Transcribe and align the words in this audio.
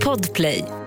Podplay. 0.00 0.85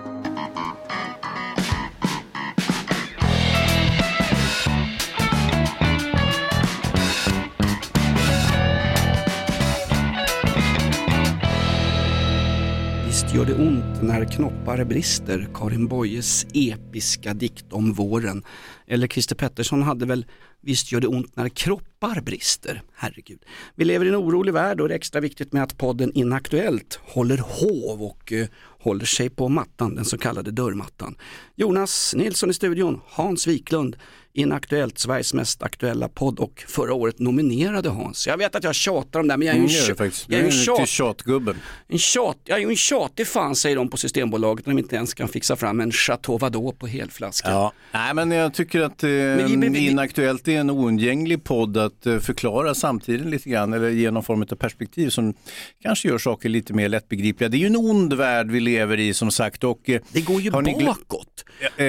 Gör 13.40 13.46
det 13.46 13.54
ont 13.54 14.02
när 14.02 14.24
knoppar 14.24 14.84
brister, 14.84 15.48
Karin 15.54 15.88
Boyes 15.88 16.46
episka 16.54 17.34
dikt 17.34 17.72
om 17.72 17.92
våren. 17.92 18.44
Eller 18.86 19.06
Christer 19.06 19.34
Pettersson 19.34 19.82
hade 19.82 20.06
väl 20.06 20.26
Visst 20.62 20.92
gör 20.92 21.00
det 21.00 21.06
ont 21.06 21.36
när 21.36 21.48
kroppar 21.48 22.20
brister, 22.20 22.82
herregud. 22.94 23.44
Vi 23.74 23.84
lever 23.84 24.06
i 24.06 24.08
en 24.08 24.16
orolig 24.16 24.52
värld 24.52 24.80
och 24.80 24.88
det 24.88 24.94
är 24.94 24.96
extra 24.96 25.20
viktigt 25.20 25.52
med 25.52 25.62
att 25.62 25.78
podden 25.78 26.12
Inaktuellt 26.14 27.00
håller 27.02 27.38
hov 27.38 28.02
och 28.02 28.32
eh, 28.32 28.46
håller 28.80 29.04
sig 29.04 29.30
på 29.30 29.48
mattan, 29.48 29.94
den 29.94 30.04
så 30.04 30.18
kallade 30.18 30.50
dörrmattan. 30.50 31.16
Jonas 31.54 32.14
Nilsson 32.16 32.50
i 32.50 32.54
studion, 32.54 33.00
Hans 33.06 33.46
Wiklund, 33.46 33.96
Inaktuellt, 34.32 34.98
Sveriges 34.98 35.34
mest 35.34 35.62
aktuella 35.62 36.08
podd 36.08 36.38
och 36.38 36.64
förra 36.68 36.94
året 36.94 37.18
nominerade 37.18 37.88
Hans. 37.88 38.26
Jag 38.26 38.36
vet 38.36 38.54
att 38.54 38.64
jag 38.64 38.74
tjatar 38.74 39.20
om 39.20 39.26
det 39.28 39.32
här, 39.32 39.38
men 39.38 39.46
jag 39.46 39.56
är 39.56 39.60
ju 39.60 39.64
Mm, 39.64 40.04
en, 40.04 40.10
tjat, 40.10 40.26
jag 40.28 40.40
är 40.40 40.44
en, 40.44 40.50
tjat, 40.50 40.88
tjatgubben. 40.88 41.56
en, 41.88 41.98
tjat, 41.98 42.36
jag 42.44 42.56
är 42.58 42.62
ju 42.62 42.68
en 42.70 42.76
tjatig 42.76 43.26
fan 43.26 43.56
säger 43.56 43.76
de 43.76 43.88
på 43.88 43.96
Systembolaget 43.96 44.66
när 44.66 44.74
de 44.74 44.78
inte 44.78 44.96
ens 44.96 45.14
kan 45.14 45.28
fixa 45.28 45.56
fram 45.56 45.80
en 45.80 45.92
Chateau 45.92 46.38
Vadå 46.38 46.72
på 46.72 46.86
helflaska. 46.86 47.50
Ja. 47.50 47.72
Nej, 47.92 48.14
men 48.14 48.30
jag 48.30 48.54
tycker 48.54 48.80
att 48.80 49.02
eh, 49.02 49.08
vi- 49.08 49.56
vi- 49.60 49.68
vi- 49.68 49.86
Inaktuellt 49.90 50.48
är 50.48 50.60
en 50.60 50.70
oundgänglig 50.70 51.44
podd 51.44 51.76
att 51.76 52.06
eh, 52.06 52.18
förklara 52.18 52.74
samtiden 52.74 53.30
lite 53.30 53.50
grann 53.50 53.72
eller 53.72 53.88
ge 53.88 54.10
någon 54.10 54.22
form 54.22 54.42
av 54.42 54.46
perspektiv 54.56 55.08
som 55.10 55.34
kanske 55.82 56.08
gör 56.08 56.18
saker 56.18 56.48
lite 56.48 56.72
mer 56.72 56.88
lättbegripliga. 56.88 57.48
Det 57.48 57.56
är 57.56 57.58
ju 57.58 57.66
en 57.66 57.76
ond 57.76 58.12
värld 58.12 58.50
vi 58.50 58.60
lever 58.60 59.00
i 59.00 59.14
som 59.14 59.30
sagt. 59.30 59.64
Och, 59.64 59.88
eh, 59.90 60.00
Det 60.12 60.20
går 60.20 60.40
ju 60.40 60.50
bakåt. 60.50 61.44
Eh, 61.76 61.86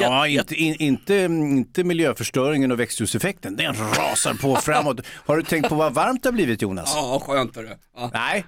ja, 0.00 0.26
inte, 0.26 0.54
in, 0.54 0.74
inte, 0.78 1.28
inte 1.60 1.84
miljöförstöringen 1.84 2.72
och 2.72 2.80
växthuseffekten, 2.80 3.56
den 3.56 3.74
rasar 3.74 4.34
på 4.34 4.56
framåt. 4.56 5.00
Har 5.06 5.36
du 5.36 5.42
tänkt 5.42 5.68
på 5.68 5.74
vad 5.74 5.94
varmt 5.94 6.22
det 6.22 6.28
har 6.28 6.32
blivit 6.32 6.62
Jonas? 6.62 6.92
Ja, 6.96 7.22
skönt 7.26 7.56
hörru. 7.56 7.68
Ja. 7.96 8.10
Nej, 8.14 8.44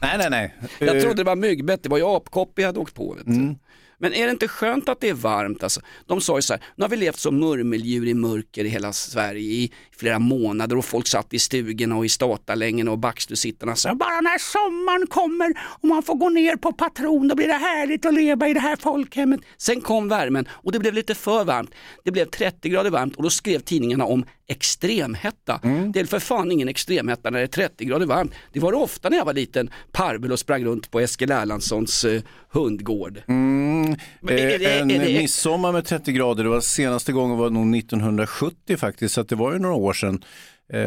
nej, 0.00 0.18
nej. 0.18 0.30
nej. 0.30 0.54
Jag 0.78 0.96
Eh, 0.96 1.02
trodde 1.02 1.16
det 1.16 1.24
var 1.24 1.36
myggbett, 1.36 1.82
det 1.82 1.88
var 1.88 1.98
ju 1.98 2.04
apkoppor 2.04 2.52
jag 2.62 2.66
hade 2.68 2.78
åkt 2.80 2.94
på. 2.94 3.14
Vet 3.14 3.26
du. 3.26 3.54
Men 4.00 4.14
är 4.14 4.26
det 4.26 4.30
inte 4.30 4.48
skönt 4.48 4.88
att 4.88 5.00
det 5.00 5.08
är 5.08 5.14
varmt? 5.14 5.62
Alltså, 5.62 5.80
de 6.06 6.20
sa 6.20 6.38
ju 6.38 6.42
så 6.42 6.52
här, 6.52 6.62
nu 6.76 6.84
har 6.84 6.88
vi 6.88 6.96
levt 6.96 7.18
som 7.18 7.40
murmeldjur 7.40 8.08
i 8.08 8.14
mörker 8.14 8.64
i 8.64 8.68
hela 8.68 8.92
Sverige 8.92 9.52
i 9.52 9.72
flera 9.96 10.18
månader 10.18 10.78
och 10.78 10.84
folk 10.84 11.06
satt 11.06 11.34
i 11.34 11.38
stugorna 11.38 11.96
och 11.96 12.04
i 12.04 12.08
statarlängorna 12.08 12.90
och 12.90 12.98
backstussittarna 12.98 13.76
sa 13.76 13.94
bara 13.94 14.20
när 14.20 14.38
sommaren 14.38 15.06
kommer 15.06 15.54
och 15.60 15.88
man 15.88 16.02
får 16.02 16.14
gå 16.14 16.28
ner 16.28 16.56
på 16.56 16.72
patron 16.72 17.28
då 17.28 17.34
blir 17.34 17.48
det 17.48 17.54
härligt 17.54 18.06
att 18.06 18.14
leva 18.14 18.48
i 18.48 18.54
det 18.54 18.60
här 18.60 18.76
folkhemmet. 18.76 19.40
Sen 19.56 19.80
kom 19.80 20.08
värmen 20.08 20.48
och 20.50 20.72
det 20.72 20.78
blev 20.78 20.94
lite 20.94 21.14
för 21.14 21.44
varmt. 21.44 21.70
Det 22.04 22.10
blev 22.10 22.24
30 22.24 22.68
grader 22.68 22.90
varmt 22.90 23.16
och 23.16 23.22
då 23.22 23.30
skrev 23.30 23.60
tidningarna 23.60 24.04
om 24.04 24.24
extremhetta. 24.50 25.60
Det 25.92 26.00
är 26.00 26.04
för 26.04 26.18
fan 26.18 26.52
ingen 26.52 26.68
extremhetta 26.68 27.30
när 27.30 27.38
det 27.38 27.44
är 27.44 27.46
30 27.46 27.84
grader 27.84 28.06
varmt. 28.06 28.32
Det 28.52 28.60
var 28.60 28.72
det 28.72 28.78
ofta 28.78 29.08
när 29.08 29.16
jag 29.16 29.24
var 29.24 29.32
liten, 29.34 29.70
parvel 29.92 30.32
och 30.32 30.38
sprang 30.38 30.64
runt 30.64 30.90
på 30.90 31.00
Eskil 31.00 31.30
Erlandssons 31.30 32.04
eh, 32.04 32.22
hundgård. 32.52 33.22
Men 33.26 33.92
är 34.28 34.36
det- 34.58 34.64
Eh, 34.64 34.80
en 34.80 34.90
är 34.90 34.98
det- 34.98 35.18
midsommar 35.18 35.72
med 35.72 35.84
30 35.84 36.12
grader, 36.12 36.44
det 36.44 36.50
var 36.50 36.60
senaste 36.60 37.12
gången 37.12 37.38
var 37.38 37.50
nog 37.50 37.76
1970 37.76 38.76
faktiskt, 38.76 39.14
så 39.14 39.22
det 39.22 39.34
var 39.34 39.52
ju 39.52 39.58
några 39.58 39.74
år 39.74 39.92
sedan. 39.92 40.24
Eh, 40.72 40.78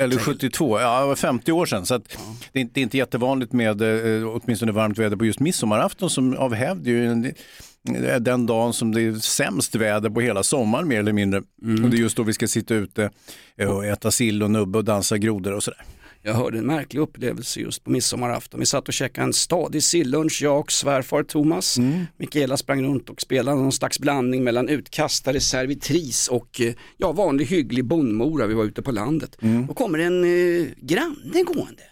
eller 0.00 0.18
72, 0.18 0.80
ja 0.80 1.00
det 1.00 1.06
var 1.06 1.16
50 1.16 1.52
år 1.52 1.66
sedan. 1.66 1.86
Så 1.86 1.94
att 1.94 2.18
det, 2.52 2.58
är 2.58 2.60
inte, 2.60 2.74
det 2.74 2.80
är 2.80 2.82
inte 2.82 2.98
jättevanligt 2.98 3.52
med 3.52 3.82
eh, 3.82 4.28
åtminstone 4.28 4.72
varmt 4.72 4.98
väder 4.98 5.16
på 5.16 5.24
just 5.26 5.40
midsommarafton 5.40 6.10
som 6.10 6.36
av 6.36 6.54
hävd 6.54 6.88
den 8.20 8.46
dagen 8.46 8.72
som 8.72 8.92
det 8.92 9.02
är 9.02 9.12
sämst 9.12 9.74
väder 9.74 10.10
på 10.10 10.20
hela 10.20 10.42
sommaren 10.42 10.88
mer 10.88 11.00
eller 11.00 11.12
mindre. 11.12 11.42
Mm. 11.62 11.84
Och 11.84 11.90
det 11.90 11.96
är 11.96 11.98
just 11.98 12.16
då 12.16 12.22
vi 12.22 12.32
ska 12.32 12.48
sitta 12.48 12.74
ute 12.74 13.10
eh, 13.56 13.70
och 13.70 13.84
äta 13.84 14.10
sill 14.10 14.42
och 14.42 14.50
nubbe 14.50 14.78
och 14.78 14.84
dansa 14.84 15.18
grodor 15.18 15.52
och 15.52 15.62
sådär. 15.62 15.84
Jag 16.22 16.34
hörde 16.34 16.58
en 16.58 16.66
märklig 16.66 17.00
upplevelse 17.00 17.60
just 17.60 17.84
på 17.84 17.90
midsommarafton. 17.90 18.60
Vi 18.60 18.66
satt 18.66 18.88
och 18.88 18.94
käkade 18.94 19.24
en 19.24 19.32
stadig 19.32 19.82
sillunch, 19.82 20.42
jag 20.42 20.60
och 20.60 20.72
svärfar 20.72 21.22
Thomas. 21.22 21.78
Mikaela 22.16 22.56
sprang 22.56 22.84
runt 22.84 23.10
och 23.10 23.20
spelade 23.20 23.56
någon 23.56 23.72
slags 23.72 23.98
blandning 23.98 24.44
mellan 24.44 24.68
utkastare, 24.68 25.40
servitris 25.40 26.28
och 26.28 26.60
eh, 26.60 26.74
ja, 26.96 27.12
vanlig 27.12 27.46
hygglig 27.46 27.84
bondmora. 27.84 28.46
Vi 28.46 28.54
var 28.54 28.64
ute 28.64 28.82
på 28.82 28.92
landet. 28.92 29.36
Då 29.68 29.74
kommer 29.74 29.98
en 29.98 30.24
eh, 30.24 30.66
granne 30.76 31.42
gående. 31.46 31.82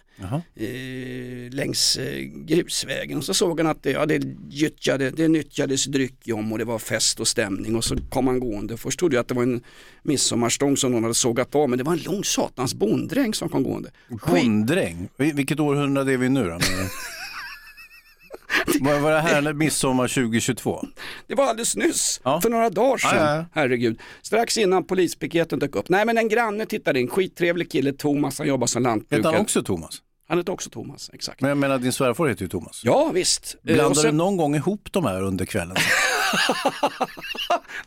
Eh, 0.56 1.50
längs 1.54 1.96
eh, 1.96 2.20
grusvägen 2.22 3.18
och 3.18 3.24
så 3.24 3.34
såg 3.34 3.60
han 3.60 3.66
att 3.70 3.82
det, 3.82 3.90
ja, 3.90 4.06
det, 4.06 4.22
gyttjade, 4.50 5.10
det 5.10 5.28
nyttjades 5.28 5.84
dryck 5.84 6.28
om 6.32 6.52
och 6.52 6.58
det 6.58 6.64
var 6.64 6.78
fest 6.78 7.20
och 7.20 7.28
stämning 7.28 7.76
och 7.76 7.84
så 7.84 7.96
kom 8.10 8.26
han 8.26 8.40
gående. 8.40 8.76
Först 8.76 8.98
trodde 8.98 9.16
jag 9.16 9.20
att 9.20 9.28
det 9.28 9.34
var 9.34 9.42
en 9.42 9.60
midsommarstång 10.02 10.76
som 10.76 10.92
någon 10.92 11.02
hade 11.02 11.14
sågat 11.14 11.54
av 11.54 11.68
men 11.68 11.78
det 11.78 11.84
var 11.84 11.92
en 11.92 11.98
lång 12.02 12.24
satans 12.24 12.74
bonddräng 12.74 13.34
som 13.34 13.48
kom 13.48 13.62
gående. 13.62 13.90
Bonddräng, 14.42 15.08
Vil- 15.18 15.34
vilket 15.34 15.60
århundrade 15.60 16.12
är 16.12 16.16
vi 16.16 16.28
nu 16.28 16.44
då? 16.44 16.58
Var 18.80 18.98
var 19.00 19.10
det 19.12 19.20
här 19.20 19.52
midsommar 19.52 20.08
2022? 20.08 20.84
det 21.26 21.34
var 21.34 21.44
alldeles 21.44 21.76
nyss, 21.76 22.20
Ja. 22.24 22.40
för 22.40 22.50
några 22.50 22.70
dagar 22.70 22.96
sedan. 22.98 23.10
Ja, 23.16 23.36
ja. 23.36 23.44
Herregud. 23.52 24.00
Strax 24.22 24.58
innan 24.58 24.84
polispiketen 24.84 25.58
dök 25.58 25.76
upp. 25.76 25.88
Nej 25.88 26.04
men 26.06 26.18
en 26.18 26.28
granne 26.28 26.66
tittade 26.66 27.00
in, 27.00 27.08
skittrevlig 27.08 27.70
kille, 27.70 27.92
Thomas, 27.92 28.38
han 28.38 28.48
jobbar 28.48 28.66
som 28.66 28.82
lantbrukare. 28.82 29.32
han 29.32 29.40
också 29.42 29.62
Thomas? 29.62 30.02
Han 30.28 30.38
heter 30.38 30.52
också 30.52 30.70
Thomas, 30.70 31.10
exakt. 31.12 31.40
Men 31.40 31.48
jag 31.48 31.58
menar 31.58 31.78
din 31.78 31.92
svärfar 31.92 32.26
heter 32.26 32.42
ju 32.42 32.48
Thomas. 32.48 32.80
Ja 32.84 33.10
visst. 33.14 33.54
Eh, 33.54 33.70
och 33.70 33.74
Blandar 33.74 33.94
sen- 33.94 34.10
du 34.10 34.16
någon 34.16 34.36
gång 34.36 34.56
ihop 34.56 34.88
de 34.92 35.04
här 35.04 35.22
under 35.22 35.44
kvällen? 35.46 35.76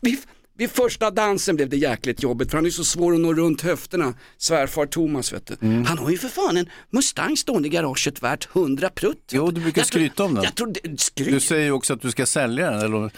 vid 0.58 0.70
första 0.70 1.10
dansen 1.10 1.56
blev 1.56 1.68
det 1.68 1.76
jäkligt 1.76 2.22
jobbigt 2.22 2.50
för 2.50 2.58
han 2.58 2.66
är 2.66 2.70
så 2.70 2.84
svår 2.84 3.14
att 3.14 3.20
nå 3.20 3.34
runt 3.34 3.62
höfterna. 3.62 4.14
Svärfar 4.38 4.86
Thomas 4.86 5.32
vet 5.32 5.46
du. 5.46 5.56
Mm. 5.66 5.84
Han 5.84 5.98
har 5.98 6.10
ju 6.10 6.18
för 6.18 6.28
fan 6.28 6.56
en 6.56 6.68
Mustang 6.90 7.36
stående 7.36 7.68
i 7.68 7.70
garaget 7.70 8.22
värt 8.22 8.48
100 8.56 8.90
prutt. 8.90 9.30
Jo, 9.32 9.50
du 9.50 9.60
brukar 9.60 9.80
Jag 9.80 9.86
skryta 9.86 10.24
om 10.24 10.34
den. 10.34 10.44
Jag 10.44 10.54
tror 10.54 10.74
det, 10.82 11.00
skryt. 11.00 11.30
Du 11.32 11.40
säger 11.40 11.64
ju 11.64 11.72
också 11.72 11.92
att 11.94 12.02
du 12.02 12.10
ska 12.10 12.26
sälja 12.26 12.70
den, 12.70 12.80
eller 12.80 12.98
jag 13.00 13.10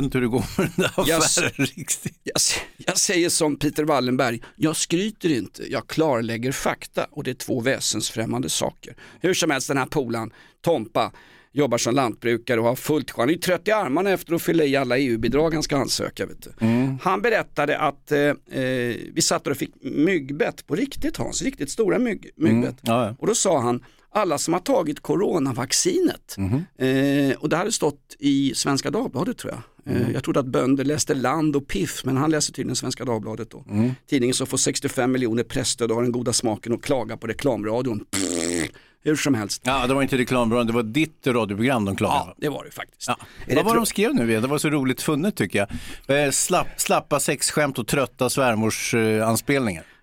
vet 0.00 0.04
inte 0.04 0.18
hur 0.18 0.22
det 0.22 0.28
går 0.30 0.44
med 0.58 0.70
den 0.76 0.82
där 0.96 1.04
Jag- 1.06 1.22
affären 1.22 1.66
riktigt. 1.66 2.18
Jag, 2.22 2.40
jag 2.76 2.98
säger 2.98 3.28
som 3.28 3.58
Peter 3.58 3.84
Wallenberg, 3.84 4.42
jag 4.56 4.76
skryter 4.76 5.28
inte, 5.32 5.72
jag 5.72 5.86
klarlägger 5.86 6.52
fakta 6.52 7.06
och 7.10 7.24
det 7.24 7.30
är 7.30 7.34
två 7.34 7.60
väsensfrämmande 7.60 8.48
saker. 8.48 8.96
Hur 9.20 9.34
som 9.34 9.50
helst 9.50 9.68
den 9.68 9.76
här 9.76 9.86
polan, 9.86 10.30
Tompa, 10.64 11.12
jobbar 11.54 11.78
som 11.78 11.94
lantbrukare 11.94 12.60
och 12.60 12.66
har 12.66 12.76
fullt. 12.76 13.10
Han 13.16 13.28
är 13.28 13.32
ju 13.32 13.38
trött 13.38 13.68
i 13.68 13.70
armarna 13.70 14.10
efter 14.10 14.34
att 14.34 14.42
fylla 14.42 14.64
i 14.64 14.76
alla 14.76 14.98
EU-bidrag 14.98 15.54
han 15.54 15.62
ska 15.62 15.76
ansöka. 15.76 16.26
Vet 16.26 16.42
du. 16.42 16.50
Han 17.02 17.22
berättade 17.22 17.78
att 17.78 18.12
eh, 18.12 18.18
eh, 18.20 18.96
vi 19.12 19.22
satt 19.22 19.46
och 19.46 19.56
fick 19.56 19.70
myggbett 19.82 20.66
på 20.66 20.74
riktigt 20.74 21.16
Hans, 21.16 21.42
riktigt 21.42 21.70
stora 21.70 21.98
mygg, 21.98 22.30
myggbett. 22.36 22.76
Ja, 22.80 23.06
ja. 23.06 23.16
Och 23.18 23.26
då 23.26 23.34
sa 23.34 23.60
han, 23.60 23.84
alla 24.10 24.38
som 24.38 24.54
har 24.54 24.60
tagit 24.60 25.00
coronavaccinet, 25.00 26.36
eh, 26.78 27.36
och 27.38 27.48
det 27.48 27.56
hade 27.56 27.72
stått 27.72 28.16
i 28.18 28.52
Svenska 28.54 28.90
Dagbladet 28.90 29.38
tror 29.38 29.52
jag. 29.52 29.62
Eh, 29.96 30.10
jag 30.14 30.24
trodde 30.24 30.40
att 30.40 30.46
bönder 30.46 30.84
läste 30.84 31.14
Land 31.14 31.56
och 31.56 31.68
Piff, 31.68 32.04
men 32.04 32.16
han 32.16 32.30
läste 32.30 32.52
tydligen 32.52 32.76
Svenska 32.76 33.04
Dagbladet 33.04 33.50
då. 33.50 33.64
Tidningen 34.06 34.34
som 34.34 34.46
får 34.46 34.56
65 34.56 35.12
miljoner 35.12 35.42
pressstöd 35.42 35.90
och 35.90 35.94
har 35.96 36.02
den 36.02 36.12
goda 36.12 36.32
smaken 36.32 36.72
att 36.72 36.82
klaga 36.82 37.16
på 37.16 37.26
reklamradion. 37.26 38.04
Pff, 38.10 38.53
hur 39.04 39.16
som 39.16 39.34
helst. 39.34 39.62
Ja, 39.64 39.86
det 39.86 39.94
var 39.94 40.02
inte 40.02 40.18
reklambyrån, 40.18 40.66
det 40.66 40.72
var 40.72 40.82
ditt 40.82 41.26
radioprogram 41.26 41.84
de 41.84 41.96
klagade 41.96 42.24
Ja, 42.26 42.34
det 42.36 42.48
var 42.48 42.64
det 42.64 42.70
faktiskt. 42.70 43.08
Ja. 43.08 43.16
Är 43.46 43.48
det 43.48 43.54
Vad 43.54 43.64
var 43.64 43.76
de 43.76 43.86
skrev 43.86 44.14
nu 44.14 44.30
igen? 44.30 44.42
Det 44.42 44.48
var 44.48 44.58
så 44.58 44.70
roligt 44.70 45.02
funnet 45.02 45.36
tycker 45.36 45.66
jag. 46.06 46.24
Eh, 46.24 46.30
slapp, 46.30 46.66
slappa 46.76 47.20
sexskämt 47.20 47.78
och 47.78 47.86
trötta 47.86 48.30
svärmors 48.30 48.94
eh. 48.94 49.28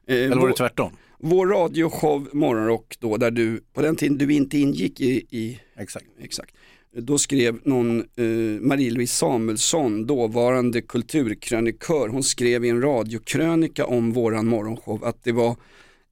Eller 0.07 0.35
var 0.35 0.47
det 0.47 0.53
tvärtom? 0.53 0.91
Vår 1.19 1.47
radioshow 1.47 2.29
Morgonrock 2.33 2.95
då, 2.99 3.17
där 3.17 3.31
du, 3.31 3.63
på 3.73 3.81
den 3.81 3.95
tiden 3.95 4.17
du 4.17 4.33
inte 4.33 4.57
ingick 4.57 5.01
i, 5.01 5.11
i 5.29 5.59
Exakt. 5.77 6.05
Exakt. 6.21 6.55
Då 6.97 7.17
skrev 7.17 7.59
någon 7.63 7.99
eh, 7.99 8.25
Marie-Louise 8.61 9.15
Samuelsson, 9.15 10.05
dåvarande 10.05 10.81
kulturkrönikör, 10.81 12.07
hon 12.07 12.23
skrev 12.23 12.65
i 12.65 12.69
en 12.69 12.81
radiokrönika 12.81 13.85
om 13.85 14.13
våran 14.13 14.47
morgonshow 14.47 15.05
att 15.05 15.23
det 15.23 15.31
var 15.31 15.55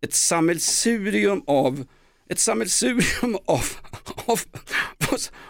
ett 0.02 0.14
sammelsurium 0.14 1.44
av 1.48 1.86
ett 2.30 2.40
sammelsurium 2.40 3.38
av, 3.46 3.66
av, 4.26 4.40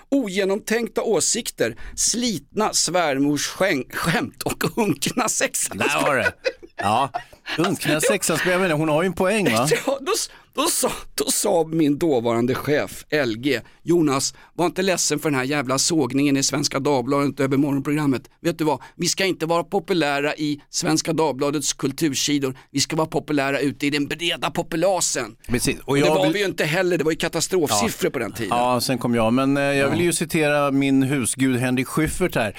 ogenomtänkta 0.09 1.01
åsikter, 1.01 1.75
slitna 1.95 2.73
svärmors 2.73 3.47
skänk, 3.47 3.95
skämt 3.95 4.43
och 4.43 4.77
unkna 4.77 5.29
sexanspel. 5.29 5.77
Där 5.77 6.01
var 6.01 6.15
det. 6.15 6.33
Ja, 6.75 7.09
unkna 7.57 8.01
sexanspelningar, 8.01 8.75
hon 8.75 8.89
har 8.89 9.03
ju 9.03 9.07
en 9.07 9.13
poäng 9.13 9.45
va? 9.53 9.67
Ja, 9.85 9.97
då, 10.01 10.11
Då 10.53 10.65
sa, 10.65 10.91
då 11.15 11.23
sa 11.31 11.65
min 11.67 11.97
dåvarande 11.97 12.55
chef 12.55 13.05
LG, 13.25 13.61
Jonas, 13.83 14.33
var 14.53 14.65
inte 14.65 14.81
ledsen 14.81 15.19
för 15.19 15.29
den 15.29 15.39
här 15.39 15.45
jävla 15.45 15.77
sågningen 15.77 16.37
i 16.37 16.43
Svenska 16.43 16.79
Dagbladet 16.79 17.39
över 17.39 17.57
morgonprogrammet. 17.57 18.29
Vet 18.41 18.57
du 18.57 18.63
vad, 18.63 18.81
vi 18.95 19.07
ska 19.07 19.25
inte 19.25 19.45
vara 19.45 19.63
populära 19.63 20.35
i 20.35 20.61
Svenska 20.69 21.13
Dagbladets 21.13 21.73
kultursidor, 21.73 22.57
vi 22.71 22.79
ska 22.79 22.95
vara 22.95 23.07
populära 23.07 23.59
ute 23.59 23.87
i 23.87 23.89
den 23.89 24.07
breda 24.07 24.51
populasen. 24.51 25.35
Precis. 25.47 25.79
Och 25.85 25.95
det 25.95 26.09
var 26.09 26.29
vi 26.33 26.39
ju 26.39 26.45
inte 26.45 26.65
heller, 26.65 26.97
det 26.97 27.03
var 27.03 27.11
ju 27.11 27.17
katastrofsiffror 27.17 28.07
ja. 28.07 28.11
på 28.11 28.19
den 28.19 28.31
tiden. 28.31 28.57
Ja, 28.57 28.81
sen 28.81 28.97
kom 28.97 29.15
jag, 29.15 29.33
men 29.33 29.57
eh, 29.57 29.63
jag 29.63 29.89
vill 29.89 30.01
ju 30.01 30.13
citera 30.13 30.71
min 30.71 31.03
husgud 31.03 31.55
Henrik 31.57 31.87
Schyffert 31.87 32.35
här. 32.35 32.55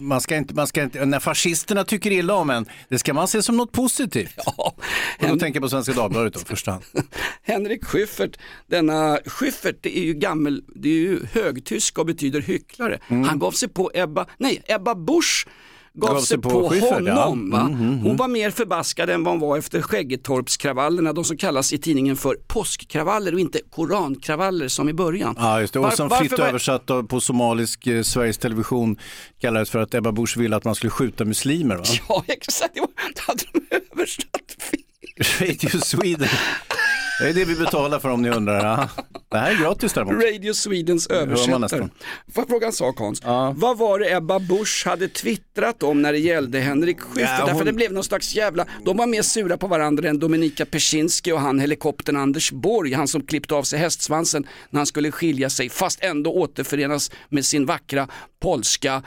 Man 0.00 0.20
ska 0.20 0.36
inte, 0.36 0.54
man 0.54 0.66
ska 0.66 0.82
inte, 0.82 1.06
när 1.06 1.20
fascisterna 1.20 1.84
tycker 1.84 2.10
illa 2.10 2.34
om 2.34 2.50
en, 2.50 2.66
det 2.88 2.98
ska 2.98 3.14
man 3.14 3.28
se 3.28 3.42
som 3.42 3.56
något 3.56 3.72
positivt. 3.72 4.34
Ja, 4.46 4.74
och 5.20 5.28
då 5.28 5.36
tänker 5.36 5.56
jag 5.60 5.62
på 5.62 5.68
Svenska 5.68 5.92
Dagbladet 5.92 6.34
då, 6.34 6.40
första 6.40 6.70
hand. 6.70 6.84
Henrik 7.42 7.84
Schyffert, 7.84 8.38
denna 8.66 9.18
Schyffert 9.26 9.76
det 9.80 9.98
är 9.98 10.02
ju 10.02 10.14
gammel, 10.14 10.62
det 10.74 10.88
är 10.88 10.92
ju 10.92 11.20
högtysk 11.32 11.98
och 11.98 12.06
betyder 12.06 12.40
hycklare. 12.40 13.00
Mm. 13.08 13.24
Han 13.24 13.38
gav 13.38 13.52
sig 13.52 13.68
på 13.68 13.90
Ebba, 13.94 14.26
nej 14.38 14.62
Ebba 14.66 14.94
Busch 14.94 15.46
gav, 15.94 16.14
gav 16.14 16.20
sig 16.20 16.38
på, 16.38 16.50
på 16.50 16.68
Schyffert, 16.68 16.90
honom. 16.90 17.50
Ja. 17.52 17.60
Mm, 17.60 17.80
mm, 17.80 17.98
hon 17.98 18.16
var 18.16 18.28
mer 18.28 18.50
förbaskad 18.50 19.10
än 19.10 19.24
vad 19.24 19.32
hon 19.32 19.40
var 19.40 19.58
efter 19.58 19.82
Skäggetorpskravallerna, 19.82 21.12
de 21.12 21.24
som 21.24 21.36
kallas 21.36 21.72
i 21.72 21.78
tidningen 21.78 22.16
för 22.16 22.34
påskkravaller 22.46 23.34
och 23.34 23.40
inte 23.40 23.60
korankravaller 23.70 24.68
som 24.68 24.88
i 24.88 24.92
början. 24.92 25.34
Ja, 25.38 25.60
just 25.60 25.72
det. 25.72 25.78
Och 25.78 25.92
som 25.92 26.08
Var, 26.08 26.18
fritt 26.18 26.38
var... 26.38 26.46
översatt 26.46 26.90
på 27.08 27.20
somalisk 27.20 27.86
eh, 27.86 28.02
Sveriges 28.02 28.38
Television 28.38 28.96
kallades 29.40 29.70
för 29.70 29.78
att 29.78 29.94
Ebba 29.94 30.12
Busch 30.12 30.36
ville 30.36 30.56
att 30.56 30.64
man 30.64 30.74
skulle 30.74 30.90
skjuta 30.90 31.24
muslimer. 31.24 31.76
Va? 31.76 31.84
Ja, 32.08 32.24
exakt. 32.26 32.74
Det 32.74 33.20
hade 33.20 33.44
de 33.52 33.76
översatt 33.76 34.56
fel. 34.58 34.80
Radio 35.48 35.80
Sweden. 35.80 36.28
Det 37.20 37.28
är 37.28 37.34
det 37.34 37.44
vi 37.44 37.54
betalar 37.56 37.98
för 37.98 38.08
om 38.08 38.22
ni 38.22 38.30
undrar. 38.30 38.88
Det 39.30 39.38
här 39.38 39.50
är 39.50 39.56
gratis 39.62 39.92
däremot. 39.92 40.24
Radio 40.24 40.54
Swedens 40.54 41.06
översättare. 41.06 41.68
Får 41.78 41.90
jag 42.34 42.48
fråga 42.48 42.66
en 42.66 42.72
sak 42.72 42.98
Hans? 42.98 43.22
Ja. 43.24 43.54
Vad 43.56 43.78
var 43.78 43.98
det 43.98 44.14
Ebba 44.14 44.38
Busch 44.38 44.82
hade 44.86 45.08
twittrat 45.08 45.82
om 45.82 46.02
när 46.02 46.12
det 46.12 46.18
gällde 46.18 46.60
Henrik 46.60 47.00
Schyffert? 47.00 47.30
Ja, 47.30 47.36
hon... 47.40 47.46
Därför 47.46 47.64
det 47.64 47.72
blev 47.72 47.92
någon 47.92 48.04
slags 48.04 48.34
jävla, 48.34 48.66
de 48.84 48.96
var 48.96 49.06
mer 49.06 49.22
sura 49.22 49.56
på 49.56 49.66
varandra 49.66 50.08
än 50.08 50.18
Dominika 50.18 50.66
Persinski 50.66 51.32
och 51.32 51.40
han 51.40 51.60
helikoptern 51.60 52.16
Anders 52.16 52.52
Borg, 52.52 52.92
han 52.92 53.08
som 53.08 53.22
klippte 53.22 53.54
av 53.54 53.62
sig 53.62 53.78
hästsvansen 53.78 54.46
när 54.70 54.78
han 54.78 54.86
skulle 54.86 55.10
skilja 55.10 55.50
sig 55.50 55.68
fast 55.68 56.04
ändå 56.04 56.32
återförenas 56.32 57.10
med 57.28 57.44
sin 57.44 57.66
vackra 57.66 58.08
polska 58.42 59.02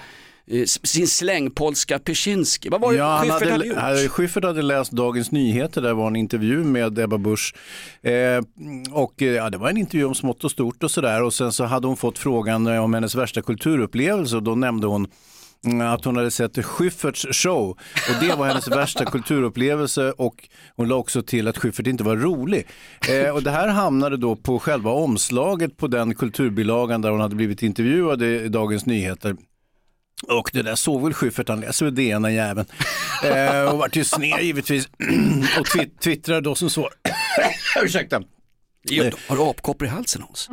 sin 0.83 1.07
slängpolska 1.07 1.99
Persinski. 1.99 2.69
Vad 2.69 2.81
var 2.81 2.91
det 2.91 2.97
ja, 2.97 3.19
Schyffert 3.21 3.39
hade, 3.39 3.51
hade 3.51 3.65
gjort? 3.65 3.77
Hade, 3.77 4.09
Schyffert 4.09 4.43
hade 4.43 4.61
läst 4.61 4.91
Dagens 4.91 5.31
Nyheter, 5.31 5.81
där 5.81 5.93
var 5.93 6.07
en 6.07 6.15
intervju 6.15 6.63
med 6.63 6.99
Ebba 6.99 7.17
Busch. 7.17 7.55
Eh, 8.01 8.43
och 8.91 9.21
eh, 9.21 9.27
ja, 9.27 9.49
det 9.49 9.57
var 9.57 9.69
en 9.69 9.77
intervju 9.77 10.05
om 10.05 10.15
smått 10.15 10.43
och 10.43 10.51
stort 10.51 10.83
och 10.83 10.91
sådär. 10.91 11.23
Och 11.23 11.33
sen 11.33 11.51
så 11.51 11.63
hade 11.63 11.87
hon 11.87 11.97
fått 11.97 12.17
frågan 12.17 12.67
eh, 12.67 12.83
om 12.83 12.93
hennes 12.93 13.15
värsta 13.15 13.41
kulturupplevelse 13.41 14.35
och 14.35 14.43
då 14.43 14.55
nämnde 14.55 14.87
hon 14.87 15.07
mm, 15.65 15.87
att 15.87 16.05
hon 16.05 16.15
hade 16.15 16.31
sett 16.31 16.65
Schyfferts 16.65 17.25
show 17.31 17.69
och 17.69 18.15
det 18.21 18.35
var 18.35 18.47
hennes 18.47 18.67
värsta 18.67 19.05
kulturupplevelse 19.11 20.11
och 20.11 20.49
hon 20.75 20.87
la 20.87 20.95
också 20.95 21.21
till 21.21 21.47
att 21.47 21.57
Schyffert 21.57 21.87
inte 21.87 22.03
var 22.03 22.15
rolig. 22.15 22.67
Eh, 23.09 23.29
och 23.29 23.43
det 23.43 23.51
här 23.51 23.67
hamnade 23.67 24.17
då 24.17 24.35
på 24.35 24.59
själva 24.59 24.91
omslaget 24.91 25.77
på 25.77 25.87
den 25.87 26.15
kulturbilagan 26.15 27.01
där 27.01 27.09
hon 27.09 27.21
hade 27.21 27.35
blivit 27.35 27.63
intervjuad 27.63 28.21
i 28.21 28.47
Dagens 28.47 28.85
Nyheter. 28.85 29.35
Och 30.27 30.49
det 30.53 30.61
där 30.61 30.75
såg 30.75 31.03
väl 31.03 31.13
Schyffert, 31.13 31.49
han 31.49 31.59
läser 31.59 31.85
väl 31.85 31.95
DN 31.95 32.21
den 32.21 32.33
jäveln. 32.33 32.67
eh, 33.23 33.63
och 33.71 33.77
vart 33.77 33.95
ju 33.95 34.03
sned 34.03 34.41
givetvis. 34.41 34.87
och 35.59 35.65
twitt 35.65 35.99
twittrade 35.99 36.41
då 36.41 36.55
som 36.55 36.69
så. 36.69 36.89
Ursäkta. 37.83 38.23
Jo, 38.89 39.03
har 39.27 39.35
du 39.37 39.43
apkoppor 39.43 39.87
i 39.87 39.89
halsen 39.89 40.21
Hans? 40.21 40.49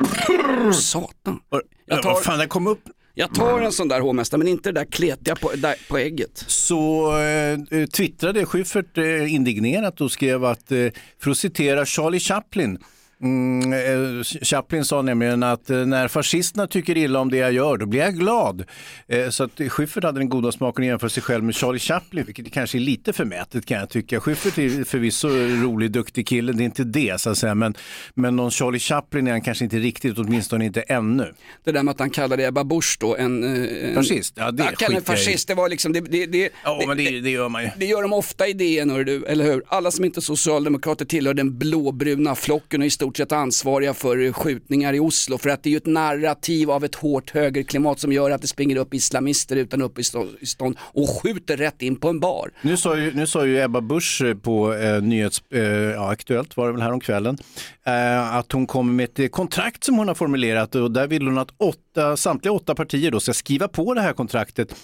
Satan. 0.82 1.40
Jag 1.86 2.02
tar... 2.02 2.12
Vad 2.12 2.22
fan, 2.22 2.38
den 2.38 2.48
kom 2.48 2.66
upp. 2.66 2.82
Jag 3.14 3.34
tar 3.34 3.60
en 3.60 3.72
sån 3.72 3.88
där 3.88 4.00
hovmästare 4.00 4.38
men 4.38 4.48
inte 4.48 4.72
det 4.72 4.80
där 4.80 4.84
kletiga 4.90 5.36
på, 5.36 5.52
där, 5.56 5.74
på 5.88 5.98
ägget. 5.98 6.44
Så 6.46 7.12
eh, 7.18 7.86
twittrade 7.86 8.46
Schyffert 8.46 8.98
eh, 8.98 9.34
indignerat 9.34 10.00
och 10.00 10.12
skrev 10.12 10.44
att, 10.44 10.72
eh, 10.72 10.86
för 11.22 11.30
att 11.30 11.36
citera 11.38 11.86
Charlie 11.86 12.20
Chaplin, 12.20 12.78
Mm, 13.22 13.72
eh, 13.72 14.22
Chaplin 14.22 14.84
sa 14.84 15.02
nämligen 15.02 15.42
att 15.42 15.70
eh, 15.70 15.86
när 15.86 16.08
fascisterna 16.08 16.66
tycker 16.66 16.96
illa 16.96 17.20
om 17.20 17.30
det 17.30 17.36
jag 17.36 17.52
gör, 17.52 17.76
då 17.76 17.86
blir 17.86 18.00
jag 18.00 18.14
glad. 18.14 18.64
Eh, 19.08 19.28
så 19.28 19.44
att 19.44 19.60
Schyffert 19.68 20.04
hade 20.04 20.20
den 20.20 20.28
goda 20.28 20.52
smaken 20.52 20.84
att 20.84 20.88
jämföra 20.88 21.10
sig 21.10 21.22
själv 21.22 21.44
med 21.44 21.54
Charlie 21.54 21.78
Chaplin, 21.78 22.24
vilket 22.24 22.52
kanske 22.52 22.78
är 22.78 22.80
lite 22.80 23.12
förmätet 23.12 23.66
kan 23.66 23.78
jag 23.78 23.90
tycka. 23.90 24.20
Schyffert 24.20 24.58
är 24.58 24.84
förvisso 24.84 25.28
rolig, 25.64 25.90
duktig 25.90 26.26
kille, 26.26 26.52
det 26.52 26.62
är 26.62 26.64
inte 26.64 26.84
det 26.84 27.20
så 27.20 27.30
att 27.30 27.38
säga, 27.38 27.54
men, 27.54 27.74
men 28.14 28.36
någon 28.36 28.50
Charlie 28.50 28.78
Chaplin 28.78 29.26
är 29.26 29.30
han 29.30 29.40
kanske 29.40 29.64
inte 29.64 29.78
riktigt, 29.78 30.18
åtminstone 30.18 30.64
inte 30.64 30.80
ännu. 30.80 31.32
Det 31.64 31.72
där 31.72 31.82
med 31.82 31.92
att 31.92 32.00
han 32.00 32.10
kallade 32.10 32.46
Ebba 32.46 32.64
Busch 32.64 32.96
då 33.00 33.16
en... 33.16 33.44
en 33.44 33.94
fascist? 33.94 34.34
Ja, 34.36 34.50
det 34.50 34.62
skiter 34.62 34.92
jag 34.92 35.04
fascist, 35.04 35.48
det 35.48 35.54
var 35.54 35.68
liksom, 35.68 35.92
det, 35.92 36.00
det, 36.00 36.26
det, 36.26 36.50
ja, 36.64 36.84
men 36.86 36.96
det, 36.96 37.20
det 37.20 37.30
gör 37.30 37.48
man 37.48 37.62
ju. 37.62 37.70
Det 37.76 37.86
gör 37.86 38.02
de 38.02 38.12
ofta 38.12 38.48
i 38.48 38.52
DN, 38.52 38.90
eller 38.90 39.44
hur? 39.44 39.62
Alla 39.68 39.90
som 39.90 40.04
inte 40.04 40.18
är 40.18 40.22
socialdemokrater 40.22 41.04
tillhör 41.04 41.34
den 41.34 41.58
blåbruna 41.58 42.34
flocken 42.34 42.80
och 42.80 42.86
i 42.86 42.90
stort 43.10 43.16
sett 43.16 43.32
ansvariga 43.32 43.94
för 43.94 44.32
skjutningar 44.32 44.94
i 44.94 45.00
Oslo 45.00 45.38
för 45.38 45.50
att 45.50 45.62
det 45.62 45.68
är 45.68 45.70
ju 45.70 45.76
ett 45.76 45.86
narrativ 45.86 46.70
av 46.70 46.84
ett 46.84 46.94
hårt 46.94 47.30
högerklimat 47.30 48.00
som 48.00 48.12
gör 48.12 48.30
att 48.30 48.40
det 48.40 48.46
springer 48.46 48.76
upp 48.76 48.94
islamister 48.94 49.56
utan 49.56 49.82
uppehållstillstånd 49.82 50.76
och 50.80 51.08
skjuter 51.08 51.56
rätt 51.56 51.82
in 51.82 51.96
på 51.96 52.08
en 52.08 52.20
bar. 52.20 52.50
Nu 52.62 52.76
sa 52.76 52.96
ju, 52.96 53.14
nu 53.14 53.26
sa 53.26 53.46
ju 53.46 53.60
Ebba 53.60 53.80
Busch 53.80 54.22
på 54.42 54.74
eh, 54.74 55.02
Nyhets, 55.02 55.42
eh, 55.52 55.60
ja, 55.60 56.10
Aktuellt 56.10 56.56
var 56.56 56.66
det 56.66 56.72
väl 56.72 56.82
här 56.82 56.92
om 56.92 57.00
kvällen, 57.00 57.38
eh, 57.86 58.36
att 58.36 58.52
hon 58.52 58.66
kommer 58.66 58.92
med 58.92 59.18
ett 59.18 59.32
kontrakt 59.32 59.84
som 59.84 59.98
hon 59.98 60.08
har 60.08 60.14
formulerat 60.14 60.74
och 60.74 60.90
där 60.90 61.06
vill 61.06 61.26
hon 61.26 61.38
att 61.38 61.50
åtta, 61.56 61.78
samtliga 62.16 62.52
åtta 62.52 62.74
partier 62.74 63.10
då 63.10 63.20
ska 63.20 63.32
skriva 63.32 63.68
på 63.68 63.94
det 63.94 64.00
här 64.00 64.12
kontraktet. 64.12 64.74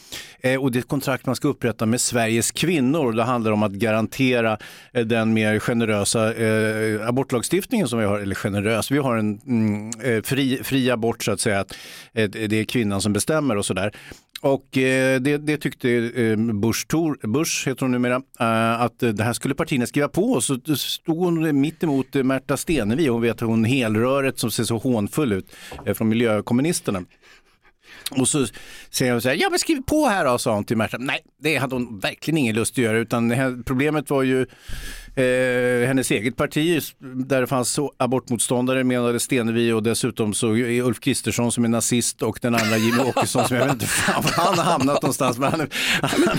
Eh, 0.41 0.63
och 0.63 0.73
det 0.73 0.79
är 0.79 0.81
ett 0.81 0.89
kontrakt 0.89 1.27
man 1.27 1.37
ska 1.37 1.49
upprätta 1.49 1.87
med 1.87 2.01
Sveriges 2.01 2.51
kvinnor. 2.51 3.13
Det 3.13 3.23
handlar 3.23 3.53
om 3.53 3.63
att 3.63 3.73
garantera 3.73 4.59
eh, 4.93 5.07
den 5.07 5.33
mer 5.33 5.59
generösa 5.59 6.35
eh, 6.35 7.09
abortlagstiftningen 7.09 7.89
som 7.89 7.99
vi 7.99 8.05
har, 8.05 8.19
eller 8.19 8.35
generös, 8.35 8.91
vi 8.91 8.99
har 8.99 9.17
en 9.17 9.41
mm, 9.47 9.91
eh, 10.01 10.23
fri, 10.23 10.61
fri 10.63 10.91
abort 10.91 11.25
så 11.25 11.33
att 11.33 11.41
säga, 11.41 11.61
att 11.61 11.77
eh, 12.15 12.31
det 12.31 12.57
är 12.57 12.65
kvinnan 12.65 13.01
som 13.01 13.13
bestämmer 13.13 13.57
och 13.57 13.67
sådär. 13.67 13.93
Och 14.41 14.79
eh, 14.79 15.21
det, 15.21 15.39
det, 15.39 15.57
tyckte 15.57 15.91
eh, 15.91 16.37
Bush, 16.37 16.87
Tor, 16.87 17.19
Bush 17.27 17.69
heter 17.69 17.81
hon 17.81 17.93
numera, 17.93 18.23
eh, 18.41 18.81
att 18.81 18.99
det 18.99 19.23
här 19.23 19.33
skulle 19.33 19.55
partierna 19.55 19.87
skriva 19.87 20.09
på. 20.09 20.41
Så 20.41 20.59
stod 20.77 21.19
hon 21.19 21.61
mitt 21.61 21.83
emot 21.83 22.17
eh, 22.17 22.23
Märta 22.23 22.57
Stenevi, 22.57 23.09
hon 23.09 23.23
vet 23.23 23.41
hon 23.41 23.65
helröret 23.65 24.39
som 24.39 24.51
ser 24.51 24.65
så 24.65 24.79
hånfull 24.79 25.33
ut 25.33 25.53
eh, 25.87 25.95
från 25.95 26.09
miljökommunisterna. 26.09 27.05
Och 28.11 28.29
så 28.29 28.47
säger 28.91 29.13
hon 29.13 29.21
så 29.21 29.29
här, 29.29 29.37
ja 29.37 29.51
men 29.51 29.59
skriv 29.59 29.83
på 29.83 30.07
här 30.07 30.25
då, 30.25 30.39
sa 30.39 30.55
hon 30.55 30.65
till 30.65 30.77
Märta. 30.77 30.97
Nej, 30.99 31.21
det 31.43 31.57
hade 31.57 31.75
hon 31.75 31.99
verkligen 31.99 32.39
ingen 32.39 32.55
lust 32.55 32.75
att 32.75 32.79
göra, 32.79 32.99
utan 32.99 33.63
problemet 33.67 34.11
var 34.11 34.23
ju 34.23 34.47
Eh, 35.17 35.87
hennes 35.87 36.11
eget 36.11 36.37
parti, 36.37 36.83
där 37.27 37.41
det 37.41 37.47
fanns 37.47 37.79
abortmotståndare, 37.97 38.85
menade 38.85 39.21
Stenevi 39.21 39.73
och 39.73 39.83
dessutom 39.83 40.35
så 40.35 40.57
är 40.57 40.83
Ulf 40.83 41.01
Kristersson 41.01 41.53
som 41.53 41.65
är 41.65 41.69
nazist 41.69 42.23
och 42.23 42.39
den 42.43 42.55
andra 42.55 42.77
Jimmy 42.77 42.99
Åkesson 42.99 43.49
som 43.49 43.57
jag 43.57 43.65
vet 43.65 43.73
inte 43.73 43.87
fan 43.87 44.23
var 44.23 44.31
han 44.31 44.59
har 44.59 44.65
hamnat 44.65 45.03
någonstans. 45.03 45.39
Men 45.39 45.51
han, 45.51 45.61
är, 45.61 45.69
han, 46.03 46.39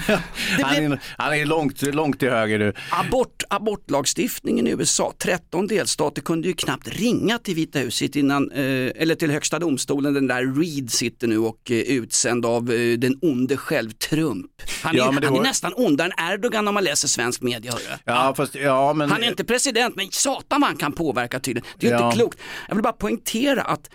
han, 0.64 0.76
är, 0.76 1.00
han 1.18 1.34
är 1.34 1.46
långt, 1.46 1.82
långt 1.82 2.20
till 2.20 2.30
höger 2.30 2.60
nu. 2.60 2.74
Abort, 2.90 3.44
abortlagstiftningen 3.50 4.68
i 4.68 4.72
USA, 4.72 5.14
13 5.18 5.68
delstater 5.68 6.22
kunde 6.22 6.48
ju 6.48 6.54
knappt 6.54 6.88
ringa 6.88 7.38
till 7.38 7.56
Vita 7.56 7.80
huset 7.80 8.16
innan, 8.16 8.52
eh, 8.52 8.92
eller 8.96 9.16
till 9.16 9.32
högsta 9.32 9.60
domstolen, 9.60 10.14
den 10.14 10.28
där 10.28 10.60
Reed 10.60 10.92
sitter 10.92 11.28
nu 11.28 11.38
och 11.38 11.72
eh, 11.72 11.78
utsänd 11.78 12.46
av 12.46 12.72
eh, 12.72 12.98
den 12.98 13.20
onde 13.22 13.58
själv 13.58 13.92
Trump. 13.92 14.52
Han, 14.84 14.96
är, 14.96 14.98
ja, 14.98 15.04
han 15.06 15.16
var... 15.16 15.40
är 15.40 15.44
nästan 15.44 15.74
ondare 15.76 16.12
än 16.18 16.34
Erdogan 16.34 16.68
om 16.68 16.74
man 16.74 16.84
läser 16.84 17.08
svensk 17.08 17.42
media. 17.42 17.72
Hörru. 17.72 17.98
Ja, 18.06 18.34
fast 18.38 18.56
Ja, 18.68 18.94
men... 18.94 19.10
Han 19.10 19.24
är 19.24 19.28
inte 19.28 19.44
president, 19.44 19.96
men 19.96 20.08
satan 20.12 20.62
vad 20.62 20.70
han 20.70 20.78
kan 20.78 20.92
påverka 20.92 21.40
tydligen. 21.40 21.70
Det 21.78 21.88
är 21.88 21.92
ja. 21.92 22.06
inte 22.06 22.18
klokt. 22.18 22.40
Jag 22.68 22.76
vill 22.76 22.84
bara 22.84 22.94
poängtera 22.94 23.62
att 23.62 23.90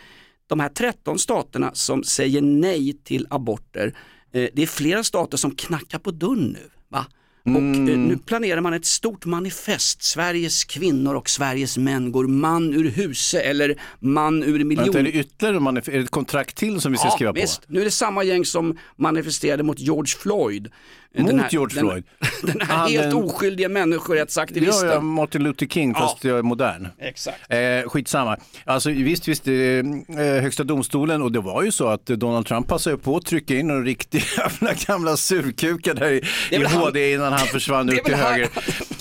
de 0.47 0.61
här 0.61 0.69
13 0.69 1.19
staterna 1.19 1.71
som 1.75 2.05
säger 2.05 2.43
nej 2.43 2.93
till 3.05 3.27
aborter, 3.31 3.95
eh, 4.33 4.49
det 4.53 4.63
är 4.63 4.67
flera 4.67 5.05
stater 5.05 5.37
som 5.37 5.55
knackar 5.55 5.99
på 5.99 6.11
dörren 6.11 6.49
nu. 6.49 6.71
Va? 6.89 7.07
Och 7.45 7.51
eh, 7.51 7.57
mm. 7.57 8.05
nu 8.05 8.19
planerar 8.19 8.61
man 8.61 8.75
ett 8.75 8.85
stort 8.85 9.25
manifest. 9.25 10.03
Sveriges 10.03 10.65
kvinnor 10.65 11.15
och 11.15 11.29
Sveriges 11.29 11.79
män 11.79 12.13
går 12.13 12.27
man 12.27 12.75
ur 12.75 12.91
huse 12.91 13.41
eller 13.41 13.81
man 13.99 14.43
ur 14.43 14.65
miljon. 14.65 14.97
är 14.97 15.03
det 15.03 15.13
ytterligare 15.13 15.79
är 15.79 15.93
det 15.93 15.99
ett 15.99 16.11
kontrakt 16.11 16.57
till 16.57 16.81
som 16.81 16.93
vi 16.93 16.99
ska 16.99 17.07
ja, 17.07 17.11
skriva 17.11 17.33
visst. 17.33 17.67
på? 17.67 17.73
Nu 17.73 17.81
är 17.81 17.85
det 17.85 17.91
samma 17.91 18.25
gäng 18.25 18.45
som 18.45 18.79
manifesterade 18.97 19.63
mot 19.63 19.79
George 19.79 20.15
Floyd. 20.19 20.73
Mot 21.15 21.33
här, 21.33 21.49
George 21.51 21.75
den, 21.75 21.89
Floyd? 21.89 22.05
Den, 22.43 22.61
här 22.61 22.85
ah, 22.85 22.89
helt 22.89 23.03
den... 23.03 23.15
oskyldiga 23.15 23.69
människorättsaktivisten. 23.69 24.89
Ja, 24.89 24.95
ja, 24.95 25.01
Martin 25.01 25.43
Luther 25.43 25.67
King 25.67 25.95
fast 25.95 26.25
ja. 26.25 26.39
är 26.39 26.43
modern. 26.43 26.89
Exakt. 26.99 27.39
Eh, 27.49 27.89
skitsamma. 27.89 28.37
Alltså 28.65 28.91
visst, 28.91 29.29
visst, 29.29 29.49
eh, 29.49 29.55
eh, 29.55 30.43
högsta 30.43 30.65
domstolen 30.65 31.23
och 31.23 31.33
det 31.33 31.41
var 31.41 31.63
ju 31.63 31.73
så 31.73 31.89
att 31.89 32.07
Donald 32.07 32.47
Trump 32.47 32.69
passade 32.69 32.97
på 32.97 33.17
att 33.17 33.27
trycka 33.27 33.55
in 33.55 33.71
en 33.71 33.85
riktig 33.85 34.23
jävla 34.39 34.75
gamla 34.87 35.17
surkukar 35.17 35.95
där 35.95 36.11
i, 36.11 36.23
i 36.51 36.65
HD 36.65 37.13
innan 37.13 37.33
han 37.33 37.47
försvann 37.47 37.89
ut 37.93 38.05
till 38.05 38.15
höger. 38.15 38.49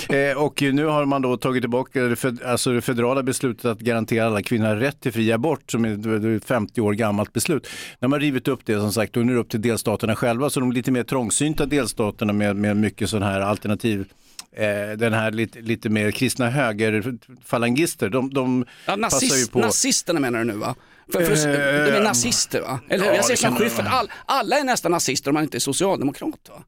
Eh, 0.09 0.43
och 0.43 0.61
nu 0.61 0.85
har 0.85 1.05
man 1.05 1.21
då 1.21 1.37
tagit 1.37 1.63
tillbaka 1.63 2.01
det, 2.01 2.15
fed, 2.15 2.43
alltså 2.45 2.71
det 2.71 2.81
federala 2.81 3.23
beslutet 3.23 3.65
att 3.65 3.79
garantera 3.79 4.25
alla 4.25 4.43
kvinnor 4.43 4.75
rätt 4.75 5.01
till 5.01 5.11
fri 5.11 5.31
abort 5.31 5.71
som 5.71 5.85
är 5.85 6.35
ett 6.35 6.45
50 6.45 6.81
år 6.81 6.93
gammalt 6.93 7.33
beslut. 7.33 7.67
När 7.99 8.07
man 8.07 8.19
rivit 8.19 8.47
upp 8.47 8.59
det 8.65 8.79
som 8.79 8.93
sagt, 8.93 9.17
och 9.17 9.25
nu 9.25 9.31
är 9.31 9.35
det 9.35 9.41
upp 9.41 9.49
till 9.49 9.61
delstaterna 9.61 10.15
själva, 10.15 10.49
så 10.49 10.59
de 10.59 10.71
lite 10.71 10.91
mer 10.91 11.03
trångsynta 11.03 11.65
delstaterna 11.65 12.00
med, 12.33 12.55
med 12.55 12.77
mycket 12.77 13.09
sån 13.09 13.21
här 13.23 13.41
alternativ 13.41 14.05
eh, 14.51 14.97
den 14.97 15.13
här 15.13 15.31
lite, 15.31 15.61
lite 15.61 15.89
mer 15.89 16.11
kristna 16.11 16.49
högerfalangister, 16.49 18.09
de, 18.09 18.33
de 18.33 18.65
Ja, 18.85 18.97
passar 19.01 19.21
ju 19.21 19.27
nazist, 19.27 19.51
på... 19.51 19.59
nazisterna 19.59 20.19
menar 20.19 20.39
du 20.39 20.45
nu 20.45 20.53
va? 20.57 20.75
För, 21.11 21.25
för, 21.25 21.31
Eh, 21.49 21.85
de 21.85 21.91
är 21.97 22.03
nazister 22.03 22.61
va? 22.61 22.79
Eller 22.89 23.05
ja, 23.05 23.15
Jag 23.15 23.25
säger 23.25 23.35
det 23.37 23.41
som 23.41 23.55
Schyffert, 23.55 23.85
all, 23.89 24.11
alla 24.25 24.59
är 24.59 24.63
nästan 24.63 24.91
nazister 24.91 25.29
om 25.29 25.33
man 25.33 25.43
inte 25.43 25.57
är 25.57 25.59
socialdemokrat. 25.59 26.49
Va? 26.49 26.63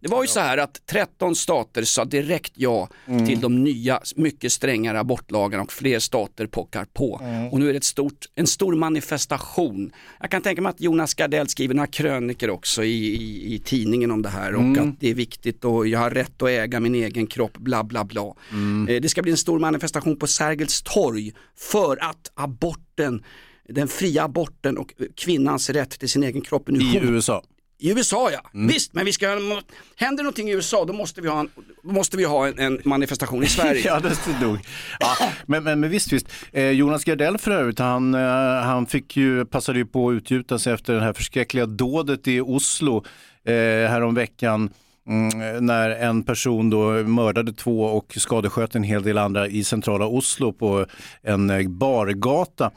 Det 0.00 0.08
var 0.08 0.22
ju 0.22 0.28
så 0.28 0.40
här 0.40 0.58
att 0.58 0.86
13 0.86 1.34
stater 1.34 1.82
sa 1.82 2.04
direkt 2.04 2.52
ja 2.54 2.88
Mm. 3.06 3.26
till 3.26 3.40
de 3.40 3.64
nya, 3.64 4.00
mycket 4.16 4.52
strängare 4.52 5.00
abortlagarna 5.00 5.62
och 5.62 5.72
fler 5.72 5.98
stater 5.98 6.46
pockar 6.46 6.84
på. 6.84 7.20
Mm. 7.24 7.48
Och 7.48 7.58
nu 7.60 7.68
är 7.70 7.72
det 7.74 7.84
stort, 7.84 8.26
en 8.34 8.46
stor 8.46 8.74
manifestation. 8.74 9.90
Jag 10.20 10.30
kan 10.30 10.42
tänka 10.42 10.62
mig 10.62 10.70
att 10.70 10.80
Jonas 10.80 11.14
Gardell 11.14 11.48
skriver 11.48 11.74
några 11.74 11.86
kröniker 11.86 12.50
också 12.50 12.84
i, 12.84 13.06
i, 13.14 13.54
i 13.54 13.58
tidningen 13.58 14.10
om 14.10 14.22
det 14.22 14.28
här 14.28 14.54
och 14.54 14.60
Mm. 14.62 14.88
att 14.88 15.00
det 15.00 15.10
är 15.10 15.14
viktigt 15.14 15.64
och 15.64 15.86
jag 15.88 15.98
har 15.98 16.10
rätt 16.10 16.42
att 16.42 16.48
äga 16.48 16.80
min 16.80 16.94
egen 16.94 17.26
kropp, 17.26 17.56
bla 17.58 17.84
bla 17.84 18.04
bla. 18.04 18.34
Mm. 18.52 18.88
Eh, 18.88 19.00
Det 19.00 19.08
ska 19.08 19.22
bli 19.22 19.30
en 19.30 19.36
stor 19.38 19.58
manifestation 19.58 20.16
på 20.18 20.26
Sergels 20.26 20.82
torg 20.82 21.32
för 21.56 21.96
att 22.04 22.30
aborten 22.34 23.24
den 23.68 23.88
fria 23.88 24.24
aborten 24.24 24.78
och 24.78 24.94
kvinnans 25.16 25.70
rätt 25.70 25.90
till 25.90 26.08
sin 26.08 26.22
egen 26.22 26.42
kropp 26.42 26.68
nu 26.68 26.78
I 26.78 27.00
USA. 27.02 27.42
I 27.80 27.90
USA 27.90 28.30
ja, 28.32 28.40
visst 28.52 28.94
men 28.94 29.04
vi 29.04 29.12
ska, 29.12 29.26
händer 29.96 30.22
någonting 30.22 30.48
i 30.48 30.52
USA 30.52 30.84
då 30.84 30.92
måste 30.92 31.20
vi 31.20 31.28
ha 31.28 31.40
en, 31.40 31.50
måste 31.82 32.16
vi 32.16 32.24
ha 32.24 32.48
en, 32.48 32.58
en 32.58 32.80
manifestation 32.84 33.42
i 33.42 33.46
Sverige. 33.46 33.82
Ja, 33.84 34.00
det 34.00 34.08
är 34.08 34.46
nog. 34.46 34.58
Ja, 35.00 35.16
men, 35.46 35.64
men, 35.64 35.80
men 35.80 35.90
visst, 35.90 36.12
visst. 36.12 36.26
Eh, 36.52 36.70
Jonas 36.70 37.04
Gardell 37.04 37.38
för 37.38 37.50
övrigt, 37.50 37.78
han, 37.78 38.14
eh, 38.14 38.20
han 38.62 38.86
fick 38.86 39.16
ju, 39.16 39.44
passade 39.44 39.78
ju 39.78 39.86
på 39.86 40.08
att 40.08 40.12
utgjuta 40.12 40.58
sig 40.58 40.72
efter 40.72 40.94
det 40.94 41.00
här 41.00 41.12
förskräckliga 41.12 41.66
dådet 41.66 42.28
i 42.28 42.40
Oslo 42.40 43.04
eh, 43.44 43.52
häromveckan. 43.90 44.70
Mm, 45.08 45.66
när 45.66 45.90
en 45.90 46.22
person 46.22 46.70
då 46.70 46.90
mördade 46.90 47.52
två 47.52 47.82
och 47.82 48.14
skadesköt 48.16 48.74
en 48.74 48.82
hel 48.82 49.02
del 49.02 49.18
andra 49.18 49.48
i 49.48 49.64
centrala 49.64 50.06
Oslo 50.06 50.52
på 50.52 50.86
en 51.22 51.50
eh, 51.50 51.68
bargata. 51.68 52.70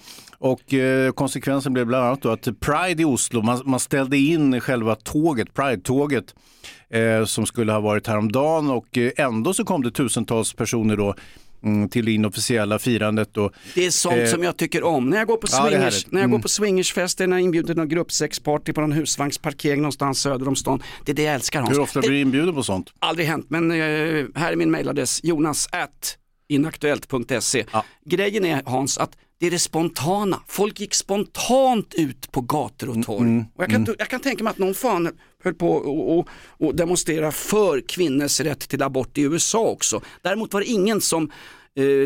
Och 0.43 0.73
eh, 0.73 1.11
konsekvensen 1.11 1.73
blev 1.73 1.85
bland 1.85 2.05
annat 2.05 2.21
då 2.21 2.29
att 2.29 2.59
Pride 2.59 3.01
i 3.01 3.05
Oslo, 3.05 3.41
man, 3.41 3.61
man 3.65 3.79
ställde 3.79 4.17
in 4.17 4.61
själva 4.61 4.95
tåget, 4.95 5.53
Pride-tåget 5.53 6.35
eh, 6.89 7.25
som 7.25 7.45
skulle 7.45 7.71
ha 7.71 7.79
varit 7.79 8.07
häromdagen 8.07 8.69
och 8.69 8.97
eh, 8.97 9.11
ändå 9.17 9.53
så 9.53 9.63
kom 9.65 9.83
det 9.83 9.91
tusentals 9.91 10.53
personer 10.53 10.97
då 10.97 11.15
mm, 11.63 11.89
till 11.89 12.05
det 12.05 12.11
inofficiella 12.11 12.79
firandet. 12.79 13.37
Och, 13.37 13.51
Det 13.75 13.85
är 13.85 13.91
sånt 13.91 14.15
Eh, 14.17 14.25
som 14.25 14.43
jag 14.43 14.57
tycker 14.57 14.83
om. 14.83 15.09
När 15.09 15.17
jag 15.17 15.27
går 15.27 15.37
på 15.37 15.47
Ja, 15.51 15.57
swingers, 15.67 15.83
härligt. 15.83 16.11
när 16.11 16.19
jag 16.19 16.25
Mm. 16.25 16.31
går 16.31 16.39
på 16.41 16.47
swingersfester, 16.49 17.27
när 17.27 17.37
jag 17.37 17.43
inbjuder 17.43 17.75
någon 17.75 17.89
gruppsexparty 17.89 18.73
på 18.73 18.81
någon 18.81 18.91
husvagnsparkering 18.91 19.81
någonstans 19.81 20.21
söder 20.21 20.47
om 20.47 20.55
stan. 20.55 20.83
Det 21.05 21.11
är 21.11 21.15
det 21.15 21.23
jag 21.23 21.33
älskar 21.35 21.61
Hans. 21.61 21.71
hur 21.77 21.81
ofta 21.81 22.01
det 22.01 22.07
blir 22.07 22.17
du 22.17 22.21
inbjuden 22.21 22.55
på 22.55 22.63
sånt? 22.63 22.93
aldrig 22.99 23.27
hänt, 23.27 23.45
men 23.49 23.71
eh, 23.71 23.77
här 24.35 24.51
är 24.51 24.55
min 24.55 24.71
mailadress, 24.71 25.19
jonas 25.23 25.69
at 25.71 26.17
inaktuellt.se. 26.47 27.65
Ja. 27.73 27.85
Grejen 28.05 28.45
är 28.45 28.61
Hans 28.65 28.97
att 28.97 29.11
det 29.41 29.47
är 29.47 29.51
det 29.51 29.59
spontana. 29.59 30.39
Folk 30.47 30.79
gick 30.79 30.93
spontant 30.93 31.93
ut 31.93 32.31
på 32.31 32.41
gator 32.41 32.89
och 32.89 33.05
torg. 33.05 33.21
Mm, 33.21 33.45
och 33.55 33.63
jag, 33.63 33.69
kan, 33.69 33.95
jag 33.99 34.09
kan 34.09 34.19
tänka 34.19 34.43
mig 34.43 34.51
att 34.51 34.57
någon 34.57 34.73
fan 34.73 35.11
höll 35.43 35.53
på 35.53 35.71
och, 35.71 36.17
och, 36.17 36.27
och 36.47 36.75
demonstrera 36.75 37.31
för 37.31 37.81
kvinnors 37.87 38.39
rätt 38.39 38.59
till 38.59 38.83
abort 38.83 39.17
i 39.17 39.21
USA 39.21 39.59
också. 39.59 40.01
Däremot 40.21 40.53
var 40.53 40.61
det 40.61 40.67
ingen 40.67 41.01
som 41.01 41.31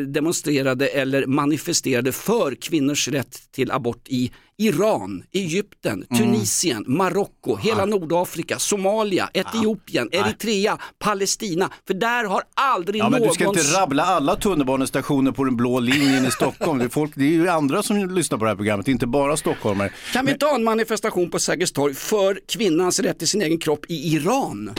demonstrerade 0.07 0.88
eller 0.88 1.25
manifesterade 1.25 2.12
för 2.12 2.55
kvinnors 2.55 3.07
rätt 3.07 3.51
till 3.51 3.72
abort 3.72 4.07
i 4.07 4.31
Iran, 4.57 5.24
Egypten, 5.31 6.05
Mm. 6.10 6.24
Tunisien, 6.24 6.84
Marocko, 6.88 7.55
hela 7.55 7.86
Nordafrika, 7.86 8.60
Somalia, 8.60 9.29
Etiopien, 9.34 10.10
Eritrea, 10.12 10.77
Palestina. 11.00 11.69
För 11.88 11.93
där 11.93 12.24
har 12.25 12.41
aldrig 12.53 13.01
Ja, 13.01 13.10
men 13.10 13.19
någon... 13.19 13.27
du 13.27 13.34
ska 13.34 13.48
inte 13.48 13.62
rabbla 13.62 14.03
alla 14.03 14.36
tunnelbanestationer 14.36 15.31
på 15.31 15.43
den 15.43 15.55
blå 15.57 15.79
linjen 15.79 16.25
i 16.25 16.31
Stockholm. 16.31 16.79
Det 16.79 16.86
är, 16.86 16.89
folk, 16.89 17.12
det 17.15 17.24
är 17.24 17.29
ju 17.29 17.48
andra 17.50 17.84
som 17.84 18.10
lyssnar 18.15 18.38
på 18.38 18.43
det 18.45 18.50
här 18.51 18.55
programmet, 18.55 18.88
inte 18.88 19.07
bara 19.07 19.38
stockholmare. 19.38 19.91
Kan 20.13 20.25
vi 20.25 20.31
inte 20.31 20.45
ha 20.45 20.55
en 20.55 20.63
manifestation 20.63 21.31
på 21.31 21.39
Sergels 21.39 21.72
torg 21.72 21.93
för 21.93 22.39
kvinnans 22.48 23.00
rätt 23.00 23.19
till 23.19 23.27
sin 23.27 23.41
egen 23.41 23.57
kropp 23.60 23.86
i 23.89 24.13
Iran? 24.15 24.72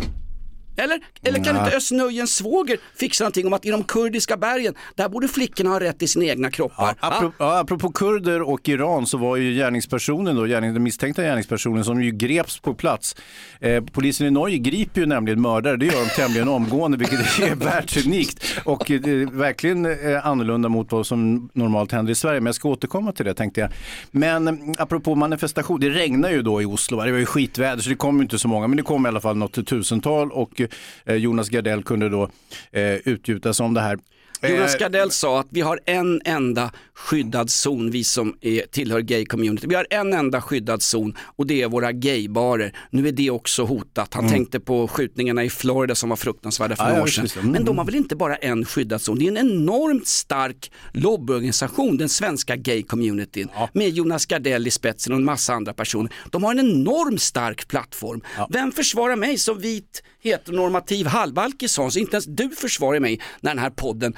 Eller, 0.77 1.01
eller 1.23 1.45
kan 1.45 1.57
inte 1.57 1.77
Özz 1.77 1.93
svåger 2.31 2.79
fixa 2.95 3.25
någonting 3.25 3.47
om 3.47 3.53
att 3.53 3.67
i 3.67 3.71
de 3.71 3.85
kurdiska 3.85 4.37
bergen, 4.37 4.75
där 4.95 5.09
borde 5.09 5.29
flickorna 5.29 5.71
ha 5.71 5.81
rätt 5.81 5.99
till 5.99 6.09
sina 6.09 6.25
egna 6.25 6.51
kroppar? 6.51 6.95
Ja, 7.01 7.09
apropå, 7.09 7.35
ja, 7.39 7.59
apropå 7.59 7.93
kurder 7.93 8.43
och 8.43 8.69
Iran 8.69 9.07
så 9.07 9.19
var 9.19 9.37
ju 9.37 9.55
gärningspersonen, 9.55 10.37
då, 10.37 10.45
gärning, 10.45 10.75
den 10.75 10.83
misstänkta 10.83 11.23
gärningspersonen 11.23 11.85
som 11.85 12.03
ju 12.03 12.11
greps 12.11 12.59
på 12.59 12.75
plats. 12.75 13.17
Eh, 13.61 13.85
polisen 13.93 14.27
i 14.27 14.31
Norge 14.31 14.59
griper 14.59 15.01
ju 15.01 15.07
nämligen 15.07 15.41
mördare, 15.41 15.77
det 15.77 15.87
gör 15.87 16.01
de 16.01 16.09
tämligen 16.09 16.49
omgående 16.49 16.99
vilket 16.99 17.21
är 17.21 17.55
världsunikt 17.65 18.45
och 18.65 18.91
eh, 18.91 19.01
det 19.01 19.11
är 19.11 19.27
verkligen 19.27 19.87
eh, 19.87 20.27
annorlunda 20.27 20.69
mot 20.69 20.93
vad 20.93 21.07
som 21.07 21.51
normalt 21.53 21.93
händer 21.93 22.13
i 22.13 22.15
Sverige. 22.15 22.41
Men 22.41 22.47
jag 22.47 22.55
ska 22.55 22.69
återkomma 22.69 23.13
till 23.13 23.25
det 23.25 23.35
tänkte 23.35 23.61
jag. 23.61 23.71
Men 24.11 24.49
eh, 24.49 24.55
apropå 24.79 25.15
manifestation, 25.15 25.81
det 25.81 25.91
regnar 25.91 26.31
ju 26.31 26.43
då 26.43 26.63
i 26.63 26.65
Oslo, 26.65 27.01
det 27.05 27.13
var 27.13 27.19
ju 27.19 27.27
skitväder 27.27 27.83
så 27.83 27.89
det 27.89 27.97
kom 27.97 28.17
ju 28.17 28.23
inte 28.23 28.39
så 28.39 28.49
många 28.49 28.67
men 28.67 28.77
det 28.77 28.83
kom 28.83 29.07
i 29.07 29.09
alla 29.09 29.21
fall 29.21 29.37
något 29.37 29.67
tusental 29.67 30.33
och 30.33 30.61
eh, 30.61 30.66
Eh, 31.05 31.15
Jonas 31.15 31.49
Gardell 31.49 31.83
kunde 31.83 32.09
då 32.09 32.31
eh, 32.71 32.95
utgjuta 32.95 33.53
sig 33.53 33.67
om 33.67 33.75
det 33.75 33.81
här. 33.81 33.99
Jonas 34.43 34.75
Eh, 34.75 34.79
Gardell 34.81 35.11
sa 35.11 35.41
att 35.41 35.47
vi 35.51 35.61
har 35.61 35.81
en 35.87 36.21
enda 36.25 36.73
skyddad 36.95 37.51
zon, 37.51 37.91
vi 37.91 38.05
som 38.05 38.37
är, 38.41 38.63
tillhör 38.71 39.01
gay-community. 39.01 39.67
Vi 39.69 39.75
har 39.75 39.87
en 39.91 40.13
enda 40.13 40.41
skyddad 40.41 40.83
zon 40.83 41.17
och 41.37 41.47
det 41.47 41.63
är 41.63 41.69
våra 41.69 41.93
gaybarer. 41.93 42.73
Nu 42.91 43.09
är 43.09 43.13
det 43.13 43.31
också 43.31 43.65
hotat. 43.65 44.15
Han 44.15 44.29
tänkte 44.29 44.61
på 44.61 44.89
skjutningarna 44.89 45.45
i 45.45 45.51
Florida 45.51 45.95
som 45.95 46.09
var 46.09 46.17
fruktansvärda 46.17 46.77
för 46.77 46.87
Mm. 46.87 46.95
Ja, 46.95 46.99
några 46.99 47.13
ja, 47.17 47.23
år 47.23 47.27
sedan. 47.27 47.41
Mm. 47.43 47.53
Men 47.53 47.65
de 47.65 47.79
har 47.79 47.85
väl 47.85 47.95
inte 47.95 48.17
bara 48.17 48.37
en 48.37 48.65
skyddad 48.65 49.01
zon? 49.01 49.19
Det 49.19 49.25
är 49.25 49.29
en 49.29 49.37
enormt 49.37 50.07
stark 50.07 50.73
lobbyorganisation, 50.93 51.97
den 51.97 52.09
svenska 52.09 52.57
gay-communityn. 52.57 53.49
Med 53.73 53.89
Jonas 53.89 54.27
Gardell 54.27 54.67
i 54.67 54.71
spetsen 54.71 55.13
och 55.13 55.19
en 55.19 55.25
massa 55.25 55.55
andra 55.55 55.73
personer. 55.73 56.13
De 56.31 56.45
har 56.45 56.53
en 56.53 56.59
enormt 56.59 57.23
stark 57.23 57.69
plattform. 57.69 58.21
Vem 58.51 58.73
försvarar 58.73 59.17
mig 59.17 59.39
som 59.39 59.59
vit 59.59 60.03
heteronormativ 60.23 61.07
halvalkis 61.07 61.77
Hans? 61.77 61.97
Inte 61.97 62.17
ens 62.17 62.25
du 62.27 62.49
försvarar 62.49 63.01
mig 63.01 63.21
när 63.41 63.51
den 63.51 63.59
här 63.59 63.71
podden 63.71 64.15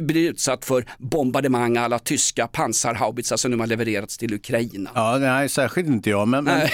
blir 0.00 0.30
utsatt 0.30 0.64
för 0.64 0.84
bombardemang 0.98 1.76
alla 1.76 1.98
tyska 1.98 2.46
pansarhaubitsar 2.46 3.36
som 3.36 3.50
nu 3.50 3.56
har 3.56 3.66
levererats 3.66 4.18
till 4.18 4.34
Ukraina. 4.34 4.90
Ja, 4.94 5.18
nej, 5.18 5.48
särskilt 5.48 5.88
inte 5.88 6.10
jag. 6.10 6.28
Men, 6.28 6.44
men 6.44 6.62
eh, 6.62 6.68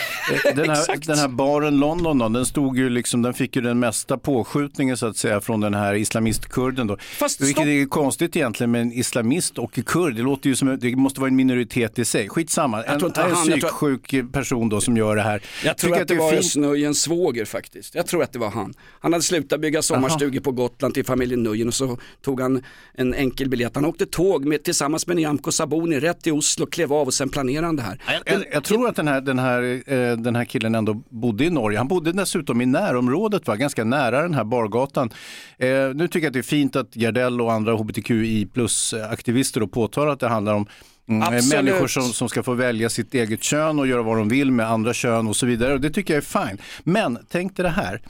den, 0.55 0.71
här, 0.71 1.07
den 1.07 1.19
här 1.19 1.29
baren 1.29 1.77
London 1.79 2.19
då, 2.19 2.29
den 2.29 2.47
stod 2.47 2.79
ju 2.79 2.91
liksom, 2.91 3.23
den 3.23 3.35
fick 3.35 3.57
ju 3.57 3.63
den 3.63 3.79
mesta 3.79 4.19
påskjutningen 4.19 4.97
så 4.97 5.07
att 5.07 5.17
säga 5.17 5.41
från 5.41 5.61
den 5.61 5.75
här 5.75 5.95
islamistkurden 5.95 6.87
då. 6.87 6.97
Fast 6.97 7.41
Vilket 7.41 7.55
stopp. 7.55 7.67
är 7.67 7.87
konstigt 7.87 8.37
egentligen 8.37 8.71
med 8.71 8.83
en 8.83 8.93
islamist 8.93 9.59
och 9.59 9.75
kurd. 9.87 10.17
Det 10.17 10.23
låter 10.23 10.49
ju 10.49 10.57
som, 10.57 10.79
det 10.81 10.97
måste 10.97 11.21
vara 11.21 11.29
en 11.29 11.37
minoritet 11.37 11.99
i 11.99 12.05
sig. 12.05 12.29
Skitsamma, 12.29 12.83
en, 12.83 12.93
en 12.93 13.01
tror- 13.01 13.45
psyksjuk 13.45 14.33
person 14.33 14.69
då 14.69 14.81
som 14.81 14.97
gör 14.97 15.17
det 15.17 15.23
här. 15.23 15.43
Jag 15.65 15.79
tror 15.79 15.91
Tycker 15.91 16.03
att 16.03 16.09
det 16.09 16.15
var 16.15 16.33
fint. 16.33 16.57
Nöjens 16.57 17.03
svåger 17.03 17.45
faktiskt. 17.45 17.95
Jag 17.95 18.07
tror 18.07 18.23
att 18.23 18.33
det 18.33 18.39
var 18.39 18.51
han. 18.51 18.75
Han 19.01 19.13
hade 19.13 19.23
slutat 19.23 19.61
bygga 19.61 19.83
sommarstugor 19.83 20.41
på 20.41 20.53
Gotland 20.53 20.95
till 20.95 21.05
familjen 21.05 21.43
Nujen 21.43 21.69
och 21.69 21.75
så 21.75 21.99
tog 22.23 22.41
han 22.41 22.63
en 22.95 23.15
enkel 23.15 23.49
biljett. 23.49 23.75
Han 23.75 23.85
åkte 23.85 24.07
tåg 24.07 24.45
med, 24.45 24.63
tillsammans 24.65 25.07
med 25.07 25.17
Nyamko 25.17 25.53
Sabuni 25.53 26.01
rätt 26.01 26.23
till 26.23 26.33
Oslo, 26.33 26.67
klev 26.67 26.93
av 26.93 27.07
och 27.07 27.15
sen 27.15 27.29
planerade 27.29 27.67
han 27.67 27.77
det 27.77 27.83
här. 27.83 28.01
Jag, 28.07 28.35
jag, 28.35 28.45
jag 28.53 28.65
tror 28.65 28.89
att 28.89 28.97
den 28.97 29.09
här, 29.09 29.21
den, 29.21 29.39
här, 29.39 29.83
eh, 29.93 30.17
den 30.17 30.37
här 30.37 30.45
killen 30.45 30.75
ändå 30.75 30.95
bodde 30.95 31.45
i 31.45 31.51
Norge. 31.51 31.79
Han 31.79 31.89
bodde 31.89 32.13
dessutom 32.13 32.61
i 32.61 32.67
närområdet, 32.67 33.47
va? 33.47 33.57
ganska 33.57 33.85
nära 33.85 34.23
den 34.23 34.35
här 34.35 34.45
bargatan. 34.45 35.11
Eh, 35.59 35.69
nu 35.95 36.09
tycker 36.09 36.19
jag 36.19 36.27
att 36.27 36.33
det 36.33 36.39
är 36.39 36.43
fint 36.43 36.77
att 36.77 36.95
Gardell 36.95 37.41
och 37.41 37.53
andra 37.53 37.73
hbtqi 37.73 38.47
plus-aktivister 38.47 39.67
påtalar 39.67 40.13
att 40.13 40.21
det 40.21 40.29
handlar 40.29 40.55
om 40.55 40.67
mm, 41.09 41.23
eh, 41.23 41.45
människor 41.53 41.87
som, 41.87 42.03
som 42.03 42.29
ska 42.29 42.43
få 42.43 42.55
välja 42.55 42.89
sitt 42.91 43.15
eget 43.15 43.43
kön 43.43 43.79
och 43.79 43.87
göra 43.87 44.03
vad 44.03 44.17
de 44.17 44.29
vill 44.29 44.51
med 44.51 44.71
andra 44.71 44.95
kön 44.95 45.29
och 45.29 45.37
så 45.37 45.47
vidare. 45.47 45.73
Och 45.73 45.81
det 45.81 45.91
tycker 45.91 46.15
jag 46.15 46.23
är 46.23 46.47
fine. 46.47 46.59
Men 46.85 47.19
tänk 47.31 47.57
dig 47.57 47.63
det 47.63 47.71
här, 47.71 48.01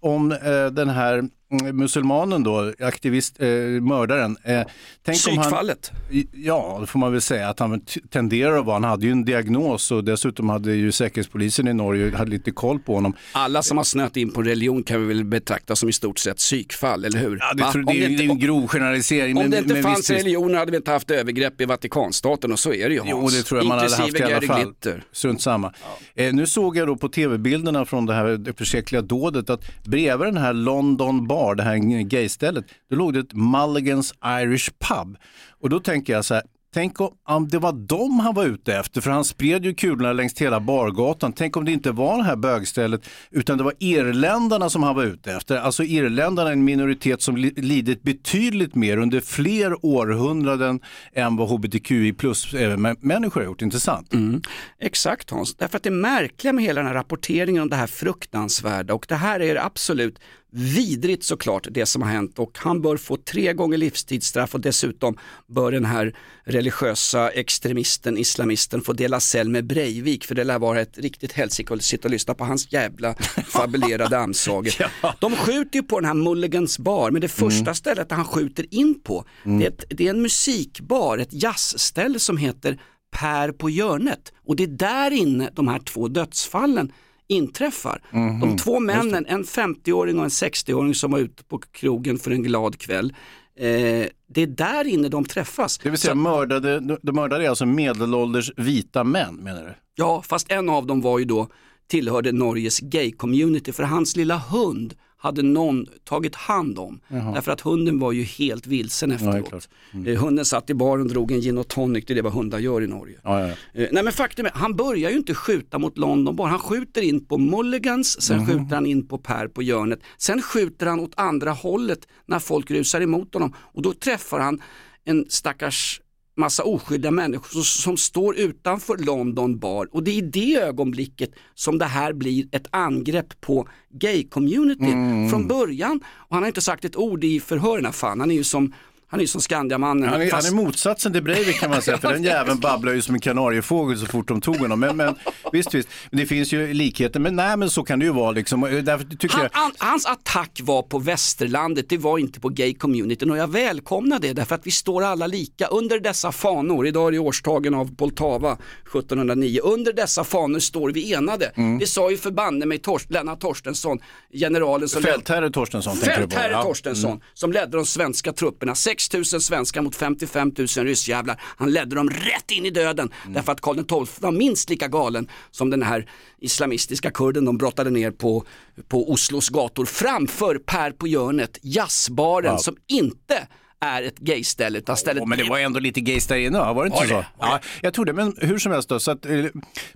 om 0.00 0.32
eh, 0.32 0.66
den 0.72 0.88
här 0.88 1.24
musulmanen 1.62 2.42
då, 2.42 2.72
aktivist, 2.80 3.40
eh, 3.40 3.48
mördaren. 3.48 4.36
Eh, 4.44 4.60
tänk 5.04 5.18
om 5.28 5.36
han, 5.38 5.42
Psykfallet. 5.42 5.90
Ja, 6.32 6.78
det 6.80 6.86
får 6.86 6.98
man 6.98 7.12
väl 7.12 7.20
säga 7.20 7.48
att 7.48 7.58
han 7.58 7.80
tenderar 8.10 8.58
att 8.58 8.64
vara. 8.66 8.74
Han 8.74 8.84
hade 8.84 9.06
ju 9.06 9.12
en 9.12 9.24
diagnos 9.24 9.90
och 9.90 10.04
dessutom 10.04 10.48
hade 10.48 10.74
ju 10.74 10.92
säkerhetspolisen 10.92 11.68
i 11.68 11.74
Norge 11.74 12.16
hade 12.16 12.30
lite 12.30 12.50
koll 12.50 12.78
på 12.78 12.94
honom. 12.94 13.14
Alla 13.32 13.62
som 13.62 13.76
har 13.76 13.84
snöat 13.84 14.16
in 14.16 14.32
på 14.32 14.42
religion 14.42 14.82
kan 14.82 15.00
vi 15.00 15.06
väl 15.06 15.24
betrakta 15.24 15.76
som 15.76 15.88
i 15.88 15.92
stort 15.92 16.18
sett 16.18 16.36
psykfall, 16.36 17.04
eller 17.04 17.18
hur? 17.18 17.38
Ja, 17.40 17.54
det, 17.54 17.72
tror, 17.72 17.82
det, 17.82 17.92
är, 17.92 18.08
inte- 18.10 18.22
det 18.22 18.28
är 18.28 18.30
en 18.30 18.38
grov 18.38 18.66
generalisering. 18.68 19.36
Om 19.36 19.42
men- 19.42 19.50
det 19.50 19.58
inte 19.58 19.74
men 19.74 19.82
fanns 19.82 19.98
visst, 19.98 20.10
religioner 20.10 20.58
hade 20.58 20.70
vi 20.70 20.76
inte 20.76 20.90
haft 20.90 21.10
övergrepp 21.10 21.60
i 21.60 21.64
Vatikanstaten 21.64 22.52
och 22.52 22.58
så 22.58 22.72
är 22.72 22.88
det 22.88 22.94
ju 22.94 23.00
Hans. 23.00 23.10
Jo, 23.10 23.28
det 23.28 23.42
tror 23.42 23.60
jag 23.60 23.66
man 23.66 23.78
hade 23.78 23.96
haft 23.96 24.20
i 24.20 24.22
alla 24.22 24.40
fall. 24.40 24.62
Glitter. 24.64 25.04
Strunt 25.12 25.42
samma. 25.42 25.72
Eh, 26.14 26.32
nu 26.32 26.46
såg 26.46 26.76
jag 26.76 26.88
då 26.88 26.96
på 26.96 27.08
tv-bilderna 27.08 27.84
från 27.84 28.06
det 28.06 28.14
här 28.14 28.24
det 28.26 28.58
förskräckliga 28.58 29.02
dådet 29.02 29.50
att 29.50 29.60
bredvid 29.84 30.26
den 30.28 30.36
här 30.36 30.52
London 30.52 31.26
bar, 31.26 31.43
det 31.52 31.62
här 31.62 32.02
gaystället, 32.02 32.64
då 32.90 32.96
låg 32.96 33.14
det 33.14 33.20
ett 33.20 33.32
Mulligans 33.32 34.14
Irish 34.24 34.70
Pub. 34.78 35.16
Och 35.60 35.70
då 35.70 35.80
tänker 35.80 36.12
jag 36.12 36.24
så 36.24 36.34
här, 36.34 36.42
Tänk 36.74 36.96
om 37.24 37.48
det 37.48 37.58
var 37.58 37.72
dem 37.72 38.20
han 38.20 38.34
var 38.34 38.44
ute 38.44 38.76
efter, 38.76 39.00
för 39.00 39.10
han 39.10 39.24
spred 39.24 39.64
ju 39.64 39.74
kulorna 39.74 40.12
längs 40.12 40.38
hela 40.38 40.60
bargatan. 40.60 41.32
Tänk 41.32 41.56
om 41.56 41.64
det 41.64 41.72
inte 41.72 41.92
var 41.92 42.16
det 42.16 42.24
här 42.24 42.36
bögstället, 42.36 43.08
utan 43.30 43.58
det 43.58 43.64
var 43.64 43.74
irländarna 43.78 44.70
som 44.70 44.82
han 44.82 44.96
var 44.96 45.04
ute 45.04 45.32
efter. 45.32 45.56
Alltså 45.56 45.82
irländarna 45.82 46.48
är 46.48 46.52
en 46.52 46.64
minoritet 46.64 47.22
som 47.22 47.36
lidit 47.36 48.02
betydligt 48.02 48.74
mer 48.74 48.96
under 48.96 49.20
fler 49.20 49.84
århundraden 49.86 50.80
än 51.12 51.36
vad 51.36 51.48
hbtqi 51.48 52.12
plus-människor 52.12 53.40
eh, 53.40 53.44
har 53.44 53.50
gjort, 53.50 53.62
inte 53.62 53.80
sant? 53.80 54.14
Mm. 54.14 54.42
Exakt 54.78 55.30
Hans, 55.30 55.54
därför 55.54 55.76
att 55.76 55.82
det 55.82 55.90
märkliga 55.90 56.52
med 56.52 56.64
hela 56.64 56.80
den 56.80 56.88
här 56.88 56.94
rapporteringen 56.94 57.62
om 57.62 57.70
det 57.70 57.76
här 57.76 57.86
fruktansvärda 57.86 58.94
och 58.94 59.06
det 59.08 59.14
här 59.14 59.40
är 59.40 59.66
absolut 59.66 60.18
vidrigt 60.56 61.24
såklart 61.24 61.66
det 61.70 61.86
som 61.86 62.02
har 62.02 62.10
hänt 62.10 62.38
och 62.38 62.58
han 62.58 62.82
bör 62.82 62.96
få 62.96 63.16
tre 63.16 63.52
gånger 63.52 63.78
livstidsstraff 63.78 64.54
och 64.54 64.60
dessutom 64.60 65.18
bör 65.46 65.72
den 65.72 65.84
här 65.84 66.16
religiösa 66.44 67.30
extremisten, 67.30 68.18
islamisten 68.18 68.82
få 68.82 68.92
dela 68.92 69.20
cell 69.20 69.48
med 69.48 69.66
Breivik 69.66 70.24
för 70.24 70.34
det 70.34 70.44
lär 70.44 70.58
vara 70.58 70.80
ett 70.80 70.98
riktigt 70.98 71.32
helsike 71.32 71.74
att 71.74 71.82
sitta 71.82 72.08
och 72.08 72.10
lyssna 72.10 72.34
på 72.34 72.44
hans 72.44 72.72
jävla 72.72 73.14
fabulerade 73.46 74.18
amsagor. 74.24 74.72
ja. 75.02 75.14
De 75.20 75.36
skjuter 75.36 75.78
ju 75.78 75.82
på 75.82 76.00
den 76.00 76.06
här 76.06 76.14
Mulligans 76.14 76.78
bar 76.78 77.10
men 77.10 77.20
det 77.20 77.28
första 77.28 77.60
mm. 77.60 77.74
stället 77.74 78.10
han 78.10 78.24
skjuter 78.24 78.74
in 78.74 79.00
på 79.00 79.24
mm. 79.44 79.58
det, 79.58 79.64
är 79.64 79.70
ett, 79.70 79.84
det 79.88 80.06
är 80.06 80.10
en 80.10 80.22
musikbar, 80.22 81.18
ett 81.18 81.32
jazzställe 81.32 82.18
som 82.18 82.36
heter 82.36 82.78
Per 83.10 83.52
på 83.52 83.70
Hjörnet 83.70 84.32
och 84.46 84.56
det 84.56 84.62
är 84.62 84.66
där 84.66 85.10
inne 85.10 85.50
de 85.52 85.68
här 85.68 85.78
två 85.78 86.08
dödsfallen 86.08 86.92
inträffar. 87.26 88.02
Mm 88.10 88.30
-hmm. 88.30 88.40
De 88.40 88.56
två 88.56 88.80
männen, 88.80 89.26
en 89.26 89.44
50-åring 89.44 90.18
och 90.18 90.24
en 90.24 90.30
60-åring 90.30 90.94
som 90.94 91.10
var 91.10 91.18
ute 91.18 91.44
på 91.44 91.58
krogen 91.58 92.18
för 92.18 92.30
en 92.30 92.42
glad 92.42 92.78
kväll. 92.78 93.14
Eh, 93.58 94.06
det 94.26 94.42
är 94.42 94.46
där 94.46 94.86
inne 94.86 95.08
de 95.08 95.24
träffas. 95.24 95.78
Det 95.78 95.90
vill 95.90 95.98
säga 95.98 96.12
Så, 96.12 96.18
mördade, 96.18 96.98
de 97.02 97.12
mördade 97.12 97.48
alltså 97.48 97.66
medelålders 97.66 98.52
vita 98.56 99.04
män 99.04 99.34
menar 99.34 99.64
du? 99.64 99.74
Ja, 99.94 100.22
fast 100.22 100.50
en 100.50 100.68
av 100.68 100.86
dem 100.86 101.00
var 101.00 101.18
ju 101.18 101.24
då 101.24 101.48
tillhörde 101.86 102.32
Norges 102.32 102.80
gay-community 102.80 103.72
för 103.72 103.82
hans 103.82 104.16
lilla 104.16 104.36
hund 104.36 104.94
hade 105.24 105.42
någon 105.42 105.86
tagit 106.04 106.34
hand 106.34 106.78
om. 106.78 107.00
Jaha. 107.08 107.34
Därför 107.34 107.52
att 107.52 107.60
hunden 107.60 107.98
var 107.98 108.12
ju 108.12 108.22
helt 108.22 108.66
vilsen 108.66 109.12
efteråt. 109.12 109.48
Ja, 109.52 109.60
mm. 109.98 110.06
Eh, 110.06 110.22
hunden 110.22 110.44
satt 110.44 110.70
i 110.70 110.74
baren 110.74 111.02
och 111.02 111.08
drog 111.08 111.32
en 111.32 111.40
gin 111.40 111.58
och 111.58 111.68
tonic, 111.68 112.04
det 112.06 112.12
är 112.12 112.14
det 112.14 112.22
vad 112.22 112.32
hundar 112.32 112.58
gör 112.58 112.82
i 112.82 112.86
Norge. 112.86 113.18
Ja, 113.24 113.40
ja, 113.40 113.46
eh, 113.72 113.88
nej 113.92 114.02
men 114.04 114.12
faktum 114.12 114.46
är, 114.46 114.52
han 114.54 114.76
börjar 114.76 115.10
ju 115.10 115.16
inte 115.16 115.34
skjuta 115.34 115.78
mot 115.78 115.98
London 115.98 116.36
bara, 116.36 116.48
han 116.48 116.58
skjuter 116.58 117.02
in 117.02 117.24
på 117.24 117.38
Mulligans, 117.38 118.22
sen 118.22 118.38
mm. 118.38 118.46
skjuter 118.46 118.74
han 118.74 118.86
in 118.86 119.08
på 119.08 119.18
Per 119.18 119.48
på 119.48 119.62
Hjörnet, 119.62 120.00
sen 120.18 120.42
skjuter 120.42 120.86
han 120.86 121.00
åt 121.00 121.12
andra 121.16 121.50
hållet 121.50 122.08
när 122.26 122.38
folk 122.38 122.70
rusar 122.70 123.00
emot 123.00 123.34
honom 123.34 123.54
och 123.58 123.82
då 123.82 123.92
träffar 123.92 124.40
han 124.40 124.62
en 125.04 125.26
stackars 125.28 126.00
massa 126.36 126.64
oskyldiga 126.64 127.10
människor 127.10 127.62
som, 127.62 127.96
står 127.96 128.36
utanför 128.36 128.96
London 128.96 129.58
bar 129.58 129.88
och 129.92 130.02
det 130.02 130.10
är 130.10 130.14
i 130.14 130.20
det 130.20 130.56
ögonblicket 130.56 131.30
som 131.54 131.78
det 131.78 131.84
här 131.84 132.12
blir 132.12 132.46
ett 132.52 132.66
angrepp 132.70 133.40
på 133.40 133.68
gay-communityn 133.90 134.92
mm. 134.92 135.30
från 135.30 135.48
början. 135.48 136.00
Och 136.06 136.36
han 136.36 136.42
har 136.42 136.48
inte 136.48 136.60
sagt 136.60 136.84
ett 136.84 136.96
ord 136.96 137.24
i 137.24 137.40
förhören, 137.40 137.92
fan 137.92 138.20
han 138.20 138.30
är 138.30 138.34
ju 138.34 138.44
som 138.44 138.72
han 139.14 139.20
är 139.20 139.22
ju 139.22 139.28
som 139.28 139.40
Skandiamannen. 139.40 140.08
Han 140.08 140.20
är, 140.20 140.30
fast... 140.30 140.48
han 140.48 140.58
är 140.58 140.64
motsatsen 140.64 141.12
till 141.12 141.22
Breivik 141.22 141.60
kan 141.60 141.70
man 141.70 141.82
säga, 141.82 141.98
för 141.98 142.12
den 142.12 142.24
jäveln 142.34 142.60
babblar 142.60 142.92
ju 142.92 143.02
som 143.02 143.14
en 143.14 143.20
kanariefågel 143.20 143.98
så 143.98 144.06
fort 144.06 144.28
de 144.28 144.40
tog 144.40 144.56
honom. 144.56 144.80
Men, 144.80 144.96
men 144.96 145.14
visst, 145.52 145.74
visst, 145.74 145.88
det 146.10 146.26
finns 146.26 146.52
ju 146.52 146.74
likheter, 146.74 147.20
men 147.20 147.36
nej 147.36 147.56
men 147.56 147.70
så 147.70 147.84
kan 147.84 147.98
det 147.98 148.04
ju 148.04 148.12
vara 148.12 148.30
liksom. 148.30 148.60
Därför 148.60 149.04
tycker 149.16 149.36
han, 149.36 149.48
jag... 149.52 149.86
hans 149.86 150.06
attack 150.06 150.60
var 150.62 150.82
på 150.82 150.98
västerlandet, 150.98 151.88
det 151.88 151.98
var 151.98 152.18
inte 152.18 152.40
på 152.40 152.48
gay-communityn 152.48 153.30
och 153.30 153.36
jag 153.36 153.52
välkomnar 153.52 154.18
det 154.18 154.32
därför 154.32 154.54
att 154.54 154.66
vi 154.66 154.70
står 154.70 155.02
alla 155.02 155.26
lika 155.26 155.66
under 155.66 156.00
dessa 156.00 156.32
fanor. 156.32 156.86
Idag 156.86 157.08
är 157.08 157.12
det 157.12 157.18
årstagen 157.18 157.74
av 157.74 157.96
Poltava 157.96 158.52
1709. 158.52 159.60
Under 159.62 159.92
dessa 159.92 160.24
fanor 160.24 160.58
står 160.58 160.90
vi 160.90 161.14
enade. 161.14 161.46
Mm. 161.54 161.78
Det 161.78 161.86
sa 161.86 162.10
ju 162.10 162.16
förbanne 162.16 162.66
mig 162.66 162.78
Torst, 162.78 163.10
Lennart 163.10 163.40
Torstensson, 163.40 163.98
generalen 164.32 164.88
som... 164.88 165.02
Fältherre 165.02 165.50
Torstensson 165.50 165.96
Fältherre 165.96 166.62
Torstensson, 166.62 167.10
ja. 167.10 167.14
mm. 167.14 167.26
som 167.34 167.52
ledde 167.52 167.76
de 167.76 167.86
svenska 167.86 168.32
trupperna. 168.32 168.74
6 169.10 169.32
000 169.32 169.42
svenskar 169.42 169.82
mot 169.82 169.96
55 169.96 170.52
000 170.58 170.66
ryssjävlar. 170.66 171.40
Han 171.56 171.72
ledde 171.72 171.96
dem 171.96 172.10
rätt 172.10 172.50
in 172.50 172.66
i 172.66 172.70
döden 172.70 173.10
mm. 173.22 173.34
därför 173.34 173.52
att 173.52 173.60
Karl 173.60 174.06
XII 174.06 174.20
var 174.20 174.32
minst 174.32 174.70
lika 174.70 174.88
galen 174.88 175.28
som 175.50 175.70
den 175.70 175.82
här 175.82 176.10
islamistiska 176.38 177.10
kurden 177.10 177.44
de 177.44 177.58
brottade 177.58 177.90
ner 177.90 178.10
på, 178.10 178.44
på 178.88 179.12
Oslos 179.12 179.48
gator 179.48 179.84
framför 179.84 180.58
Per 180.58 180.90
på 180.90 181.06
Hjörnet, 181.06 181.58
jazzbaren 181.62 182.52
wow. 182.52 182.58
som 182.58 182.76
inte 182.86 183.48
är 183.80 184.02
ett 184.02 184.18
gayställe. 184.18 184.78
Utan 184.78 184.96
stället... 184.96 185.22
Oh, 185.22 185.28
men 185.28 185.38
det 185.38 185.44
var 185.44 185.58
ändå 185.58 185.80
lite 185.80 186.00
gays 186.00 186.26
där 186.26 186.36
inne, 186.36 186.58
var 186.58 186.84
det 186.84 186.86
inte 186.86 186.98
var 186.98 187.06
så? 187.06 187.14
Det? 187.14 187.26
Ja, 187.38 187.60
jag 187.80 187.94
tror 187.94 188.04
det, 188.04 188.12
men 188.12 188.36
hur 188.40 188.58
som 188.58 188.72
helst 188.72 188.88
då, 188.88 189.00
så 189.00 189.10
att, 189.10 189.26
eh, 189.26 189.44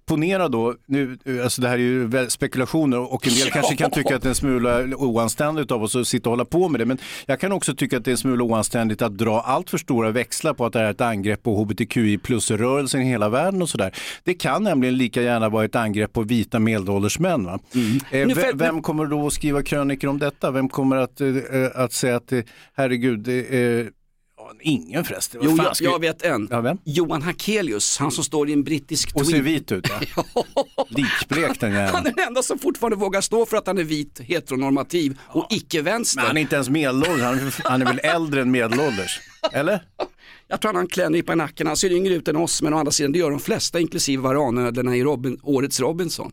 ponera 0.06 0.48
då, 0.48 0.74
nu, 0.86 1.18
eh, 1.24 1.44
alltså 1.44 1.62
det 1.62 1.68
här 1.68 1.74
är 1.74 1.78
ju 1.78 2.28
spekulationer 2.28 3.12
och 3.12 3.26
en 3.26 3.32
del 3.34 3.42
ja. 3.46 3.52
kanske 3.52 3.76
kan 3.76 3.90
tycka 3.90 4.16
att 4.16 4.22
det 4.22 4.26
är 4.26 4.30
en 4.30 4.34
smula 4.34 4.80
oanständigt 4.96 5.70
av 5.70 5.82
oss 5.82 5.96
att 5.96 6.08
sitta 6.08 6.28
och 6.28 6.32
hålla 6.32 6.44
på 6.44 6.68
med 6.68 6.80
det, 6.80 6.84
men 6.84 6.98
jag 7.26 7.40
kan 7.40 7.52
också 7.52 7.74
tycka 7.74 7.96
att 7.96 8.04
det 8.04 8.10
är 8.10 8.12
en 8.12 8.18
smula 8.18 8.44
oanständigt 8.44 9.02
att 9.02 9.18
dra 9.18 9.40
allt 9.40 9.70
för 9.70 9.78
stora 9.78 10.10
växlar 10.10 10.54
på 10.54 10.66
att 10.66 10.72
det 10.72 10.80
är 10.80 10.90
ett 10.90 11.00
angrepp 11.00 11.42
på 11.42 11.62
hbtqi 11.62 12.18
plus-rörelsen 12.18 13.02
i 13.02 13.04
hela 13.04 13.28
världen 13.28 13.62
och 13.62 13.68
sådär. 13.68 13.94
Det 14.24 14.34
kan 14.34 14.64
nämligen 14.64 14.96
lika 14.96 15.22
gärna 15.22 15.48
vara 15.48 15.64
ett 15.64 15.76
angrepp 15.76 16.12
på 16.12 16.22
vita 16.22 16.58
medelålders 16.58 17.18
män. 17.18 17.44
Va? 17.44 17.58
Mm. 17.74 18.30
Eh, 18.30 18.54
vem 18.54 18.82
kommer 18.82 19.06
då 19.06 19.26
att 19.26 19.32
skriva 19.32 19.62
krönikor 19.62 20.10
om 20.10 20.18
detta? 20.18 20.50
Vem 20.50 20.68
kommer 20.68 20.96
att, 20.96 21.20
eh, 21.20 21.28
att 21.74 21.92
säga 21.92 22.16
att 22.16 22.32
herregud, 22.74 23.28
eh, 23.28 23.77
ingen 24.60 25.04
förresten. 25.04 25.40
Jo, 25.44 25.56
jag, 25.56 25.76
jag, 25.80 26.00
vet 26.00 26.22
en. 26.22 26.48
Ja, 26.50 26.76
Johan 26.84 27.22
Hakelius, 27.22 27.98
han 27.98 28.10
som 28.10 28.24
står 28.24 28.48
i 28.48 28.52
en 28.52 28.64
brittisk 28.64 29.12
tweet. 29.12 29.26
Och 29.26 29.30
ser 29.30 29.42
vit 29.42 29.72
ut 29.72 29.88
ja. 30.16 30.24
Likblek 30.88 31.60
den 31.60 31.72
jäveln. 31.72 31.94
Han 31.94 32.06
är 32.06 32.12
den 32.12 32.26
enda 32.26 32.42
som 32.42 32.58
fortfarande 32.58 32.96
vågar 32.96 33.20
stå 33.20 33.46
för 33.46 33.56
att 33.56 33.66
han 33.66 33.78
är 33.78 33.84
vit, 33.84 34.20
heteronormativ 34.20 35.18
och 35.22 35.46
icke-vänster. 35.50 36.20
Men 36.20 36.26
han 36.26 36.36
är 36.36 36.40
inte 36.40 36.54
ens 36.54 36.68
medelålders, 36.68 37.22
han, 37.22 37.52
han 37.64 37.82
är 37.82 37.86
väl 37.86 38.00
äldre 38.02 38.40
än 38.40 38.50
medelålders? 38.50 39.20
Eller? 39.52 39.82
Jag 40.48 40.60
tror 40.60 40.68
han 40.68 40.76
har 40.76 40.82
en 40.82 40.88
klädnypa 40.88 41.32
i 41.32 41.36
nacken, 41.36 41.66
han 41.66 41.76
ser 41.76 41.92
yngre 41.92 42.14
ut 42.14 42.28
än 42.28 42.36
oss 42.36 42.62
men 42.62 42.74
å 42.74 42.78
andra 42.78 42.92
sidan 42.92 43.12
det 43.12 43.18
gör 43.18 43.30
de 43.30 43.40
flesta 43.40 43.80
inklusive 43.80 44.22
varanödlorna 44.22 44.96
i 44.96 45.02
Robin, 45.02 45.40
årets 45.42 45.80
Robinson. 45.80 46.32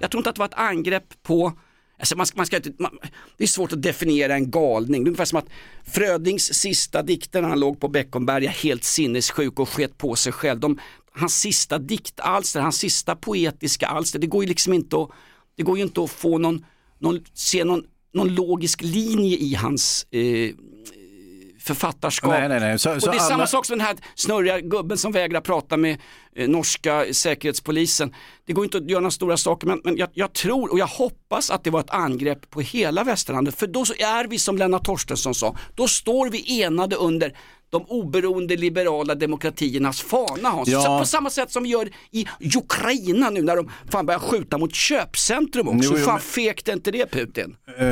Jag 0.00 0.10
tror 0.10 0.18
inte 0.20 0.30
att 0.30 0.36
det 0.36 0.40
var 0.40 0.46
ett 0.46 0.54
angrepp 0.54 1.22
på 1.22 1.52
Alltså 1.98 2.16
man, 2.16 2.26
ska- 2.26 2.36
man 2.36 2.46
ska, 2.46 2.60
man, 2.78 2.98
det 3.36 3.44
är 3.44 3.48
svårt 3.48 3.72
att 3.72 3.82
definiera 3.82 4.34
en 4.34 4.50
galning. 4.50 5.04
Det 5.04 5.08
är 5.08 5.10
ungefär 5.10 5.24
som 5.24 5.38
att 5.38 5.48
Frödings 5.84 6.54
sista 6.54 7.02
dikter 7.02 7.42
när 7.42 7.48
han 7.48 7.60
låg 7.60 7.80
på 7.80 7.88
Beckomberga 7.88 8.50
helt 8.50 8.84
sinnessjuk 8.84 9.58
och 9.58 9.68
sket 9.68 9.98
på 9.98 10.16
sig 10.16 10.32
själv. 10.32 10.60
De, 10.60 10.78
hans 11.12 11.40
sista 11.40 11.78
diktalster, 11.78 12.60
hans 12.60 12.76
sista 12.78 13.16
poetiska 13.16 13.86
alster, 13.86 14.18
det 14.18 14.26
går 14.26 14.42
ju 14.44 14.48
liksom 14.48 14.72
inte 14.72 14.96
att, 14.96 15.10
det 15.56 15.62
går 15.62 15.76
ju 15.76 15.82
inte 15.82 16.02
att 16.02 16.10
få 16.10 16.38
någon, 16.38 16.64
någon, 16.98 17.20
se 17.34 17.64
någon, 17.64 17.82
någon 18.14 18.34
logisk 18.34 18.82
linje 18.82 19.36
i 19.36 19.54
hans 19.54 20.06
eh, 20.10 20.50
författarskap. 21.66 22.30
Nej, 22.30 22.48
nej, 22.48 22.60
nej. 22.60 22.78
Så- 22.78 22.94
och 22.94 23.02
så 23.02 23.10
det 23.10 23.16
är 23.16 23.20
samma 23.20 23.34
alla- 23.34 23.46
sak 23.46 23.66
som 23.66 23.78
den 23.78 23.86
här 23.86 23.96
snurriga 24.14 24.60
gubben 24.60 24.98
som 24.98 25.12
vägrar 25.12 25.40
prata 25.40 25.76
med 25.76 25.98
eh, 26.36 26.48
norska 26.48 27.04
säkerhetspolisen. 27.12 28.14
Det 28.46 28.52
går 28.52 28.64
inte 28.64 28.78
att 28.78 28.90
göra 28.90 29.00
några 29.00 29.10
stora 29.10 29.36
saker 29.36 29.66
men, 29.66 29.80
men 29.84 29.96
jag, 29.96 30.08
jag 30.12 30.32
tror 30.32 30.72
och 30.72 30.78
jag 30.78 30.86
hoppas 30.86 31.50
att 31.50 31.64
det 31.64 31.70
var 31.70 31.80
ett 31.80 31.90
angrepp 31.90 32.50
på 32.50 32.60
hela 32.60 33.04
västerlandet 33.04 33.58
för 33.58 33.66
då 33.66 33.84
så 33.84 33.94
är 33.98 34.24
vi 34.28 34.38
som 34.38 34.58
Lennart 34.58 34.84
Torstensson 34.84 35.34
sa, 35.34 35.56
då 35.74 35.88
står 35.88 36.30
vi 36.30 36.62
enade 36.62 36.96
under 36.96 37.32
de 37.70 37.84
oberoende 37.88 38.56
liberala 38.56 39.14
demokratiernas 39.14 40.00
fana 40.00 40.48
Hans. 40.48 40.68
Ja. 40.68 40.98
På 40.98 41.06
samma 41.06 41.30
sätt 41.30 41.50
som 41.52 41.62
vi 41.62 41.68
gör 41.68 41.88
i 42.10 42.26
Ukraina 42.56 43.30
nu 43.30 43.42
när 43.42 43.56
de 43.56 43.70
fan 43.90 44.06
börjar 44.06 44.18
skjuta 44.18 44.58
mot 44.58 44.74
köpcentrum 44.74 45.68
också. 45.68 45.78
Jo, 45.82 45.90
jo, 45.92 45.96
Hur 45.98 46.04
fan 46.04 46.14
men- 46.14 46.22
fegt 46.22 46.68
är 46.68 46.72
inte 46.72 46.90
det 46.90 47.10
Putin? 47.10 47.56
Eh, 47.78 47.84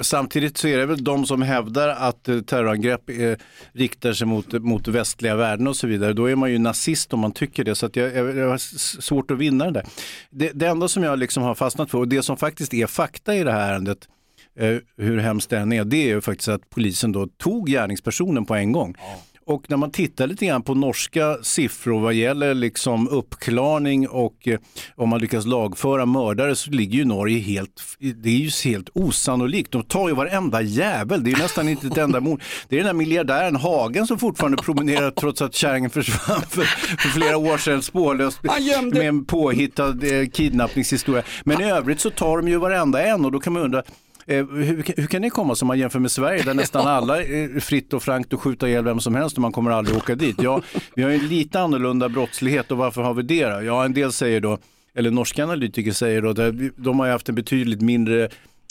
samtidigt 0.00 0.56
så 0.56 0.68
är 0.68 0.78
det 0.78 0.86
väl 0.86 1.04
de 1.04 1.26
som 1.26 1.42
hävdar 1.42 1.88
att 1.88 2.28
eh, 2.28 2.40
terrorangrepp 2.40 3.10
eh, 3.10 3.34
riktar 3.72 4.12
sig 4.12 4.26
mot, 4.26 4.52
mot 4.52 4.88
västliga 4.88 5.36
värden 5.36 5.66
och 5.68 5.76
så 5.76 5.86
vidare. 5.86 6.12
Då 6.12 6.30
är 6.30 6.36
man 6.36 6.50
ju 6.50 6.58
nazist 6.58 7.12
om 7.12 7.20
man 7.20 7.32
tycker 7.32 7.64
det. 7.64 7.74
Så 7.74 7.86
att 7.86 7.96
jag, 7.96 8.14
jag, 8.14 8.36
jag 8.36 8.48
har 8.48 8.58
svårt 9.00 9.30
att 9.30 9.38
vinna 9.38 9.64
det 9.64 9.70
där. 9.70 9.86
Det, 10.30 10.50
det 10.54 10.66
enda 10.66 10.88
som 10.88 11.02
jag 11.02 11.18
liksom 11.18 11.42
har 11.42 11.54
fastnat 11.54 11.90
för 11.90 11.98
och 11.98 12.08
det 12.08 12.22
som 12.22 12.36
faktiskt 12.36 12.74
är 12.74 12.86
fakta 12.86 13.34
i 13.34 13.44
det 13.44 13.52
här 13.52 13.72
ärendet 13.72 14.08
eh, 14.58 14.76
hur 14.96 15.18
hemskt 15.18 15.50
det 15.50 15.58
än 15.58 15.72
är, 15.72 15.84
det 15.84 15.96
är 15.96 16.08
ju 16.08 16.20
faktiskt 16.20 16.48
att 16.48 16.70
polisen 16.70 17.12
då 17.12 17.26
tog 17.26 17.68
gärningspersonen 17.68 18.44
på 18.44 18.54
en 18.54 18.72
gång. 18.72 18.96
Och 19.46 19.64
när 19.68 19.76
man 19.76 19.90
tittar 19.90 20.26
lite 20.26 20.46
grann 20.46 20.62
på 20.62 20.74
norska 20.74 21.36
siffror 21.42 22.00
vad 22.00 22.14
gäller 22.14 22.54
liksom 22.54 23.08
uppklarning 23.08 24.08
och 24.08 24.48
eh, 24.48 24.58
om 24.96 25.08
man 25.08 25.20
lyckas 25.20 25.46
lagföra 25.46 26.06
mördare 26.06 26.56
så 26.56 26.70
ligger 26.70 26.98
ju 26.98 27.04
Norge 27.04 27.38
helt, 27.38 27.82
det 27.98 28.28
är 28.28 28.36
ju 28.36 28.50
helt 28.70 28.88
osannolikt. 28.94 29.72
De 29.72 29.82
tar 29.82 30.08
ju 30.08 30.14
varenda 30.14 30.62
jävel, 30.62 31.24
det 31.24 31.30
är 31.30 31.36
ju 31.36 31.42
nästan 31.42 31.68
inte 31.68 31.86
ett 31.86 31.98
enda 31.98 32.20
mord. 32.20 32.42
Det 32.68 32.76
är 32.76 32.78
den 32.78 32.86
där 32.86 32.92
miljardären 32.92 33.56
Hagen 33.56 34.06
som 34.06 34.18
fortfarande 34.18 34.62
promenerar 34.62 35.10
trots 35.10 35.42
att 35.42 35.54
kärringen 35.54 35.90
försvann 35.90 36.42
för, 36.48 36.62
för 36.96 37.08
flera 37.08 37.36
år 37.36 37.58
sedan 37.58 37.82
spårlöst 37.82 38.42
med 38.92 39.08
en 39.08 39.24
påhittad 39.24 39.88
eh, 39.88 40.28
kidnappningshistoria. 40.28 41.22
Men 41.44 41.60
i 41.60 41.70
övrigt 41.70 42.00
så 42.00 42.10
tar 42.10 42.36
de 42.36 42.48
ju 42.48 42.56
varenda 42.56 43.06
en 43.06 43.24
och 43.24 43.32
då 43.32 43.40
kan 43.40 43.52
man 43.52 43.62
undra 43.62 43.82
Eh, 44.26 44.46
hur, 44.46 44.92
hur 44.96 45.06
kan 45.06 45.22
det 45.22 45.30
komma 45.30 45.54
som 45.54 45.68
man 45.68 45.78
jämför 45.78 45.98
med 45.98 46.10
Sverige 46.10 46.42
där 46.42 46.54
nästan 46.54 46.86
alla 46.86 47.22
är 47.22 47.60
fritt 47.60 47.92
och 47.92 48.02
frankt 48.02 48.32
och 48.32 48.40
skjuta 48.42 48.68
ihjäl 48.68 48.84
vem 48.84 49.00
som 49.00 49.14
helst 49.14 49.36
och 49.36 49.42
man 49.42 49.52
kommer 49.52 49.70
aldrig 49.70 49.96
åka 49.96 50.14
dit? 50.14 50.36
Ja, 50.42 50.62
vi 50.96 51.02
har 51.02 51.10
ju 51.10 51.16
en 51.16 51.28
lite 51.28 51.60
annorlunda 51.60 52.08
brottslighet 52.08 52.70
och 52.70 52.78
varför 52.78 53.02
har 53.02 53.14
vi 53.14 53.22
det 53.22 53.46
då? 53.46 53.62
Ja, 53.62 53.84
en 53.84 53.92
del 53.94 54.12
säger 54.12 54.40
då, 54.40 54.58
eller 54.94 55.10
norska 55.10 55.44
analytiker 55.44 55.92
säger 55.92 56.22
då, 56.22 56.28
att 56.30 56.54
de 56.84 56.98
har 56.98 57.06
ju 57.06 57.12
haft 57.12 57.28
en 57.28 57.34
betydligt 57.34 57.80
mindre 57.80 58.28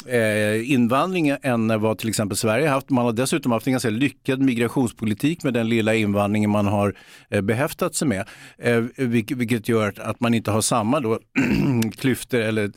eh, 0.08 0.72
invandring 0.72 1.36
än 1.42 1.82
vad 1.82 1.98
till 1.98 2.10
exempel 2.10 2.38
Sverige 2.38 2.68
haft. 2.68 2.90
Man 2.90 3.06
har 3.06 3.12
dessutom 3.14 3.52
haft 3.52 3.68
en 3.68 3.74
ganska 3.74 3.90
lyckad 3.90 4.40
migrationspolitik 4.42 5.44
med 5.44 5.54
den 5.54 5.70
lilla 5.70 5.96
invandringen 5.96 6.50
man 6.50 6.68
har 6.68 6.96
eh, 7.30 7.42
behäftat 7.42 7.96
sig 7.96 8.08
med. 8.08 8.28
Eh, 8.58 8.84
vilket, 8.96 9.38
vilket 9.38 9.70
gör 9.70 9.88
att- 9.90 10.00
att 10.00 10.20
man 10.20 10.34
inte 10.34 10.52
har 10.52 10.62
samma 10.62 11.00
då, 11.00 11.20
klyftor 11.98 12.40
eller 12.40 12.72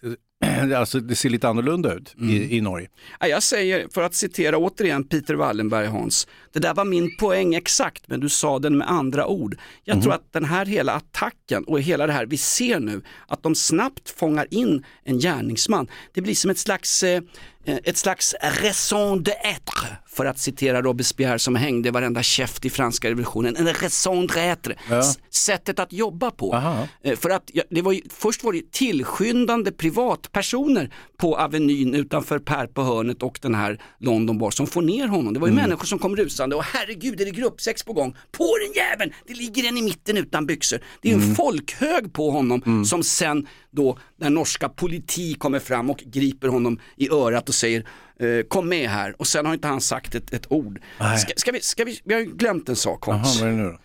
Alltså 0.72 1.00
det 1.00 1.14
ser 1.14 1.30
lite 1.30 1.48
annorlunda 1.48 1.94
ut 1.94 2.14
i, 2.20 2.56
i 2.56 2.60
Norge. 2.60 2.88
Ja, 3.20 3.26
Jag 3.26 3.42
säger, 3.42 3.88
för 3.94 4.02
att 4.02 4.14
citera 4.14 4.58
återigen 4.58 5.04
Peter 5.04 5.34
Wallenberg 5.34 5.86
Hans, 5.86 6.26
det 6.52 6.60
där 6.60 6.74
var 6.74 6.84
min 6.84 7.16
poäng 7.16 7.54
exakt 7.54 8.08
men 8.08 8.20
du 8.20 8.28
sa 8.28 8.58
den 8.58 8.78
med 8.78 8.90
andra 8.90 9.26
ord. 9.26 9.56
Jag 9.84 10.02
tror 10.02 10.12
att 10.12 10.32
den 10.32 10.44
här 10.44 10.66
hela 10.66 10.92
attacken 10.92 11.64
och 11.64 11.80
hela 11.80 12.06
det 12.06 12.12
här 12.12 12.26
vi 12.26 12.36
ser 12.36 12.80
nu, 12.80 13.02
att 13.28 13.42
de 13.42 13.54
snabbt 13.54 14.10
fångar 14.10 14.46
in 14.50 14.84
en 15.04 15.18
gärningsman, 15.18 15.88
det 16.12 16.20
blir 16.20 16.34
som 16.34 16.50
ett 16.50 16.58
slags, 16.58 17.02
eh, 17.02 17.22
ett 17.66 17.96
slags 17.96 18.34
raison 18.62 19.24
d'être, 19.24 19.86
för 20.06 20.26
att 20.26 20.38
citera 20.38 20.82
Robespierre 20.82 21.38
som 21.38 21.54
hängde 21.56 21.90
varenda 21.90 22.22
käft 22.22 22.64
i 22.64 22.70
franska 22.70 23.08
revolutionen, 23.10 23.56
en 23.56 23.66
raison 23.74 24.28
d'être, 24.28 24.74
S- 25.00 25.18
sättet 25.30 25.78
att 25.78 25.92
jobba 25.92 26.30
på. 26.30 26.54
Aha. 26.54 26.88
Eh, 27.04 27.16
För 27.16 27.30
att 27.30 27.42
ja, 27.52 27.62
det 27.70 27.82
var 27.82 27.92
ju, 27.92 28.00
först 28.10 28.44
var 28.44 28.52
det 28.52 28.72
tillskyndande 28.72 29.72
privatpersoner 29.72 30.90
på 31.16 31.36
Avenyn 31.38 31.94
utanför 31.94 32.38
Per 32.38 32.66
på 32.66 32.82
hörnet 32.82 33.22
och 33.22 33.38
den 33.42 33.54
här 33.54 33.80
London 34.00 34.38
Bar 34.38 34.50
som 34.50 34.66
får 34.66 34.82
ner 34.82 35.06
honom. 35.08 35.34
Det 35.34 35.40
var 35.40 35.48
ju 35.48 35.54
människor 35.54 35.86
som 35.86 35.98
kom 35.98 36.16
rusande 36.16 36.56
och 36.56 36.64
herregud 36.64 37.20
är 37.20 37.24
det 37.24 37.30
gruppsex 37.30 37.82
på 37.84 37.92
gång? 37.92 38.16
På 38.32 38.48
den 38.66 38.72
jäveln! 38.72 39.12
Det 39.26 39.34
ligger 39.34 39.68
en 39.68 39.76
i 39.76 39.82
mitten 39.82 40.16
utan 40.16 40.46
byxor. 40.46 40.78
Det 41.02 41.08
är 41.12 41.16
ju 41.16 41.22
en 41.22 41.34
folkhög 41.34 42.12
på 42.12 42.30
honom 42.30 42.84
som 42.86 43.02
sen 43.02 43.46
då 43.70 43.98
när 44.24 44.30
norska 44.30 44.68
politi 44.68 45.34
kommer 45.34 45.58
fram 45.58 45.90
och 45.90 45.98
griper 45.98 46.48
honom 46.48 46.80
i 46.96 47.10
örat 47.10 47.48
och 47.48 47.54
säger 47.54 47.86
eh, 48.18 48.42
kom 48.48 48.68
med 48.68 48.88
här 48.88 49.14
och 49.18 49.26
sen 49.26 49.46
har 49.46 49.54
inte 49.54 49.68
han 49.68 49.80
sagt 49.80 50.14
ett, 50.14 50.32
ett 50.32 50.52
ord. 50.52 50.80
Ska, 51.18 51.32
ska 51.36 51.52
vi, 51.52 51.60
ska 51.60 51.84
vi, 51.84 52.00
vi 52.04 52.14
har 52.14 52.20
ju 52.20 52.26
glömt 52.26 52.68
en 52.68 52.76
sak 52.76 53.06
Hans. 53.06 53.40
vad 53.40 53.48
är 53.48 53.52
det 53.52 53.58
nu 53.58 53.64
då? 53.64 53.78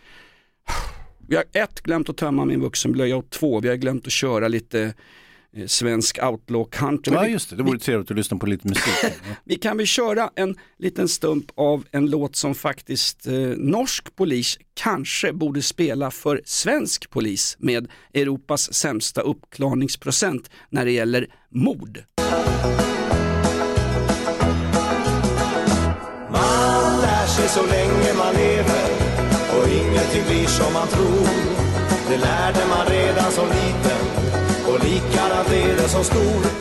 Vi 1.28 1.36
har 1.36 1.46
ett, 1.54 1.82
glömt 1.82 2.10
att 2.10 2.18
tömma 2.18 2.46
min 2.46 2.62
vuxenblöja 2.62 3.18
och 3.18 3.30
två, 3.30 3.60
vi 3.60 3.70
har 3.70 3.76
glömt 3.76 4.06
att 4.08 4.12
köra 4.12 4.48
lite 4.48 4.94
svensk 5.68 6.20
outlaw 6.24 6.66
country. 6.72 7.14
Ja 7.14 7.22
vi, 7.22 7.32
just 7.32 7.50
det, 7.50 7.56
det 7.56 7.64
vore 7.64 7.80
trevligt 7.80 8.12
att 8.12 8.18
lyssna 8.18 8.38
på 8.38 8.46
lite 8.46 8.68
musik. 8.68 9.14
vi 9.44 9.56
kan 9.56 9.78
väl 9.78 9.86
köra 9.86 10.30
en 10.36 10.56
liten 10.78 11.08
stump 11.08 11.46
av 11.56 11.86
en 11.92 12.10
låt 12.10 12.36
som 12.36 12.56
faktiskt 12.56 13.28
eh, 13.28 13.34
norsk 13.58 14.16
polis 14.16 14.58
kanske 14.74 15.34
borde 15.34 15.62
spela 15.62 16.12
för 16.12 16.42
svensk 16.46 17.10
polis 17.10 17.56
med 17.60 17.88
Europas 18.14 18.74
sämsta 18.74 19.22
uppklarningsprocent 19.22 20.50
när 20.70 20.86
det 20.86 20.92
gäller 20.92 21.28
mord. 21.50 22.04
Man 26.32 27.02
lär 27.02 27.28
sig 27.28 27.50
så 27.50 27.66
länge 27.66 28.14
man 28.18 28.34
lever 28.36 28.90
och 29.60 29.68
ingenting 29.68 30.24
blir 30.28 30.48
som 30.48 30.74
man 30.74 30.88
tror. 30.88 31.28
Det 32.10 32.18
lärde 32.18 32.60
man 32.70 32.88
redan 32.88 33.32
som 33.32 33.48
liten 33.48 34.29
och 34.74 34.84
likadant 34.84 35.52
är 35.52 35.76
det 35.76 35.90
som. 35.90 36.04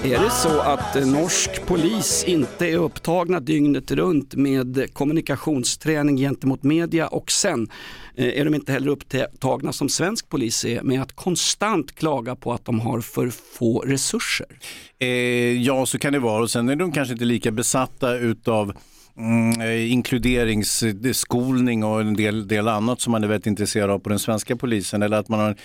Är 0.05 0.25
det 0.25 0.31
så 0.31 0.61
att 0.61 1.07
norsk 1.07 1.67
polis 1.67 2.25
inte 2.27 2.67
är 2.67 2.77
upptagna 2.77 3.41
dygnet 3.41 3.91
runt 3.91 4.35
med 4.35 4.95
kommunikationsträning 4.95 6.17
gentemot 6.17 6.63
media 6.63 7.09
och 7.09 7.31
sen 7.31 7.69
eh, 8.17 8.41
är 8.41 8.45
de 8.45 8.55
inte 8.55 8.73
heller 8.73 8.89
upptagna 8.89 9.73
som 9.73 9.89
svensk 9.89 10.29
polis 10.29 10.65
är 10.65 10.83
med 10.83 11.03
att 11.03 11.13
konstant 11.13 11.95
klaga 11.95 12.37
på 12.37 12.53
att 12.53 12.65
de 12.65 12.81
har 12.81 13.01
för 13.01 13.31
få 13.31 13.81
resurser? 13.81 14.59
Eh, 14.99 15.09
ja, 15.63 15.87
så 15.87 15.99
kan 15.99 16.13
det 16.13 16.19
vara. 16.19 16.43
Och 16.43 16.51
sen 16.51 16.69
är 16.69 16.77
de 16.77 16.93
kanske 16.93 17.13
inte 17.13 17.25
lika 17.25 17.51
besatta 17.51 18.15
utav 18.15 18.73
mm, 19.19 19.61
eh, 19.61 19.93
inkluderingsskolning 19.93 21.85
och 21.85 22.01
en 22.01 22.17
del, 22.17 22.49
del 22.49 22.69
annat 22.69 23.01
som 23.01 23.11
man 23.11 23.25
är 23.25 23.29
väldigt 23.29 23.47
intresserad 23.47 23.91
av 23.91 23.99
på 23.99 24.09
den 24.09 24.19
svenska 24.19 24.57
polisen. 24.57 25.03
Eller 25.03 25.17
att 25.17 25.29
man 25.29 25.41
har 25.41 25.49
en 25.49 25.57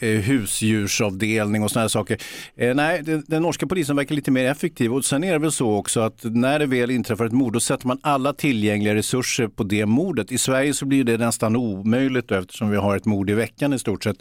eh, 0.00 0.08
husdjursavdelning 0.20 1.62
och 1.62 1.70
sådana 1.70 1.82
här 1.82 1.88
saker. 1.88 2.18
Eh, 2.56 2.74
nej, 2.74 3.02
den, 3.02 3.24
den 3.26 3.42
norska 3.42 3.66
polisen 3.66 3.96
verkar 3.96 4.14
lite 4.14 4.30
mer 4.30 4.44
effektiv. 4.44 4.94
Och 4.94 5.04
sen 5.04 5.24
är 5.24 5.32
det 5.32 5.38
väl 5.38 5.52
så 5.52 5.72
också 5.72 6.00
att 6.00 6.24
när 6.24 6.58
det 6.58 6.66
väl 6.66 6.90
inträffar 6.90 7.24
ett 7.24 7.32
mord 7.32 7.52
då 7.52 7.60
sätter 7.60 7.86
man 7.86 7.98
alla 8.02 8.32
tillgängliga 8.32 8.94
resurser 8.94 9.48
på 9.48 9.62
det 9.62 9.86
mordet. 9.86 10.32
I 10.32 10.38
Sverige 10.38 10.74
så 10.74 10.86
blir 10.86 11.04
det 11.04 11.16
nästan 11.16 11.56
omöjligt 11.56 12.28
då, 12.28 12.34
eftersom 12.34 12.70
vi 12.70 12.76
har 12.76 12.96
ett 12.96 13.04
mord 13.04 13.30
i 13.30 13.34
veckan 13.34 13.72
i 13.72 13.78
stort 13.78 14.04
sett. 14.04 14.18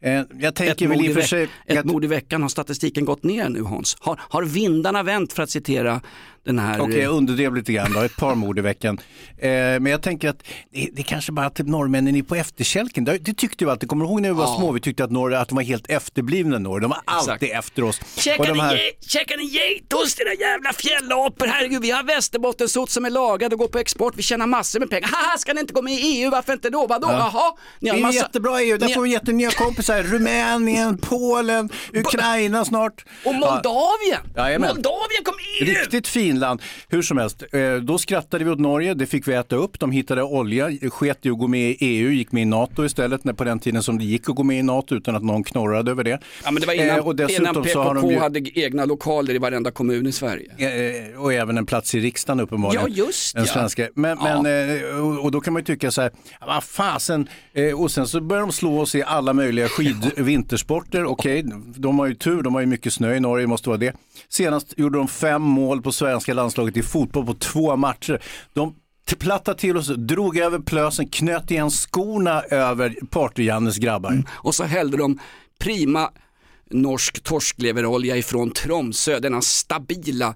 Jag 0.00 0.44
Ett 0.44 0.54
tänker 0.54 0.88
väl 0.88 1.14
mord, 1.14 1.24
sig... 1.24 1.48
ett 1.66 1.84
mord 1.84 2.04
i 2.04 2.06
veckan 2.06 2.42
har 2.42 2.48
statistiken 2.48 3.04
gått 3.04 3.22
ner 3.22 3.48
nu 3.48 3.62
Hans. 3.62 3.96
Har, 4.00 4.20
har 4.20 4.42
vindarna 4.42 5.02
vänt 5.02 5.32
för 5.32 5.42
att 5.42 5.50
citera 5.50 6.00
den 6.44 6.58
här... 6.58 6.80
Okej, 6.80 6.98
jag 6.98 7.12
underdrev 7.14 7.54
lite 7.54 7.72
grann 7.72 7.92
då, 7.92 8.00
ett 8.00 8.16
par 8.16 8.34
mord 8.34 8.58
i 8.58 8.62
veckan. 8.62 9.00
Eh, 9.38 9.48
men 9.50 9.86
jag 9.86 10.02
tänker 10.02 10.28
att 10.28 10.42
det, 10.72 10.88
det 10.92 11.02
är 11.02 11.04
kanske 11.04 11.32
bara 11.32 11.46
att 11.46 11.54
typ 11.54 11.66
norrmännen 11.66 12.16
är 12.16 12.22
på 12.22 12.34
efterkälken. 12.34 13.04
Det, 13.04 13.18
det 13.18 13.34
tyckte 13.34 13.64
vi 13.64 13.70
alltid, 13.70 13.88
kommer 13.88 14.04
du 14.04 14.10
ihåg 14.10 14.20
när 14.22 14.28
vi 14.28 14.34
var 14.34 14.44
Ja. 14.44 14.56
små? 14.58 14.72
Vi 14.72 14.80
tyckte 14.80 15.04
att, 15.04 15.10
norr, 15.10 15.34
att 15.34 15.48
de 15.48 15.54
var 15.54 15.62
helt 15.62 15.90
efterblivna 15.90 16.58
norr. 16.58 16.80
De 16.80 16.90
var 16.90 17.00
alltid 17.04 17.50
efter 17.50 17.84
oss. 17.84 18.00
Käkar 18.16 18.46
de 18.46 18.52
ni, 18.52 18.58
här- 18.60 18.74
ge- 18.76 18.92
käkar 19.08 19.36
ni 19.36 19.44
geitost 19.44 20.20
era 20.20 20.34
jävla 20.34 20.72
fjällapor? 20.72 21.46
Herregud, 21.46 21.82
vi 21.82 21.90
har 21.90 22.02
västerbottensost 22.02 22.92
som 22.92 23.04
är 23.04 23.10
lagad 23.10 23.52
och 23.52 23.58
går 23.58 23.68
på 23.68 23.78
export. 23.78 24.14
Vi 24.16 24.22
tjänar 24.22 24.46
massor 24.46 24.80
med 24.80 24.90
pengar. 24.90 25.08
Haha, 25.12 25.38
ska 25.38 25.52
ni 25.52 25.60
inte 25.60 25.72
gå 25.72 25.82
med 25.82 25.94
i 25.94 25.96
EU? 25.96 26.30
Varför 26.30 26.52
inte 26.52 26.70
då? 26.70 26.86
Vadå? 26.86 27.08
Jaha? 27.10 27.52
Ni 27.80 27.86
Det 27.86 27.90
har 27.90 27.98
är 27.98 28.02
massa... 28.02 28.16
jättebra 28.18 28.60
EU, 28.62 28.78
där 28.78 28.86
ni- 28.88 28.94
får 28.94 29.02
vi 29.02 29.10
jättenya 29.10 29.50
kompisar. 29.50 30.02
Rumänien, 30.12 30.98
Polen, 30.98 31.70
Ukraina 31.94 32.64
snart. 32.64 33.04
Och 33.24 33.34
Moldavien! 33.34 34.20
Jajamän. 34.36 34.68
Moldavien 34.68 35.24
kom 35.24 35.34
EU! 35.60 35.66
Riktigt 35.66 36.08
fin 36.08 36.27
land. 36.36 36.62
Hur 36.88 37.02
som 37.02 37.18
helst, 37.18 37.42
eh, 37.52 37.74
då 37.74 37.98
skrattade 37.98 38.44
vi 38.44 38.50
åt 38.50 38.58
Norge, 38.60 38.94
det 38.94 39.06
fick 39.06 39.28
vi 39.28 39.34
äta 39.34 39.56
upp. 39.56 39.80
De 39.80 39.90
hittade 39.92 40.22
olja, 40.22 40.70
sket 40.90 41.26
i 41.26 41.30
att 41.30 41.38
gå 41.38 41.46
med 41.46 41.70
i 41.70 41.76
EU, 41.80 42.10
gick 42.10 42.32
med 42.32 42.42
i 42.42 42.46
NATO 42.46 42.84
istället, 42.84 43.24
när 43.24 43.32
på 43.32 43.44
den 43.44 43.58
tiden 43.58 43.82
som 43.82 43.98
det 43.98 44.04
gick 44.04 44.28
att 44.28 44.34
gå 44.36 44.42
med 44.42 44.58
i 44.58 44.62
NATO 44.62 44.94
utan 44.94 45.16
att 45.16 45.22
någon 45.24 45.44
knorrade 45.44 45.90
över 45.90 46.04
det. 46.04 46.20
Ja, 46.44 46.50
men 46.50 46.60
det 46.60 46.66
var 46.66 46.74
innan, 46.74 46.88
Eh, 46.98 47.06
och 47.06 47.20
innan 47.30 47.54
PKK 47.62 48.10
ju- 48.12 48.18
hade 48.18 48.58
egna 48.60 48.84
lokaler 48.84 49.34
i 49.34 49.38
varenda 49.38 49.70
kommun 49.70 50.06
i 50.06 50.12
Sverige. 50.12 50.50
Eh, 51.12 51.20
och 51.20 51.32
även 51.32 51.58
en 51.58 51.66
plats 51.66 51.94
i 51.94 52.00
riksdagen 52.00 52.40
uppenbarligen. 52.40 52.84
Ja, 52.96 53.04
just 53.06 53.34
Den 53.34 53.44
ja. 53.44 53.52
svenska. 53.52 53.88
Men, 53.94 54.18
Ja. 54.20 54.42
men, 54.42 54.78
eh, 54.78 55.18
och, 55.24 55.30
då 55.30 55.40
kan 55.40 55.52
man 55.52 55.60
ju 55.60 55.64
tycka 55.64 55.90
så 55.90 56.02
här, 56.02 56.10
vad 56.46 56.64
fasen, 56.64 57.28
eh, 57.52 57.80
och 57.80 57.90
sen 57.90 58.06
så 58.06 58.20
börjar 58.20 58.40
de 58.42 58.52
slå 58.52 58.80
oss 58.80 58.94
i 58.94 59.02
alla 59.02 59.32
möjliga 59.32 59.68
skid 59.68 60.10
vintersporter. 60.16 61.04
Okej, 61.04 61.44
de 61.76 61.98
har 61.98 62.06
ju 62.06 62.14
tur, 62.14 62.42
de 62.42 62.54
har 62.54 62.60
ju 62.60 62.66
mycket 62.66 62.92
snö 62.92 63.14
i 63.14 63.20
Norge, 63.20 63.46
måste 63.46 63.68
vara 63.68 63.76
det. 63.78 63.92
Senast 64.28 64.74
gjorde 64.76 64.98
de 64.98 65.08
fem 65.08 65.42
mål 65.42 65.82
på 65.82 65.92
svenska 65.92 66.17
svenska 66.20 66.34
landslaget 66.34 66.76
i 66.76 66.82
fotboll 66.82 67.26
på 67.26 67.34
två 67.34 67.76
matcher. 67.76 68.22
De 68.52 68.74
plattade 69.18 69.58
till 69.58 69.76
oss, 69.76 69.88
drog 69.96 70.38
över 70.38 70.58
plösen, 70.58 71.08
knöt 71.08 71.50
igen 71.50 71.70
skorna 71.70 72.42
över 72.42 72.94
Party-Jannes 73.10 73.78
grabbar. 73.78 74.10
Mm. 74.10 74.24
Och 74.30 74.54
så 74.54 74.64
hällde 74.64 74.96
de 74.96 75.18
prima 75.58 76.10
norsk 76.70 77.22
torskleverolja 77.22 78.16
ifrån 78.16 78.50
Tromsö, 78.50 79.20
denna 79.20 79.42
stabila, 79.42 80.34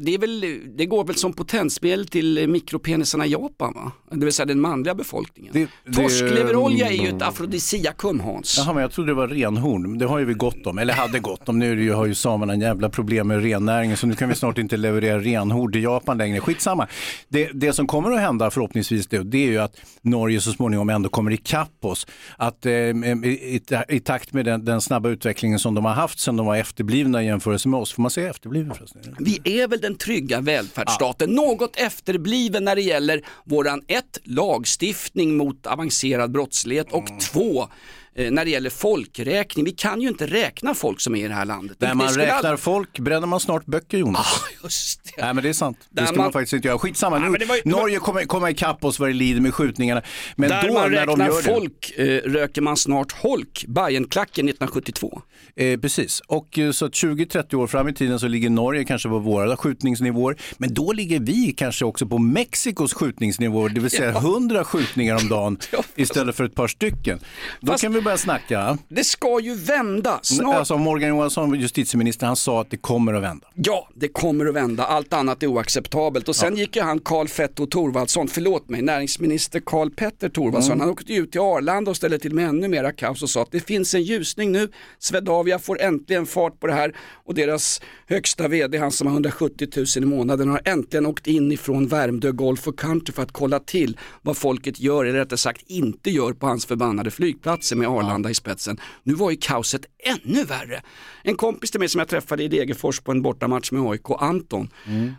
det, 0.00 0.14
är 0.14 0.18
väl, 0.18 0.60
det 0.76 0.86
går 0.86 1.04
väl 1.04 1.16
som 1.16 1.32
potensmedel 1.32 2.06
till 2.06 2.48
mikropenisarna 2.48 3.26
i 3.26 3.30
Japan 3.32 3.72
va? 3.74 3.92
Det 4.10 4.24
vill 4.24 4.32
säga 4.34 4.46
den 4.46 4.60
manliga 4.60 4.94
befolkningen. 4.94 5.52
Det- 5.52 5.68
det- 5.86 5.92
Torskleverolja 5.92 6.88
är 6.88 7.02
ju 7.02 7.08
ett 7.08 7.22
afrodisiakum 7.22 8.20
Hans. 8.20 8.54
Jaha, 8.58 8.72
men 8.74 8.82
jag 8.82 8.92
trodde 8.92 9.10
det 9.10 9.14
var 9.14 9.28
renhorn. 9.28 9.98
Det 9.98 10.06
har 10.06 10.18
ju 10.18 10.24
vi 10.24 10.34
gott 10.34 10.66
om, 10.66 10.78
eller 10.78 10.94
hade 10.94 11.18
gott 11.18 11.48
om. 11.48 11.58
Nu 11.58 11.72
är 11.72 11.76
det 11.76 11.82
ju, 11.82 11.92
har 11.92 12.06
ju 12.06 12.14
samerna 12.14 12.52
en 12.52 12.60
jävla 12.60 12.88
problem 12.88 13.28
med 13.28 13.42
rennäringen 13.42 13.96
så 13.96 14.06
nu 14.06 14.14
kan 14.14 14.28
vi 14.28 14.34
snart 14.34 14.58
inte 14.58 14.76
leverera 14.76 15.18
renhorn 15.20 15.72
till 15.72 15.82
Japan 15.82 16.18
längre. 16.18 16.40
Skitsamma. 16.40 16.86
Det, 17.28 17.50
det 17.54 17.72
som 17.72 17.86
kommer 17.86 18.10
att 18.10 18.20
hända 18.20 18.50
förhoppningsvis 18.50 19.06
det, 19.06 19.22
det 19.22 19.38
är 19.38 19.46
ju 19.50 19.58
att 19.58 19.76
Norge 20.02 20.40
så 20.40 20.52
småningom 20.52 20.88
ändå 20.90 21.08
kommer 21.08 21.30
ikapp 21.30 21.84
oss. 21.84 22.06
Att 22.38 22.66
eh, 22.66 22.72
i, 22.72 22.90
i, 23.24 23.60
i 23.88 24.00
takt 24.00 24.32
med 24.32 24.44
den, 24.44 24.64
den 24.64 24.80
snabba 24.80 25.08
utvecklingen 25.08 25.58
som 25.58 25.74
de 25.74 25.84
har 25.84 25.92
haft 25.92 26.18
sedan 26.18 26.36
de 26.36 26.46
var 26.46 26.56
efterblivna 26.56 27.22
i 27.22 27.26
jämförelse 27.26 27.68
med 27.68 27.80
oss. 27.80 27.92
Får 27.92 28.02
man 28.02 28.10
säga 28.10 28.30
efterbliven 28.34 28.74
förresten? 28.74 29.16
Vi 29.18 29.40
är 29.44 29.68
väl 29.68 29.80
den 29.80 29.94
trygga 29.96 30.40
välfärdsstaten, 30.40 31.30
något 31.30 31.76
efterbliven 31.76 32.64
när 32.64 32.76
det 32.76 32.82
gäller 32.82 33.22
våran 33.44 33.82
ett, 33.88 34.18
lagstiftning 34.24 35.36
mot 35.36 35.66
avancerad 35.66 36.30
brottslighet 36.30 36.92
och 36.92 37.08
Mm. 37.08 37.20
två, 37.20 37.68
när 38.16 38.44
det 38.44 38.50
gäller 38.50 38.70
folkräkning. 38.70 39.64
Vi 39.64 39.72
kan 39.72 40.00
ju 40.00 40.08
inte 40.08 40.26
räkna 40.26 40.74
folk 40.74 41.00
som 41.00 41.14
är 41.16 41.24
i 41.24 41.28
det 41.28 41.34
här 41.34 41.44
landet. 41.44 41.76
När 41.80 41.88
Det 41.88 41.94
man 41.94 42.08
räknar 42.14 42.34
aldrig- 42.36 42.58
folk 42.58 42.98
bränner 42.98 43.26
man 43.26 43.40
snart 43.40 43.66
böcker 43.66 43.98
Jonas. 43.98 44.26
Ah, 44.26 44.48
just 44.62 45.04
det. 45.04 45.22
Nej 45.22 45.34
men 45.34 45.42
det 45.42 45.48
är 45.48 45.52
sant. 45.52 45.78
Det 45.90 46.00
Där 46.00 46.06
ska 46.06 46.16
man... 46.16 46.24
man- 46.24 46.32
faktiskt 46.32 46.52
inte 46.52 46.68
göra. 46.68 46.78
Skitsamma, 46.78 47.18
det 47.18 47.44
var 47.46 47.56
ju- 47.56 47.62
det 47.64 47.70
Norge 47.70 47.98
kommer, 47.98 48.22
kommer 48.24 48.48
ikapp 48.48 48.84
oss 48.84 48.98
vad 49.00 49.08
det 49.08 49.12
lider 49.12 49.40
med 49.40 49.54
skjutningarna. 49.54 50.02
Men 50.36 50.48
Där 50.50 50.68
då 50.68 50.74
man 50.74 50.90
när 50.92 51.06
de 51.06 51.10
räknar 51.10 51.26
gör 51.26 51.36
det. 51.36 51.42
folk 51.42 51.92
eh, 51.96 52.30
röker 52.30 52.60
man 52.62 52.76
snart 52.76 53.12
holk, 53.12 53.64
Bajenklacken 53.68 54.48
1972. 54.48 55.22
Eh, 55.56 55.80
precis, 55.80 56.20
och 56.20 56.58
eh, 56.58 56.70
så 56.70 56.84
att 56.86 56.92
20-30 56.92 57.54
år 57.54 57.66
fram 57.66 57.88
i 57.88 57.94
tiden 57.94 58.18
så 58.20 58.28
ligger 58.28 58.50
Norge 58.50 58.84
kanske 58.84 59.08
på 59.08 59.18
våra 59.18 59.56
skjutningsnivåer. 59.56 60.36
Men 60.58 60.74
då 60.74 60.92
ligger 60.92 61.20
vi 61.20 61.52
kanske 61.56 61.84
också 61.84 62.06
på 62.06 62.18
Mexikos 62.18 62.94
skjutningsnivåer, 62.94 63.68
det 63.68 63.80
vill 63.80 63.90
säga 63.90 64.10
100 64.10 64.64
skjutningar 64.64 65.16
om 65.22 65.28
dagen 65.28 65.58
istället 65.96 66.36
för 66.36 66.44
ett 66.44 66.54
par 66.54 66.68
stycken. 66.68 67.18
Då 67.60 67.72
Fast- 67.72 67.82
kan 67.82 67.92
vi 67.92 68.00
börja 68.04 68.16
snacka. 68.18 68.78
Det 68.88 69.04
ska 69.04 69.40
ju 69.40 69.54
vända 69.54 70.18
snart. 70.22 70.54
Alltså 70.56 70.78
Morgan 70.78 71.08
Johansson, 71.08 71.60
justitieminister, 71.60 72.26
han 72.26 72.36
sa 72.36 72.60
att 72.60 72.70
det 72.70 72.76
kommer 72.76 73.14
att 73.14 73.22
vända. 73.22 73.46
Ja, 73.54 73.88
det 73.94 74.08
kommer 74.08 74.46
att 74.46 74.54
vända. 74.54 74.84
Allt 74.84 75.12
annat 75.12 75.42
är 75.42 75.46
oacceptabelt. 75.46 76.28
Och 76.28 76.36
sen 76.36 76.56
gick 76.56 76.76
ju 76.76 76.82
han 76.82 76.98
Karl 77.00 77.26
Fetto 77.28 77.66
Thorvaldsson, 77.66 78.28
förlåt 78.28 78.68
mig, 78.68 78.82
näringsminister 78.82 79.60
Karl 79.66 79.90
Petter 79.90 80.28
Thorvaldsson, 80.28 80.72
Mm. 80.72 80.80
han 80.80 80.90
åkte 80.90 81.12
ju 81.12 81.18
ut 81.22 81.32
till 81.32 81.40
Arlanda 81.40 81.90
och 81.90 81.96
ställde 81.96 82.18
till 82.18 82.34
med 82.34 82.48
ännu 82.48 82.68
mera 82.68 82.92
kaos 82.92 83.22
och 83.22 83.30
sa 83.30 83.42
att 83.42 83.52
det 83.52 83.60
finns 83.60 83.94
en 83.94 84.02
ljusning 84.02 84.52
nu. 84.52 84.68
Swedavia 84.98 85.58
får 85.58 85.80
äntligen 85.80 86.26
fart 86.26 86.60
på 86.60 86.66
det 86.66 86.72
här 86.72 86.94
och 87.24 87.34
deras 87.34 87.80
högsta 88.06 88.48
vd, 88.48 88.78
han 88.78 88.90
som 88.92 89.06
har 89.06 89.14
170 89.14 89.68
000 89.76 89.86
i 89.96 90.00
månaden, 90.00 90.48
har 90.48 90.60
äntligen 90.64 91.06
åkt 91.06 91.26
in 91.26 91.52
ifrån 91.52 91.86
Värmdö 91.86 92.32
Golf 92.32 92.68
och 92.68 92.78
Country 92.78 93.12
för 93.14 93.22
att 93.22 93.32
kolla 93.32 93.58
till 93.58 93.98
vad 94.22 94.36
folket 94.36 94.80
gör, 94.80 95.04
eller 95.04 95.18
rättare 95.18 95.36
sagt 95.38 95.62
inte 95.66 96.10
gör 96.10 96.32
på 96.32 96.46
hans 96.46 96.66
förbannade 96.66 97.10
flygplatser 97.10 97.76
med 97.76 97.88
Arlanda 97.98 98.30
i 98.30 98.34
spetsen. 98.34 98.80
Nu 99.02 99.14
var 99.14 99.30
ju 99.30 99.36
kaoset 99.40 99.86
ännu 99.98 100.44
värre. 100.44 100.82
En 101.22 101.36
kompis 101.36 101.70
till 101.70 101.80
mig 101.80 101.88
som 101.88 101.98
jag 101.98 102.08
träffade 102.08 102.42
i 102.42 102.48
Degerfors 102.48 103.00
på 103.00 103.12
en 103.12 103.22
bortamatch 103.22 103.72
med 103.72 103.82
AIK, 103.90 104.10
Anton, 104.18 104.68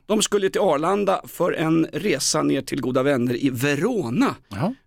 de 0.05 0.21
skulle 0.21 0.49
till 0.49 0.61
Arlanda 0.61 1.21
för 1.27 1.51
en 1.51 1.88
resa 1.93 2.41
ner 2.41 2.61
till 2.61 2.81
goda 2.81 3.03
vänner 3.03 3.45
i 3.45 3.49
Verona. 3.49 4.35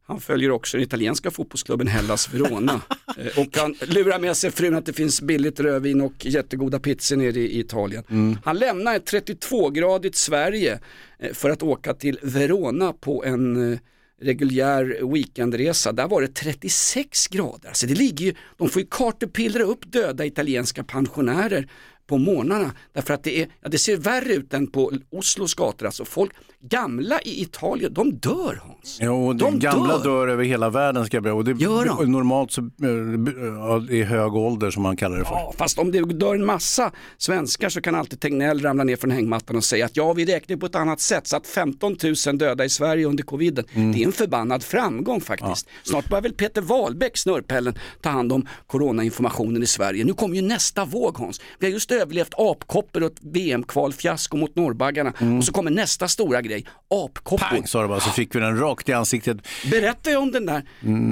Han 0.08 0.20
följer 0.20 0.50
också 0.50 0.76
den 0.76 0.84
italienska 0.84 1.30
fotbollsklubben 1.30 1.86
Hellas 1.86 2.34
Verona. 2.34 2.80
Eh, 3.18 3.38
och 3.38 3.56
han 3.56 3.74
lurar 3.80 4.18
med 4.18 4.36
sig 4.36 4.50
frun 4.50 4.74
att 4.74 4.86
det 4.86 4.92
finns 4.92 5.22
billigt 5.22 5.60
rödvin 5.60 6.00
och 6.00 6.26
jättegoda 6.26 6.78
pizzor 6.78 7.16
nere 7.16 7.38
i 7.38 7.60
Italien. 7.60 8.04
Han 8.44 8.58
lämnar 8.58 8.96
ett 8.96 9.12
32-gradigt 9.12 10.14
Sverige 10.14 10.80
eh, 11.18 11.32
för 11.32 11.50
att 11.50 11.62
åka 11.62 11.94
till 11.94 12.18
Verona 12.22 12.92
på 12.92 13.24
en 13.24 13.72
eh, 13.72 13.78
reguljär 14.20 15.12
weekendresa. 15.12 15.92
Där 15.92 16.08
var 16.08 16.22
det 16.22 16.28
36 16.28 17.26
grader. 17.26 17.68
Alltså 17.68 17.86
det 17.86 17.94
ligger 17.94 18.26
ju, 18.26 18.34
de 18.56 18.68
får 18.68 18.82
ju 18.82 18.88
kartepillra 18.90 19.62
upp 19.62 19.92
döda 19.92 20.26
italienska 20.26 20.84
pensionärer 20.84 21.68
på 22.08 22.18
morgnarna 22.18 22.72
därför 22.94 23.14
att 23.14 23.24
det, 23.24 23.42
är, 23.42 23.48
ja, 23.62 23.68
det 23.68 23.78
ser 23.78 23.96
värre 23.96 24.34
ut 24.34 24.54
än 24.54 24.66
på 24.66 24.92
Oslos 25.10 25.54
gator. 25.54 25.86
Alltså 25.86 26.04
folk, 26.04 26.32
gamla 26.60 27.20
i 27.20 27.42
Italien, 27.42 27.92
de 27.94 28.10
dör 28.14 28.60
Hans. 28.66 28.98
Jo, 29.00 29.32
de 29.32 29.38
De 29.38 29.58
gamla 29.58 29.98
dör. 29.98 30.04
dör. 30.04 30.28
över 30.28 30.44
hela 30.44 30.70
världen 30.70 31.06
ska 31.06 31.16
jag. 31.16 31.36
Och 31.36 31.44
det 31.44 31.52
Gör 31.52 31.84
de? 31.84 31.98
och 31.98 32.08
normalt 32.08 32.52
så, 32.52 32.60
eh, 32.60 33.96
i 33.96 34.02
hög 34.02 34.34
ålder 34.34 34.70
som 34.70 34.82
man 34.82 34.96
kallar 34.96 35.18
det 35.18 35.24
för. 35.24 35.34
Ja, 35.34 35.52
fast 35.58 35.78
om 35.78 35.92
det 35.92 36.00
dör 36.00 36.34
en 36.34 36.44
massa 36.46 36.92
svenskar 37.18 37.68
så 37.68 37.80
kan 37.80 37.94
alltid 37.94 38.20
Tegnell 38.20 38.60
ramla 38.62 38.84
ner 38.84 38.96
från 38.96 39.10
hängmattan 39.10 39.56
och 39.56 39.64
säga 39.64 39.84
att 39.84 39.96
ja, 39.96 40.12
vi 40.12 40.24
räknar 40.24 40.56
på 40.56 40.66
ett 40.66 40.74
annat 40.74 41.00
sätt. 41.00 41.26
Så 41.26 41.36
att 41.36 41.46
15 41.46 41.96
000 42.26 42.38
döda 42.38 42.64
i 42.64 42.68
Sverige 42.68 43.06
under 43.06 43.24
coviden, 43.24 43.64
Mm. 43.74 43.92
det 43.92 44.02
är 44.02 44.06
en 44.06 44.12
förbannad 44.12 44.62
framgång 44.62 45.20
faktiskt. 45.20 45.68
Snart 45.84 46.08
börjar 46.08 46.22
väl 46.22 46.32
Peter 46.32 46.60
Wahlbeck, 46.62 47.16
snörpellen, 47.16 47.74
ta 48.02 48.08
hand 48.10 48.32
om 48.32 48.46
coronainformationen 48.66 49.62
i 49.62 49.66
Sverige. 49.66 50.04
Nu 50.04 50.12
kommer 50.12 50.36
ju 50.36 50.42
nästa 50.42 50.84
våg 50.84 51.18
Hans. 51.18 51.40
Vi 51.58 51.66
har 51.66 51.72
just 51.72 51.88
överlevt 52.00 52.34
apkoppor 52.36 53.02
och 53.02 53.12
ett 53.12 53.18
VM-kvalfiasko 53.20 54.36
mot 54.36 54.56
norrbaggarna. 54.56 55.12
Och 55.38 55.44
så 55.44 55.52
kommer 55.52 55.70
nästa 55.70 56.08
stora 56.08 56.42
grej, 56.42 56.66
apkoppor. 56.90 57.46
Mm. 57.46 57.56
Pang 57.56 57.66
sa 57.66 57.82
det 57.82 57.88
bara, 57.88 58.00
så 58.00 58.10
fick 58.10 58.34
vi 58.34 58.40
den 58.40 58.58
rakt 58.58 58.88
i 58.88 58.92
ansiktet. 58.92 59.36
Berätta 59.70 60.18
om 60.18 60.30
den 60.30 60.46
där 60.46 60.62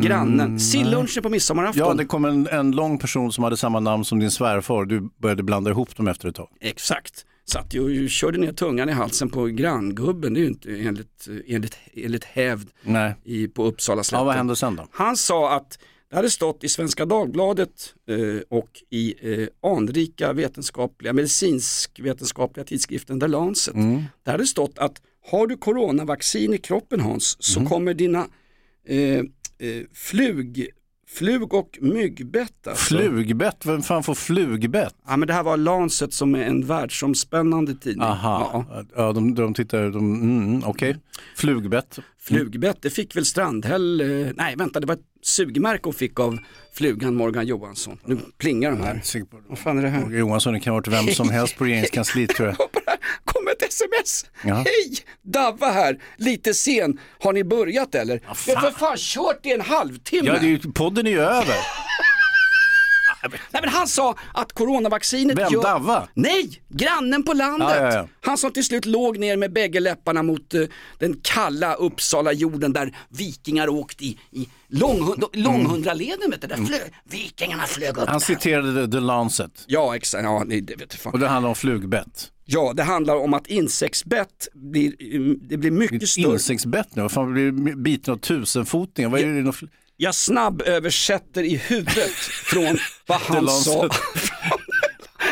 grannen, 0.03 0.61
sillunchen 0.61 1.23
på 1.23 1.29
midsommarafton. 1.29 1.83
Mm. 1.83 1.97
Ja, 1.97 2.03
det 2.03 2.09
kom 2.09 2.25
en, 2.25 2.49
en 2.49 2.71
lång 2.71 2.99
person 2.99 3.33
som 3.33 3.45
hade 3.45 3.57
samma 3.57 3.81
namn 3.81 4.05
som 4.05 4.19
din 4.19 4.31
svärfar. 4.31 4.85
Du 4.85 5.11
började 5.23 5.43
blanda 5.43 5.71
ihop 5.71 5.97
dem 5.97 6.09
efter 6.09 6.29
ett 6.29 6.35
tag. 6.35 6.49
Exakt. 6.61 7.25
Satt 7.49 7.75
ju 7.75 8.05
och 8.05 8.11
körde 8.11 8.39
ner 8.39 8.53
tungan 8.53 8.89
i 8.89 8.93
halsen 8.93 9.31
på 9.31 9.45
granngubben, 9.47 10.35
det 10.35 10.41
är 10.41 10.43
ju 10.43 10.49
inte 10.49 10.71
enligt, 10.71 11.29
enligt, 11.47 11.79
enligt 11.95 12.25
hävd 12.25 12.71
Nej. 12.83 13.15
i, 13.25 13.49
på 13.49 13.65
Uppsala 13.65 14.03
Ja, 14.13 14.25
vad 14.25 14.35
hände 14.35 14.57
sen 14.57 14.77
då? 14.77 14.87
Han 14.93 15.17
sa 15.17 15.57
att 15.57 15.79
det 16.11 16.17
hade 16.17 16.31
stått 16.31 16.65
i 16.65 16.69
Svenska 16.69 17.05
Dagbladet 17.07 17.95
eh, 18.09 18.41
och 18.49 18.83
i 18.91 19.15
eh, 19.43 19.49
anrika 19.73 20.33
vetenskapliga, 20.33 21.13
medicinsk 21.13 22.01
vetenskapliga 22.01 22.65
tidskriften 22.65 23.21
The 23.21 23.27
Lancet. 23.27 23.75
Mm. 23.75 24.03
Det 24.23 24.31
hade 24.31 24.47
stått 24.47 24.79
att 24.79 25.03
har 25.31 25.47
du 25.47 25.57
coronavaccin 25.57 26.55
i 26.55 26.59
kroppen 26.59 27.01
Hans 27.01 27.37
så 27.41 27.61
Mm. 27.61 27.71
kommer 27.71 27.95
dina 27.95 28.29
eh, 28.87 29.19
eh, 29.19 29.25
flug 29.93 30.69
Flug 31.09 31.55
och 31.55 31.79
myggbett 31.81 32.67
alltså. 32.67 32.85
Flugbett, 32.95 33.67
vem 33.67 33.83
fan 33.83 34.03
får 34.03 34.15
flugbett? 34.15 34.95
Ja 35.09 35.17
men 35.17 35.29
det 35.29 35.35
här 35.35 35.43
var 35.43 35.57
Lancet 35.57 36.13
som 36.13 36.35
är 36.35 36.45
en 36.45 36.67
världsomspännande 36.67 37.75
tidning. 37.75 38.03
Aha, 38.03 38.65
Ja. 38.71 38.85
ja, 38.97 39.13
de, 39.13 39.35
de 39.35 39.55
tittar, 39.55 39.91
de, 39.91 40.15
mm, 40.23 40.63
okej. 40.65 40.97
Flugbett. 41.37 41.99
Flugbett, 42.21 42.83
det 42.83 42.91
fick 42.91 43.17
väl 43.17 43.25
Strandhäll, 43.27 44.01
eh, 44.01 44.33
nej 44.37 44.55
vänta 44.57 44.81
det 44.81 44.87
var 44.87 44.95
ett 44.95 45.01
sugmärke 45.23 45.81
hon 45.85 45.93
fick 45.93 46.21
av 46.21 46.39
flugan 46.75 47.15
Morgan 47.15 47.47
Johansson. 47.47 47.99
Nu 48.05 48.19
plingar 48.39 48.71
de 48.71 48.81
här. 48.81 49.03
Vad 49.49 49.59
fan 49.59 49.79
är 49.79 49.83
det 49.83 49.89
här? 49.89 50.03
Roger 50.03 50.19
Johansson, 50.19 50.53
det 50.53 50.61
kan 50.61 50.71
ha 50.71 50.79
varit 50.79 50.89
vem 50.89 51.07
som 51.15 51.31
helst 51.31 51.57
på 51.59 51.65
regeringskansliet 51.65 52.31
tror 52.31 52.49
jag. 52.49 52.57
ett 53.63 53.73
sms. 53.73 54.25
Ja. 54.45 54.55
Hej! 54.55 54.97
Davva 55.23 55.67
här, 55.71 56.03
lite 56.17 56.55
sen. 56.55 57.01
Har 57.21 57.33
ni 57.33 57.45
börjat 57.45 57.95
eller? 57.95 58.21
Ja, 58.27 58.35
Vi 58.47 58.55
har 58.55 58.71
för 58.71 58.79
fan 58.79 58.97
kört 58.99 59.47
i 59.47 59.53
en 59.53 59.61
halvtimme. 59.61 60.27
Ja, 60.29 60.33
det 60.41 60.47
är 60.47 60.49
ju, 60.49 60.59
podden 60.59 61.07
är 61.07 61.11
ju 61.11 61.21
över. 61.21 61.57
Nej 63.51 63.63
men 63.63 63.69
han 63.71 63.89
sa 63.89 64.15
att 64.35 64.53
coronavaccinet 64.53 65.39
Vem, 65.39 65.53
gör... 65.53 65.63
Davva? 65.63 66.09
Nej, 66.15 66.63
grannen 66.69 67.23
på 67.23 67.33
landet. 67.33 67.69
Ja, 67.71 67.83
ja, 67.87 67.95
ja. 67.95 68.09
Han 68.21 68.39
som 68.39 68.51
till 68.53 68.65
slut 68.65 68.85
låg 68.85 69.19
ner 69.19 69.37
med 69.37 69.53
bägge 69.53 69.81
läpparna 69.81 70.23
mot 70.23 70.55
eh, 70.55 70.63
den 70.99 71.21
kalla 71.23 71.75
Uppsala 71.75 72.33
jorden 72.33 72.73
där 72.73 72.97
vikingar 73.09 73.69
åkt 73.69 74.03
i, 74.03 74.19
i 74.31 74.49
långhund, 74.69 75.25
långhundraleden. 75.33 76.31
Vet 76.31 76.41
du, 76.41 76.47
där 76.47 76.57
flög, 76.57 76.93
vikingarna 77.05 77.67
flög 77.67 77.91
upp 77.91 77.97
Mm. 77.97 78.09
Han 78.09 78.19
där. 78.19 78.27
citerade 78.27 78.91
The 78.93 79.01
Lancet 79.01 79.65
Ja, 79.67 79.97
exakt. 79.97 80.25
Ja, 80.25 80.45
det, 80.47 80.61
det 80.61 80.77
vet 80.77 80.95
fan. 80.95 81.13
och 81.13 81.19
det 81.19 81.29
handlar 81.29 81.49
om 81.49 81.55
flugbett. 81.57 82.31
Ja, 82.49 82.73
det 82.77 82.83
handlar 82.83 83.17
om 83.17 83.35
att 83.35 83.47
insektsbett 83.47 84.49
blir, 84.55 85.15
mm, 85.15 85.39
det 85.43 85.57
blir 85.57 85.71
mycket 85.71 86.09
större. 86.09 86.33
Insektsbett 86.33 86.97
nu, 86.97 87.03
vad 87.03 87.13
fan 87.13 87.33
blir 87.33 87.53
biten 87.77 88.15
av 88.15 88.19
tusenfotingar? 88.19 89.09
Vad 89.09 89.21
är 89.21 89.27
det? 89.27 89.33
något 89.43 89.57
Jag 89.97 90.15
snabböversätter 90.15 91.43
i 91.43 91.57
huvudet 91.57 92.11
från 92.45 92.79
vad 93.07 93.21
han 93.21 93.49
sa. 93.49 93.83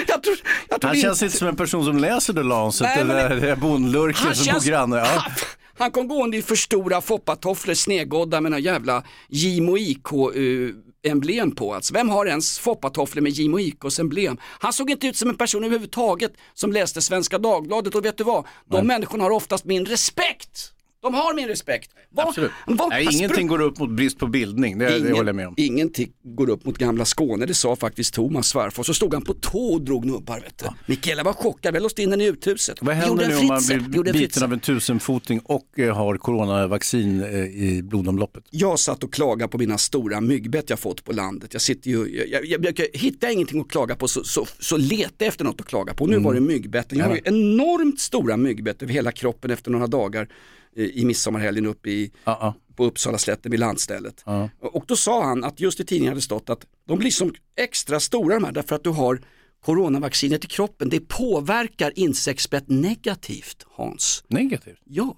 jag 0.09 0.23
tror, 0.23 0.37
jag 0.69 0.81
tror 0.81 0.89
Han 0.89 1.01
känns 1.01 1.23
inte 1.23 1.37
som 1.37 1.49
en 1.49 1.57
person 1.57 1.85
som 1.85 1.99
läser 1.99 2.33
The 2.33 2.43
Lancet, 2.43 2.89
Nej, 2.97 3.05
där 3.05 3.29
det- 3.29 3.41
det... 3.41 3.57
bondlurken 3.57 4.35
som 4.35 4.55
bor 4.55 4.67
granne. 4.67 4.97
Ja. 4.97 5.25
han, 5.79 5.91
kom 5.91 6.09
gående 6.09 6.37
i 6.37 6.43
för 6.43 6.57
stora 6.57 7.01
foppatofflor 7.01 7.75
snedgådda 7.75 8.41
med 8.41 8.51
några 8.51 8.61
jävla 8.61 9.03
Gimo 9.29 9.79
IK 9.79 10.13
eh, 10.13 10.41
emblem 11.05 11.55
på. 11.55 11.75
Alltså, 11.75 11.95
vem 11.95 12.09
har 12.09 12.27
ens 12.27 12.59
foppatofflor 12.59 13.23
med 13.23 13.33
Gimo 13.33 13.59
IKs 13.59 13.99
emblem? 13.99 14.37
Han 14.43 14.73
såg 14.73 14.91
inte 14.91 15.07
ut 15.07 15.17
som 15.17 15.29
en 15.29 15.37
person 15.37 15.65
överhuvudtaget 15.65 16.33
som 16.55 16.73
läste 16.73 17.03
Svenska 17.03 17.39
Dagbladet 17.39 17.95
och 17.95 18.05
vet 18.05 18.19
du 18.19 18.25
vad? 18.25 18.47
De 18.71 18.87
människorna 18.87 19.25
har 19.25 19.31
oftast 19.31 19.65
min 19.65 19.87
respekt. 19.87 20.74
De 21.05 21.15
har 21.15 21.35
min 21.35 21.49
respekt. 21.49 21.91
Vad- 22.11 22.29
Absolut. 22.29 22.51
vad- 22.67 22.89
Nej, 22.91 23.09
ingenting 23.13 23.47
går 23.47 23.61
upp 23.61 23.79
mot 23.79 23.91
brist 23.91 24.19
på 24.19 24.27
bildning, 24.27 24.79
det, 24.79 24.99
det 24.99 25.13
håller 25.13 25.29
jag 25.29 25.37
med 25.37 25.49
om. 25.49 25.55
Ingenting 25.57 26.09
går 26.23 26.51
upp 26.51 26.65
mot 26.65 26.79
gamla 26.79 27.05
Skåne, 27.05 27.47
det 27.47 27.55
sa 27.55 27.77
faktiskt 27.77 28.15
Thomas 28.15 28.49
svärfar. 28.49 28.83
Så 28.83 28.95
stod 28.95 29.15
han 29.15 29.25
på 29.25 29.35
tå 29.35 29.59
och 29.59 29.81
drog 29.83 30.05
nubbar. 30.05 30.41
Vet 30.41 30.59
du. 30.59 30.67
Mikaela 30.87 31.23
var 31.23 31.33
chockad, 31.33 31.75
vi 31.75 31.81
låste 31.81 32.03
in 32.03 32.11
henne 32.11 32.25
i 32.25 32.27
uthuset. 32.27 32.79
Vad 32.81 32.95
händer 32.95 33.29
nu 33.29 33.37
om 33.37 33.47
man 33.47 33.63
blir 33.67 34.13
biten 34.13 34.43
av 34.43 34.53
en 34.53 34.61
tusenfoting 34.61 35.41
och 35.45 35.79
eh, 35.79 35.97
har 35.97 36.17
coronavaccin 36.17 37.23
eh, 37.23 37.45
i 37.45 37.83
blodomloppet? 37.83 38.45
Jag 38.51 38.79
satt 38.79 39.05
och 39.05 39.13
klagade 39.13 39.49
på 39.51 39.59
mina 39.59 39.79
stora 39.79 40.21
myggbett 40.21 40.71
jag 40.71 40.79
fått 40.79 41.05
på 41.05 41.13
landet. 41.13 41.53
Jag 41.53 41.63
sitter 41.63 41.91
ju, 41.91 42.17
jag, 42.31 42.45
jag, 42.45 42.65
jag, 42.65 42.79
jag 42.79 42.87
hittar 42.99 43.29
ingenting 43.33 43.61
att 43.61 43.69
klaga 43.71 43.97
på 43.97 44.09
så, 44.09 44.25
så, 44.25 44.47
så 44.59 44.77
letar 44.77 45.15
jag 45.19 45.29
efter 45.29 45.45
något 45.45 45.61
att 45.61 45.67
klaga 45.67 45.95
på. 45.95 46.07
Nu 46.07 46.19
var 46.19 46.35
det 46.35 46.41
myggbetten. 46.41 46.99
Jag 46.99 47.07
har 47.07 47.15
ju 47.15 47.21
enormt 47.25 48.01
stora 48.01 48.37
myggbett 48.37 48.83
över 48.83 48.93
hela 48.93 49.13
kroppen 49.13 49.51
efter 49.51 49.71
några 49.71 49.87
dagar 49.87 50.29
eh, 50.77 50.85
i 50.85 51.05
midsommarhelgen 51.05 51.67
uppe 51.67 51.91
i, 51.91 52.11
ja. 52.25 52.55
på 52.77 52.85
Uppsala 52.85 53.19
slätten 53.19 53.51
vid 53.51 53.61
landstället. 53.61 54.25
Och 54.61 54.77
och 54.77 54.85
då 54.87 54.97
sa 54.97 55.25
han 55.25 55.45
att 55.45 55.61
just 55.61 55.81
i 55.81 55.85
tidningen 55.85 56.13
hade 56.13 56.23
stått 56.23 56.51
att 56.51 56.67
de 56.89 56.99
blir 56.99 57.11
som 57.11 57.35
extra 57.57 58.01
stora 58.01 58.35
de 58.35 58.45
här 58.45 58.53
därför 58.53 58.77
att 58.77 58.85
du 58.85 58.91
har 58.91 59.21
coronavaccinet 59.65 60.45
i 60.45 60.49
kroppen. 60.49 60.89
Det 60.89 61.01
påverkar 61.01 61.93
insektsbett 61.97 62.65
negativt 62.69 63.67
Hans. 63.71 64.25
Negativt. 64.29 64.81
Ja, 64.85 65.17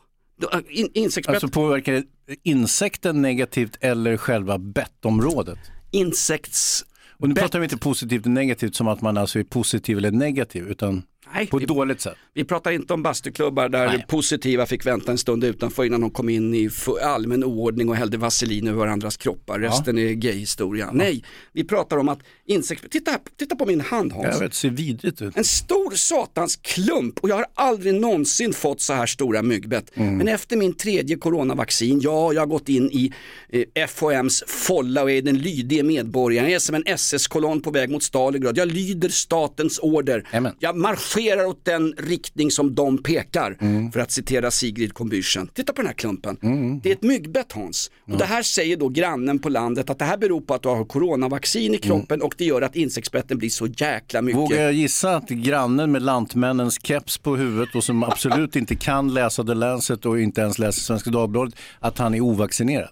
äh, 0.52 0.60
in, 0.68 0.90
insektsbett, 0.94 1.34
Alltså 1.34 1.48
påverkar 1.48 1.92
det 1.92 2.04
insekten 2.42 3.22
negativt 3.22 3.76
eller 3.80 4.16
själva 4.16 4.58
bettområdet? 4.58 5.58
insekts... 5.90 6.84
Och 7.18 7.28
nu 7.28 7.34
pratar 7.34 7.58
vi 7.58 7.64
inte 7.64 7.76
positivt 7.76 8.26
och 8.26 8.30
negativt 8.30 8.74
som 8.74 8.88
att 8.88 9.00
man 9.00 9.16
alltså 9.16 9.38
är 9.38 9.44
positiv 9.44 9.98
eller 9.98 10.10
negativ 10.10 10.68
utan 10.68 11.02
Nej, 11.34 11.46
på 11.46 11.58
vi- 11.58 11.64
ett 11.64 11.68
dåligt 11.68 12.00
sätt. 12.00 12.14
Vi 12.34 12.44
pratar 12.44 12.70
inte 12.70 12.94
om 12.94 13.02
bastuklubbar 13.02 13.68
där 13.68 13.86
Nej. 13.86 14.04
positiva 14.08 14.66
fick 14.66 14.86
vänta 14.86 15.12
en 15.12 15.18
stund 15.18 15.44
utanför 15.44 15.84
innan 15.84 16.00
de 16.00 16.10
kom 16.10 16.28
in 16.28 16.54
i 16.54 16.70
allmän 17.02 17.44
oordning 17.44 17.88
och 17.88 17.96
hällde 17.96 18.16
vaselin 18.16 18.68
över 18.68 18.78
varandras 18.78 19.16
kroppar. 19.16 19.58
Resten 19.58 19.98
är 19.98 20.12
gayhistoria. 20.12 20.90
Nej, 20.92 21.24
vi 21.52 21.64
pratar 21.64 21.96
om 21.96 22.08
att 22.08 22.18
insekter, 22.46 22.88
titta, 22.88 23.18
titta 23.38 23.56
på 23.56 23.66
min 23.66 23.80
hand 23.80 24.12
Hans. 24.12 24.26
Jag 24.32 24.40
vet, 24.40 24.54
ser 24.54 24.70
vidrigt 24.70 25.22
ut. 25.22 25.36
En 25.36 25.44
stor 25.44 25.94
satans 25.94 26.56
klump 26.56 27.18
och 27.20 27.28
jag 27.28 27.36
har 27.36 27.46
aldrig 27.54 27.94
någonsin 27.94 28.52
fått 28.52 28.80
så 28.80 28.92
här 28.92 29.06
stora 29.06 29.42
myggbett. 29.42 29.90
Men 29.94 30.28
efter 30.28 30.56
min 30.56 30.74
tredje 30.74 31.16
coronavaccin, 31.16 32.00
ja 32.00 32.32
jag 32.32 32.40
har 32.40 32.46
gått 32.46 32.68
in 32.68 32.90
i 32.92 33.12
eh, 33.48 33.86
FHMs 33.88 34.44
folla 34.46 35.02
och 35.02 35.10
är 35.10 35.22
den 35.22 35.38
lydige 35.38 35.82
medborgaren. 35.82 36.48
Jag 36.50 36.54
är 36.54 36.58
som 36.58 36.74
en 36.74 36.82
SS-kolonn 36.86 37.60
på 37.62 37.70
väg 37.70 37.90
mot 37.90 38.02
Stalingrad. 38.02 38.58
Jag 38.58 38.68
lyder 38.72 39.08
statens 39.08 39.78
order. 39.82 40.28
Amen. 40.32 40.52
Jag 40.58 40.76
marscherar 40.76 41.15
åt 41.46 41.64
den 41.64 41.94
riktning 41.98 42.50
som 42.50 42.74
de 42.74 43.02
pekar. 43.02 43.58
För 43.92 44.00
att 44.00 44.10
citera 44.10 44.50
Sigrid 44.50 44.92
Combüchen. 44.92 45.48
Titta 45.54 45.72
på 45.72 45.82
den 45.82 45.86
här 45.86 45.94
klumpen. 45.94 46.38
Det 46.82 46.88
är 46.90 46.92
ett 46.92 47.02
myggbett 47.02 47.52
Hans. 47.52 47.90
Och 48.12 48.18
det 48.18 48.24
här 48.24 48.42
säger 48.42 48.76
då 48.76 48.88
grannen 48.88 49.38
på 49.38 49.48
landet 49.48 49.90
att 49.90 49.98
det 49.98 50.04
här 50.04 50.16
beror 50.16 50.40
på 50.40 50.54
att 50.54 50.62
du 50.62 50.68
har 50.68 50.84
coronavaccin 50.84 51.74
i 51.74 51.78
kroppen 51.78 52.22
och 52.22 52.34
det 52.38 52.44
gör 52.44 52.62
att 52.62 52.76
insektsbetten 52.76 53.38
blir 53.38 53.50
så 53.50 53.66
jäkla 53.66 54.22
mycket. 54.22 54.40
Vågar 54.40 54.62
jag 54.62 54.72
gissa 54.72 55.16
att 55.16 55.28
grannen 55.28 55.92
med 55.92 56.02
lantmännens 56.02 56.78
keps 56.82 57.18
på 57.18 57.36
huvudet 57.36 57.74
och 57.74 57.84
som 57.84 58.02
absolut 58.02 58.56
inte 58.56 58.76
kan 58.76 59.14
läsa 59.14 59.44
The 59.44 59.54
Lancet 59.54 60.06
och 60.06 60.20
inte 60.20 60.40
ens 60.40 60.58
läser 60.58 60.80
Svenska 60.80 61.10
Dagbladet, 61.10 61.54
att 61.80 61.98
han 61.98 62.14
är 62.14 62.20
ovaccinerad? 62.20 62.90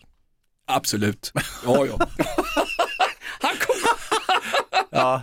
Absolut. 0.67 1.33
Ja, 1.67 1.87
ja. 1.87 1.99
Han 3.41 3.53
kom... 3.67 3.77
Ja. 4.91 5.23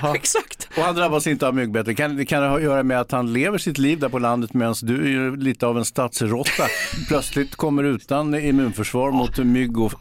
Exakt. 0.14 0.68
Och 0.76 0.82
han 0.82 0.94
drabbas 0.94 1.26
inte 1.26 1.46
av 1.46 1.54
myggbett. 1.54 1.96
Kan, 1.96 2.16
det 2.16 2.24
kan 2.24 2.42
ha 2.42 2.56
att 2.56 2.62
göra 2.62 2.82
med 2.82 3.00
att 3.00 3.12
han 3.12 3.32
lever 3.32 3.58
sitt 3.58 3.78
liv 3.78 3.98
där 3.98 4.08
på 4.08 4.18
landet 4.18 4.54
medan 4.54 4.74
du 4.82 4.94
är 4.94 5.36
lite 5.36 5.66
av 5.66 5.78
en 5.78 5.84
stadsråtta. 5.84 6.66
Plötsligt 7.08 7.56
kommer 7.56 7.84
utan 7.84 8.34
immunförsvar 8.34 9.10
mot 9.10 9.38
mygg 9.38 9.78
och 9.78 9.92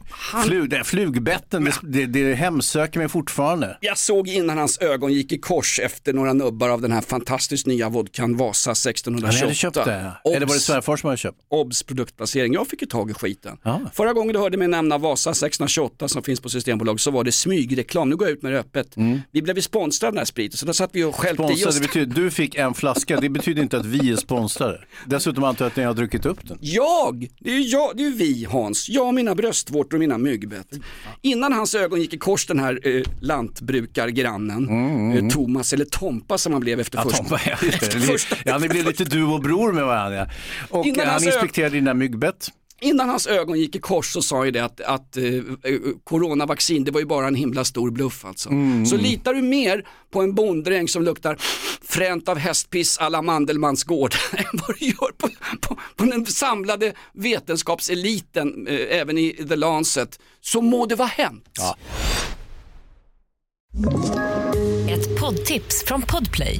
flug, 0.45 0.69
det, 0.69 0.83
flugbetten. 0.83 1.63
Det, 1.63 2.05
det, 2.05 2.05
det 2.05 2.33
hemsöker 2.33 2.99
mig 2.99 3.09
fortfarande. 3.09 3.77
Jag 3.81 3.97
såg 3.97 4.27
innan 4.27 4.57
hans 4.57 4.77
ögon 4.77 5.13
gick 5.13 5.31
i 5.31 5.37
kors 5.37 5.79
efter 5.79 6.13
några 6.13 6.33
nubbar 6.33 6.69
av 6.69 6.81
den 6.81 6.91
här 6.91 7.01
fantastiskt 7.01 7.67
nya 7.67 7.89
vodkan 7.89 8.37
Vasa 8.37 8.71
1628. 8.71 9.27
Han 9.27 9.41
hade 9.41 9.55
köpt 9.55 9.75
det. 9.75 10.35
Eller 10.35 10.45
var 10.45 10.53
det 10.53 10.59
svärfar 10.59 10.97
som 10.97 11.07
hade 11.07 11.17
köpt? 11.17 11.37
Obs 11.49 11.83
produktplacering. 11.83 12.53
Jag 12.53 12.67
fick 12.67 12.81
ju 12.81 12.87
tag 12.87 13.11
i 13.11 13.13
skiten. 13.13 13.57
Ja. 13.63 13.81
Förra 13.93 14.13
gången 14.13 14.33
du 14.33 14.39
hörde 14.39 14.57
mig 14.57 14.67
nämna 14.67 14.97
Vasa 14.97 15.33
628 15.33 16.07
som 16.07 16.23
finns 16.23 16.39
på 16.39 16.49
Systembolag 16.49 16.99
så 16.99 17.11
var 17.11 17.23
det 17.23 17.31
smygreklam. 17.31 18.09
Nu 18.09 18.15
går 18.15 18.27
jag 18.27 18.33
ut 18.33 18.41
med 18.41 18.51
det 18.51 18.59
öppet. 18.59 18.93
Vi 19.31 19.41
blev 19.41 19.61
sponsrade 19.61 19.80
av 19.81 19.91
den 19.99 20.17
här 20.17 20.25
spriten 20.25 20.57
så 20.57 20.65
då 20.65 20.73
satt 20.73 20.89
vi 20.93 21.03
och 21.03 21.15
skällde 21.15 21.53
i 21.53 21.65
oss. 21.65 21.79
betyder, 21.79 22.15
du 22.15 22.31
fick 22.31 22.55
en 22.55 22.73
flaska, 22.73 23.19
det 23.19 23.29
betyder 23.29 23.61
inte 23.61 23.77
att 23.77 23.85
vi 23.85 24.11
är 24.11 24.15
sponsrade. 24.15 24.81
Dessutom 25.05 25.43
antar 25.43 25.65
jag 25.65 25.69
att 25.69 25.75
ni 25.75 25.83
har 25.83 25.93
druckit 25.93 26.25
upp 26.25 26.47
den. 26.47 26.57
Jag! 26.61 27.27
Det 27.39 27.49
är 27.49 27.53
ju 27.55 27.61
jag, 27.61 27.97
det 27.97 28.03
är 28.05 28.11
vi 28.11 28.45
Hans. 28.45 28.89
Jag 28.89 29.07
och 29.07 29.13
mina 29.13 29.35
bröstvårtor 29.35 29.93
och 29.93 29.99
mina 29.99 30.17
myggbett. 30.17 30.67
Innan 31.21 31.53
hans 31.53 31.75
ögon 31.75 32.01
gick 32.01 32.13
i 32.13 32.17
kors 32.17 32.45
den 32.45 32.59
här 32.59 32.79
eh, 32.83 33.03
lantbrukargrannen, 33.21 34.69
eh, 35.17 35.27
Thomas 35.33 35.73
eller 35.73 35.85
Tompa 35.85 36.37
som 36.37 36.53
han 36.53 36.61
blev 36.61 36.79
efter 36.79 36.97
Mm, 37.01 37.09
Ja, 37.11 37.17
första. 37.17 37.23
Tompa, 37.23 37.41
ja, 37.61 37.67
efter 37.67 37.99
första 38.11 38.35
Ja, 38.45 38.57
ni 38.57 38.69
blev 38.69 38.85
lite 38.85 39.03
du 39.03 39.23
och 39.23 39.41
bror 39.41 39.71
med 39.73 39.85
varandra. 39.85 40.29
Och 40.69 40.85
Innan 40.85 41.07
han 41.07 41.23
inspekterade 41.23 41.75
dina 41.75 41.93
myggbett. 41.93 42.51
Innan 42.83 43.09
hans 43.09 43.27
ögon 43.27 43.59
gick 43.59 43.75
i 43.75 43.79
kors 43.79 44.13
så 44.13 44.21
sa 44.21 44.45
ju 44.45 44.51
det 44.51 44.59
att, 44.65 44.81
att 44.81 45.17
eh, 45.17 45.23
eh, 45.25 45.41
coronavaccin 46.03 46.83
det 46.83 46.91
var 46.91 46.99
ju 46.99 47.05
bara 47.05 47.27
en 47.27 47.35
himla 47.35 47.63
stor 47.63 47.91
bluff 47.91 48.25
alltså. 48.25 48.49
Så 48.89 48.97
litar 48.97 49.33
du 49.33 49.41
mer 49.41 49.87
på 50.11 50.21
en 50.21 50.35
bonddräng 50.35 50.87
som 50.87 51.03
luktar 51.03 51.37
fränt 51.81 52.29
av 52.29 52.37
hästpiss 52.37 52.97
alla 52.97 53.21
Mandelmans 53.21 53.83
gård 53.83 54.15
än 54.31 54.45
vad 54.53 54.75
du 54.79 54.85
gör 54.85 55.11
på, 55.17 55.29
på, 55.61 55.79
på 55.95 56.03
den 56.03 56.25
samlade 56.25 56.93
vetenskapseliten 57.13 58.67
eh, 58.67 58.99
även 58.99 59.17
i 59.17 59.31
The 59.49 59.55
Lancet 59.55 60.19
så 60.41 60.61
må 60.61 60.85
det 60.85 60.95
vara 60.95 61.07
hänt. 61.07 61.59
Ett 64.89 65.19
poddtips 65.19 65.83
från 65.85 66.01
Podplay. 66.01 66.59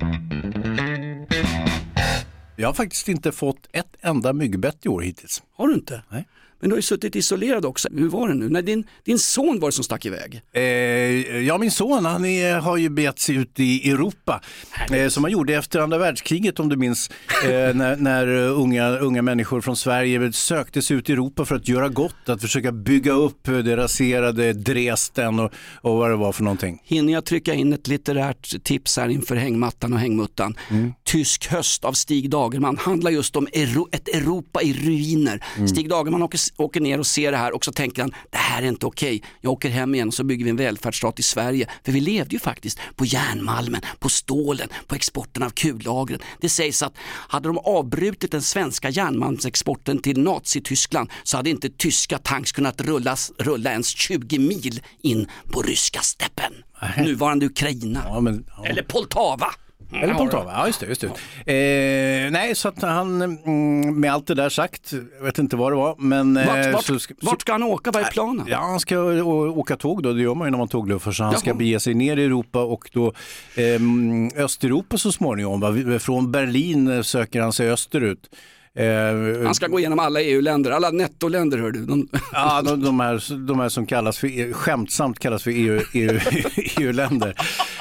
Jag 2.61 2.67
har 2.67 2.73
faktiskt 2.73 3.09
inte 3.09 3.31
fått 3.31 3.67
ett 3.71 3.95
enda 4.01 4.33
myggbett 4.33 4.85
i 4.85 4.89
år 4.89 5.01
hittills. 5.01 5.43
Har 5.53 5.67
du 5.67 5.73
inte? 5.73 6.03
Nej. 6.09 6.27
Men 6.61 6.69
du 6.69 6.73
har 6.73 6.77
ju 6.77 6.81
suttit 6.81 7.15
isolerad 7.15 7.65
också. 7.65 7.89
Hur 7.91 8.09
var 8.09 8.27
det 8.27 8.33
nu? 8.33 8.49
När 8.49 8.61
din, 8.61 8.83
din 9.05 9.19
son 9.19 9.59
var 9.59 9.67
det 9.67 9.71
som 9.71 9.83
stack 9.83 10.05
iväg. 10.05 10.41
Eh, 10.53 10.61
ja, 11.39 11.57
min 11.57 11.71
son 11.71 12.05
han 12.05 12.25
är, 12.25 12.59
har 12.59 12.77
ju 12.77 12.89
begett 12.89 13.19
sig 13.19 13.35
ut 13.35 13.59
i 13.59 13.91
Europa. 13.91 14.41
Eh, 14.91 15.07
som 15.07 15.23
han 15.23 15.31
gjorde 15.31 15.55
efter 15.55 15.79
andra 15.79 15.97
världskriget 15.97 16.59
om 16.59 16.69
du 16.69 16.75
minns. 16.75 17.09
Eh, 17.43 17.49
när 17.75 17.95
när 17.95 18.27
unga, 18.27 18.89
unga 18.89 19.21
människor 19.21 19.61
från 19.61 19.75
Sverige 19.75 20.33
sökte 20.33 20.81
sig 20.81 20.97
ut 20.97 21.09
i 21.09 21.13
Europa 21.13 21.45
för 21.45 21.55
att 21.55 21.67
göra 21.67 21.89
gott. 21.89 22.29
Att 22.29 22.41
försöka 22.41 22.71
bygga 22.71 23.11
upp 23.11 23.43
det 23.43 23.77
raserade 23.77 24.53
Dresden 24.53 25.39
och, 25.39 25.51
och 25.81 25.97
vad 25.97 26.09
det 26.09 26.15
var 26.15 26.31
för 26.31 26.43
någonting. 26.43 26.81
Hinner 26.83 27.13
jag 27.13 27.25
trycka 27.25 27.53
in 27.53 27.73
ett 27.73 27.87
litterärt 27.87 28.63
tips 28.63 28.97
här 28.97 29.09
inför 29.09 29.35
hängmattan 29.35 29.93
och 29.93 29.99
hängmuttan. 29.99 30.57
Tysk 31.03 31.47
höst 31.47 31.85
av 31.85 31.93
Stig 31.93 32.29
Dagerman 32.29 32.77
handlar 32.77 33.11
just 33.11 33.35
om 33.35 33.47
Ero, 33.53 33.87
ett 33.91 34.07
Europa 34.07 34.61
i 34.61 34.73
ruiner. 34.73 35.43
Stig 35.67 35.89
Dagerman 35.89 36.21
åker, 36.23 36.39
åker 36.57 36.81
ner 36.81 36.99
och 36.99 37.07
ser 37.07 37.31
det 37.31 37.37
här 37.37 37.55
och 37.55 37.65
så 37.65 37.71
tänker 37.71 38.01
han, 38.01 38.11
det 38.29 38.37
här 38.37 38.61
är 38.61 38.67
inte 38.67 38.85
okej. 38.85 39.23
Jag 39.41 39.53
åker 39.53 39.69
hem 39.69 39.95
igen 39.95 40.07
och 40.07 40.13
så 40.13 40.23
bygger 40.23 40.43
vi 40.43 40.49
en 40.49 40.55
välfärdsstat 40.55 41.19
i 41.19 41.23
Sverige. 41.23 41.67
För 41.83 41.91
vi 41.91 41.99
levde 41.99 42.35
ju 42.35 42.39
faktiskt 42.39 42.79
på 42.95 43.05
järnmalmen, 43.05 43.81
på 43.99 44.09
stålen, 44.09 44.69
på 44.87 44.95
exporten 44.95 45.43
av 45.43 45.49
kullagren. 45.49 46.19
Det 46.41 46.49
sägs 46.49 46.83
att 46.83 46.93
hade 47.05 47.49
de 47.49 47.57
avbrutit 47.57 48.31
den 48.31 48.41
svenska 48.41 48.89
järnmalmsexporten 48.89 50.01
till 50.01 50.19
Nazityskland 50.23 51.09
så 51.23 51.37
hade 51.37 51.49
inte 51.49 51.69
tyska 51.69 52.17
tanks 52.17 52.51
kunnat 52.51 52.81
rullas, 52.81 53.31
rulla 53.37 53.71
ens 53.71 53.87
20 53.87 54.39
mil 54.39 54.81
in 55.01 55.27
på 55.51 55.61
ryska 55.61 55.99
steppen. 55.99 56.53
Nuvarande 56.97 57.45
Ukraina. 57.45 58.03
Ja, 58.05 58.19
men, 58.19 58.45
ja. 58.57 58.65
Eller 58.65 58.83
Poltava. 58.83 59.47
Eller 59.93 60.13
Poltava, 60.13 60.51
ja 60.51 60.67
just 60.67 60.79
det. 60.79 60.85
Just 60.85 61.01
det. 61.45 62.25
Eh, 62.25 62.31
nej, 62.31 62.55
så 62.55 62.67
att 62.67 62.81
han, 62.81 63.21
mm, 63.21 63.99
med 63.99 64.13
allt 64.13 64.27
det 64.27 64.33
där 64.33 64.49
sagt, 64.49 64.93
jag 65.17 65.25
vet 65.25 65.39
inte 65.39 65.55
vad 65.55 65.71
det 65.71 65.75
var, 65.75 65.95
men... 65.97 66.37
eh, 66.37 66.47
Vart, 66.47 66.73
vart, 66.73 66.83
så 66.85 66.99
ska- 66.99 67.13
så- 67.21 67.25
vart 67.25 67.41
ska 67.41 67.51
han 67.51 67.63
åka? 67.63 67.91
Vad 67.91 68.03
är 68.03 68.07
planen? 68.11 68.45
Ja, 68.49 68.57
han 68.57 68.79
ska 68.79 68.99
å- 68.99 69.59
åka 69.59 69.77
tåg 69.77 70.03
då, 70.03 70.13
det 70.13 70.21
gör 70.21 70.35
man 70.35 70.47
ju 70.47 70.51
när 70.51 70.57
man 70.57 70.67
tågluffar, 70.67 71.11
så 71.11 71.23
han 71.23 71.37
ska 71.39 71.49
Jaha. 71.49 71.57
bege 71.57 71.79
sig 71.79 71.93
ner 71.93 72.17
i 72.17 72.23
Europa 72.25 72.59
och 72.63 72.89
då 72.93 73.13
ehm, 73.55 74.29
Östeuropa 74.37 74.97
så 74.97 75.11
småningom. 75.11 75.59
Va? 75.59 75.99
Från 75.99 76.31
Berlin 76.31 76.87
eh, 76.87 77.01
söker 77.01 77.41
han 77.41 77.53
sig 77.53 77.71
österut. 77.71 78.29
Eh, 78.75 79.43
Han 79.45 79.55
ska 79.55 79.67
gå 79.67 79.79
igenom 79.79 79.99
alla 79.99 80.21
EU-länder, 80.21 80.71
alla 80.71 80.89
nettoländer 80.91 81.57
hör 81.57 81.71
du. 81.71 81.85
De, 81.85 82.07
Ja, 82.33 82.61
de, 82.61 82.83
de, 82.83 82.99
här, 82.99 83.45
de 83.47 83.59
här 83.59 83.69
som 83.69 83.85
kallas 83.85 84.17
för, 84.17 84.27
E- 84.27 84.53
skämtsamt 84.53 85.19
kallas 85.19 85.43
för 85.43 85.51
EU, 85.51 85.81
EU, 85.93 86.19
EU-länder. 86.79 87.35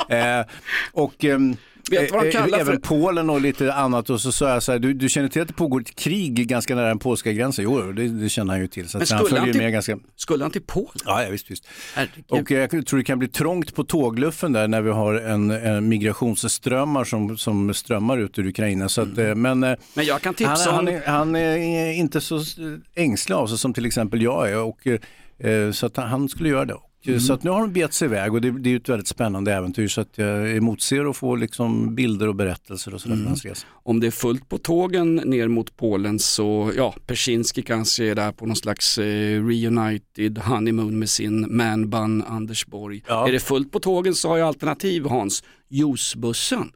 Eh, 0.09 0.47
och 0.93 1.25
ehm, 1.25 1.57
Vet 1.91 2.09
du 2.09 2.15
vad 2.15 2.23
de 2.25 2.29
eh, 2.29 2.33
kallar 2.33 2.59
även 2.59 2.67
för- 2.75 2.81
Polen 2.81 3.31
och 3.31 3.41
lite 3.41 3.73
annat 3.75 4.11
och 4.11 4.21
så 4.21 4.33
sa 4.33 4.49
jag 4.49 4.63
så 4.63 4.73
här, 4.73 4.79
du, 4.79 4.93
du 4.93 5.09
känner 5.09 5.29
till 5.29 5.43
att 5.43 5.49
det 5.49 5.55
pågår 5.55 5.81
ett 5.81 5.95
krig 5.95 6.49
ganska 6.49 6.75
nära 6.75 6.89
den 6.89 6.99
polska 6.99 7.33
gränsen? 7.33 7.65
Jo, 7.65 7.93
det, 7.93 8.09
det 8.09 8.29
känner 8.29 8.53
han 8.53 8.61
ju 8.61 8.67
till. 8.69 8.89
Så 8.89 8.99
Men 8.99 9.01
han 9.01 9.07
skulle 9.07 9.21
han 9.41 9.47
följer 9.47 9.53
till- 9.53 9.63
med 9.63 9.73
ganska... 9.73 9.99
skulle 10.17 10.45
han 10.45 10.51
till 10.51 10.63
Polen? 10.63 10.91
Ja, 11.05 11.23
ja 11.23 11.31
visst, 11.31 11.51
visst. 11.51 11.65
Herregud. 11.95 12.25
Och 12.29 12.51
jag 12.51 12.87
tror 12.87 12.97
det 12.99 13.05
kan 13.05 13.19
bli 13.19 13.29
trångt 13.29 13.75
på 13.75 13.85
tågluffen 13.85 14.53
där 14.53 14.69
när 14.69 14.81
vi 14.81 14.91
har 14.91 15.15
en, 15.15 15.51
en 15.51 15.89
migrationsströmmar 15.89 17.05
som, 17.05 17.39
som 17.39 17.75
strömmar 17.75 18.19
ut 18.19 18.39
ur 18.39 18.47
Ukraina. 18.47 18.89
Så 18.89 19.03
att, 19.03 19.19
eh, 19.19 19.35
men, 19.35 19.65
eh, 19.65 19.75
Men 19.95 20.05
jag 20.05 20.21
kan 20.23 20.35
han, 20.39 20.57
tipsa 20.57 20.71
han, 20.71 20.89
om... 20.89 20.95
är, 20.95 21.03
han 21.07 21.37
är 21.37 21.93
inte 21.93 22.21
så 22.21 22.41
ängslig 22.95 23.35
av 23.35 23.47
sig 23.47 23.59
som 23.59 23.75
till 23.75 23.87
exempel 23.87 24.23
jag 24.23 24.51
är. 24.51 24.59
Och, 24.59 24.87
eh, 24.87 25.73
så 25.73 25.87
att 25.87 25.97
han- 25.97 26.09
han 26.09 26.29
skulle 26.29 26.49
göra 26.49 26.65
det. 26.65 26.77
Mm. 27.07 27.21
Så 27.21 27.33
att 27.33 27.43
nu 27.43 27.51
har 27.51 27.61
de 27.61 27.73
begett 27.73 27.93
sig 27.93 28.07
iväg 28.07 28.35
och 28.35 28.41
det, 28.41 28.51
det 28.51 28.73
är 28.73 28.77
ett 28.77 28.89
väldigt 28.89 29.09
spännande 29.09 29.55
äventyr 29.55 29.89
så 29.89 30.01
att 30.01 30.19
jag 30.19 30.57
emotser 30.57 31.11
att 31.11 31.17
få 31.17 31.37
liksom 31.37 31.95
bilder 31.95 32.29
och 32.29 32.35
berättelser 32.35 32.95
och 32.95 33.01
sådär 33.01 33.11
Mm. 33.21 33.55
Om 33.71 34.01
det 34.01 34.07
är 34.07 34.11
fullt 34.11 34.49
på 34.49 34.59
tågen 34.59 35.15
ner 35.15 35.49
mot 35.49 35.77
Polen 35.77 36.19
så, 36.19 36.73
ja, 36.77 36.95
Persinski 37.07 37.63
kanske 37.63 38.05
är 38.05 38.15
där 38.15 38.33
på 38.33 38.47
någon 38.47 38.57
slags 38.57 38.99
eh, 38.99 39.47
reunited 39.47 40.39
honeymoon 40.39 40.99
med 40.99 41.11
sin 41.11 41.57
manbun 41.57 42.23
Anders 42.23 42.67
Borg. 42.67 43.03
Ja. 43.07 43.29
Är 43.29 43.33
det 43.33 43.41
fullt 43.41 43.73
på 43.73 43.81
tågen 43.81 44.15
så 44.15 44.29
har 44.29 44.37
jag 44.37 44.49
alternativ 44.49 45.05
Hans, 45.07 45.45
juicebussen. 45.69 46.73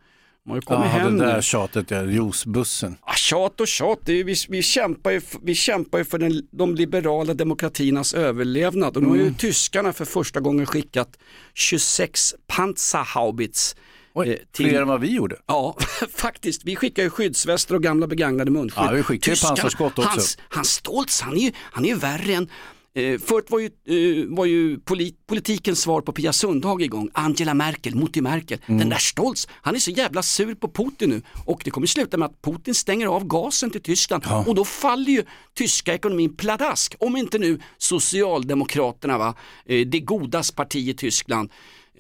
De 0.46 0.52
har 0.76 0.84
ju 0.84 0.90
hem 0.90 1.18
det 1.18 1.26
där 1.26 1.36
nu. 1.36 1.42
tjatet, 1.42 1.90
ja, 1.90 2.02
juicebussen. 2.02 2.96
Ah, 3.00 3.14
tjat 3.14 3.60
och 3.60 3.68
tjat, 3.68 3.98
det 4.04 4.12
är, 4.20 4.24
vi, 4.24 4.34
vi, 4.48 4.62
kämpar 4.62 5.10
ju, 5.10 5.20
vi 5.42 5.54
kämpar 5.54 5.98
ju 5.98 6.04
för 6.04 6.18
den, 6.18 6.48
de 6.50 6.74
liberala 6.74 7.34
demokratiernas 7.34 8.14
överlevnad 8.14 8.96
och 8.96 9.02
nu 9.02 9.08
har 9.08 9.14
Mm. 9.14 9.26
ju 9.28 9.34
tyskarna 9.34 9.92
för 9.92 10.04
första 10.04 10.40
gången 10.40 10.66
skickat 10.66 11.18
26 11.54 12.34
Panzerhaubits 12.46 13.76
Oj, 14.14 14.28
eh, 14.30 14.36
fler 14.56 14.82
än 14.82 14.88
vad 14.88 15.00
vi 15.00 15.14
gjorde. 15.14 15.36
Ja, 15.46 15.76
faktiskt. 16.14 16.64
Vi 16.64 16.76
skickar 16.76 17.02
ju 17.02 17.10
skyddsvästar 17.10 17.74
och 17.74 17.82
gamla 17.82 18.06
begagnade 18.06 18.50
munskydd. 18.50 18.84
Ja, 18.84 18.90
vi 18.92 19.02
skickar 19.02 19.32
ju 19.32 19.38
pansarskott 19.42 19.98
också. 19.98 20.10
Hans, 20.10 20.38
hans 20.48 20.68
Stoltz, 20.70 21.20
han 21.20 21.36
är 21.36 21.40
ju, 21.40 21.52
han 21.56 21.84
är 21.84 21.88
ju 21.88 21.94
värre 21.96 22.34
än 22.34 22.48
Eh, 22.96 23.18
förut 23.18 23.50
var 23.50 23.58
ju, 23.58 23.66
eh, 23.66 24.36
var 24.36 24.44
ju 24.44 24.78
polit, 24.78 25.26
politikens 25.26 25.80
svar 25.80 26.00
på 26.00 26.12
Pia 26.12 26.32
Sundhage 26.32 26.80
igång, 26.80 27.10
Angela 27.12 27.54
Merkel, 27.54 27.94
Mutti 27.94 28.20
Merkel. 28.20 28.58
Mm. 28.66 28.78
Den 28.78 28.88
där 28.88 28.98
Stoltz, 28.98 29.48
han 29.50 29.74
är 29.74 29.78
så 29.78 29.90
jävla 29.90 30.22
sur 30.22 30.54
på 30.54 30.68
Putin 30.68 31.10
nu 31.10 31.22
och 31.46 31.60
det 31.64 31.70
kommer 31.70 31.86
sluta 31.86 32.16
med 32.16 32.26
att 32.26 32.42
Putin 32.42 32.74
stänger 32.74 33.06
av 33.06 33.24
gasen 33.26 33.70
till 33.70 33.82
Tyskland 33.82 34.24
och 34.46 34.54
då 34.54 34.64
faller 34.64 35.12
ju 35.12 35.24
tyska 35.54 35.94
ekonomin 35.94 36.36
pladask. 36.36 36.94
Om 37.00 37.16
inte 37.16 37.38
nu 37.38 37.60
Socialdemokraterna, 37.78 39.18
va? 39.18 39.34
Eh, 39.66 39.86
det 39.86 40.00
godas 40.00 40.50
parti 40.50 40.88
i 40.88 40.94
Tyskland, 40.94 41.50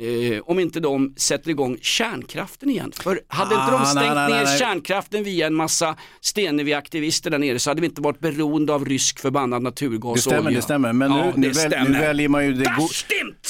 Eh, 0.00 0.40
om 0.44 0.58
inte 0.58 0.80
de 0.80 1.14
sätter 1.16 1.50
igång 1.50 1.78
kärnkraften 1.80 2.70
igen. 2.70 2.92
För 2.96 3.20
hade 3.28 3.54
inte 3.54 3.64
Ah, 3.66 3.78
de 3.78 3.86
stängt 3.86 4.06
nej, 4.06 4.14
nej, 4.14 4.38
ner 4.38 4.44
nej. 4.44 4.58
kärnkraften 4.58 5.24
via 5.24 5.46
en 5.46 5.54
massa 5.54 5.96
Stenevi-aktivister 6.20 7.30
där 7.30 7.38
nere 7.38 7.58
så 7.58 7.70
hade 7.70 7.80
vi 7.80 7.86
inte 7.86 8.00
varit 8.00 8.20
beroende 8.20 8.74
av 8.74 8.84
rysk 8.84 9.18
förbannad 9.20 9.62
naturgas 9.62 10.14
Det 10.14 10.20
stämmer, 10.20 10.38
och 10.40 10.46
olja. 10.46 10.58
det 10.58 10.62
stämmer. 10.62 10.92
Men 10.92 11.10
ja, 11.12 11.24
nu, 11.24 11.32
nu, 11.36 11.48
det 11.48 11.60
väl, 11.60 11.70
stämmer. 11.72 11.90
nu 11.90 11.98
väljer 11.98 12.28
man 12.28 12.44
ju 12.46 12.52
det 12.54 12.72
go-! 12.78 12.88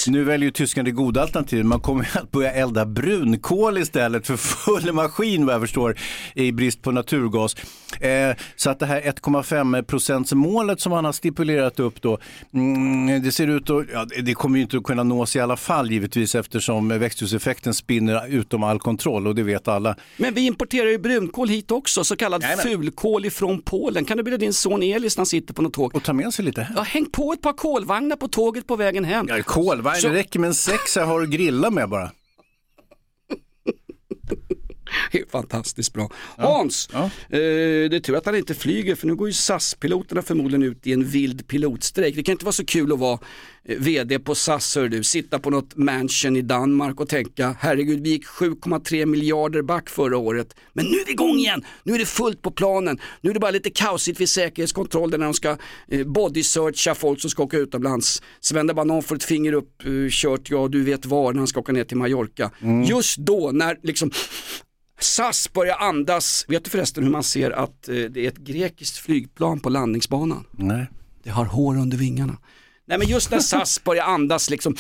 Nu 0.07 0.25
väljer 0.25 0.45
ju 0.47 0.51
tyskarna 0.51 0.85
det 0.85 0.91
goda 0.91 1.23
alternativet. 1.23 1.67
Man 1.67 1.81
kommer 1.81 2.05
ju 2.15 2.21
att 2.21 2.31
börja 2.31 2.53
elda 2.53 2.87
brunkol 2.87 3.79
istället 3.79 4.27
för 4.27 4.37
full 4.37 4.93
maskin 4.93 5.47
vad 5.47 5.55
jag 5.55 5.63
förstår 5.63 5.97
i 6.35 6.53
brist 6.53 6.83
på 6.83 6.91
naturgas. 6.93 7.57
Eh, 8.01 8.37
så 8.57 8.71
att 8.71 8.79
det 8.81 8.87
här 8.87 9.01
1,5 9.01 9.83
procentsmålet 9.83 10.81
som 10.81 10.93
han 10.93 11.05
har 11.05 11.13
stipulerat 11.13 11.81
upp 11.81 12.03
då, 12.03 12.19
mm, 12.55 13.23
det 13.23 13.33
ser 13.33 13.47
ut 13.47 13.71
att, 13.71 13.85
ja, 13.93 14.07
det 14.23 14.35
kommer 14.35 14.57
ju 14.57 14.63
inte 14.63 14.77
att 14.77 14.85
kunna 14.85 15.03
nås 15.03 15.37
i 15.37 15.41
alla 15.41 15.57
fall 15.57 15.91
givetvis 15.91 16.34
eftersom 16.35 16.89
växthuseffekten 16.99 17.75
spinner 17.75 18.27
utom 18.29 18.63
all 18.63 18.79
kontroll 18.79 19.27
och 19.27 19.35
det 19.35 19.43
vet 19.43 19.69
alla. 19.69 19.97
Men 20.17 20.35
vi 20.35 20.47
importerar 20.47 20.89
ju 20.91 20.99
brunkol 20.99 21.49
hit 21.49 21.71
också, 21.71 22.05
så 22.05 22.17
kallad 22.17 22.43
Jajamän. 22.43 22.63
fulkol 22.63 23.25
ifrån 23.27 23.63
Polen. 23.63 24.05
Kan 24.05 24.17
du 24.17 24.23
bilda 24.23 24.37
din 24.39 24.53
son 24.53 24.83
Elis 24.83 25.17
när 25.17 25.21
han 25.21 25.27
sitter 25.27 25.55
på 25.55 25.63
något 25.63 25.73
tåg? 25.73 25.95
Och 25.97 26.03
ta 26.05 26.13
med 26.13 26.35
sig 26.35 26.45
lite 26.45 26.63
här. 26.63 26.75
Ja, 26.77 26.83
häng 26.83 27.07
på 27.11 27.33
ett 27.33 27.41
par 27.43 27.53
kolvagnar 27.53 28.17
på 28.17 28.29
tåget 28.29 28.67
på 28.67 28.77
vägen 28.77 29.05
hem. 29.05 29.27
Ja, 29.29 29.43
kolvagn, 29.43 29.97
Så- 30.01 30.09
det 30.09 30.15
räcker 30.15 30.39
med 30.41 30.49
en 30.49 30.55
sexa 30.55 31.05
har 31.05 31.21
du 31.21 31.27
grilla 31.27 31.71
med 31.71 31.89
bara. 31.89 32.11
Det 35.13 35.19
är 35.21 35.25
fantastiskt 35.31 35.93
bra. 35.93 36.11
Hans, 36.37 36.89
Ja. 36.93 37.05
Eh, 37.05 37.11
det 37.31 37.97
är 37.97 38.01
tur 38.01 38.17
att 38.17 38.27
han 38.27 38.37
inte 38.37 38.55
flyger 38.55 38.95
för 38.95 39.07
nu 39.07 39.15
går 39.15 39.29
ju 39.29 39.33
SAS-piloterna 39.33 40.23
förmodligen 40.23 40.63
ut 40.63 40.87
i 40.87 40.93
en 40.93 41.05
vild 41.05 41.49
pilotstrejk. 41.49 42.17
Det 42.17 42.23
kan 42.23 42.33
inte 42.33 42.45
vara 42.45 42.53
så 42.53 42.65
kul 42.65 42.93
att 42.93 42.99
vara 42.99 43.19
VD 43.69 44.19
på 44.19 44.35
SAS, 44.35 44.77
hör 44.77 44.89
du, 44.89 45.05
sitta 45.05 45.39
på 45.39 45.51
något 45.51 45.77
mansion 45.77 46.37
i 46.37 46.43
Danmark 46.43 47.01
och 47.01 47.09
tänka 47.09 47.57
herregud 47.61 48.03
vi 48.03 48.11
gick 48.11 48.27
7,3 48.27 49.07
miljarder 49.07 49.63
back 49.63 49.89
förra 49.89 50.17
året 50.17 50.57
men 50.73 50.85
nu 50.85 50.97
är 50.97 51.07
vi 51.07 51.13
igång 51.13 51.37
igen, 51.37 51.65
nu 51.83 51.95
är 51.95 51.99
det 51.99 52.07
fullt 52.07 52.43
på 52.43 52.51
planen, 52.51 53.01
nu 53.21 53.31
är 53.31 53.35
det 53.35 53.41
bara 53.41 53.51
lite 53.51 53.71
kaosigt 53.71 54.21
vid 54.21 54.29
säkerhetskontrollen 54.29 55.21
när 55.21 55.27
de 55.27 55.35
ska 55.35 55.57
eh, 55.89 56.07
bodysearcha 56.07 56.95
folk 56.95 57.21
som 57.21 57.31
ska 57.31 57.43
åka 57.43 57.57
utomlands. 57.57 58.23
Sven 58.41 58.67
Banan 58.67 59.03
får 59.03 59.17
ett 59.17 59.25
finger 59.25 59.53
upp, 59.53 59.83
eh, 59.85 59.91
kört, 60.11 60.51
ja 60.51 60.69
du 60.69 60.85
vet 60.85 61.07
var, 61.07 61.33
när 61.33 61.39
han 61.39 61.47
ska 61.47 61.61
åka 61.61 61.73
ner 61.73 61.85
till 61.85 61.97
Mallorca. 61.97 62.51
Just 62.89 63.17
då 63.17 63.51
när 63.55 63.79
liksom 63.83 64.11
SAS 65.01 65.53
börjar 65.53 65.77
andas. 65.77 66.45
Vet 66.49 66.65
du 66.65 66.71
förresten 66.71 67.05
hur 67.05 67.11
man 67.11 67.23
ser 67.23 67.51
att 67.51 67.89
eh, 67.89 67.95
det 67.95 68.25
är 68.25 68.29
ett 68.29 68.39
grekiskt 68.39 68.97
flygplan 68.97 69.61
på 69.61 69.69
landningsbanan? 69.69 70.47
Nej. 70.51 70.87
Det 71.23 71.31
har 71.31 71.45
hår 71.45 71.77
under 71.79 71.97
vingarna. 71.97 72.37
Nej 72.87 72.99
men 72.99 73.09
just 73.09 73.31
när 73.31 73.39
SAS 73.39 73.85
börjar 73.85 74.05
andas 74.05 74.51
liksom 74.51 74.77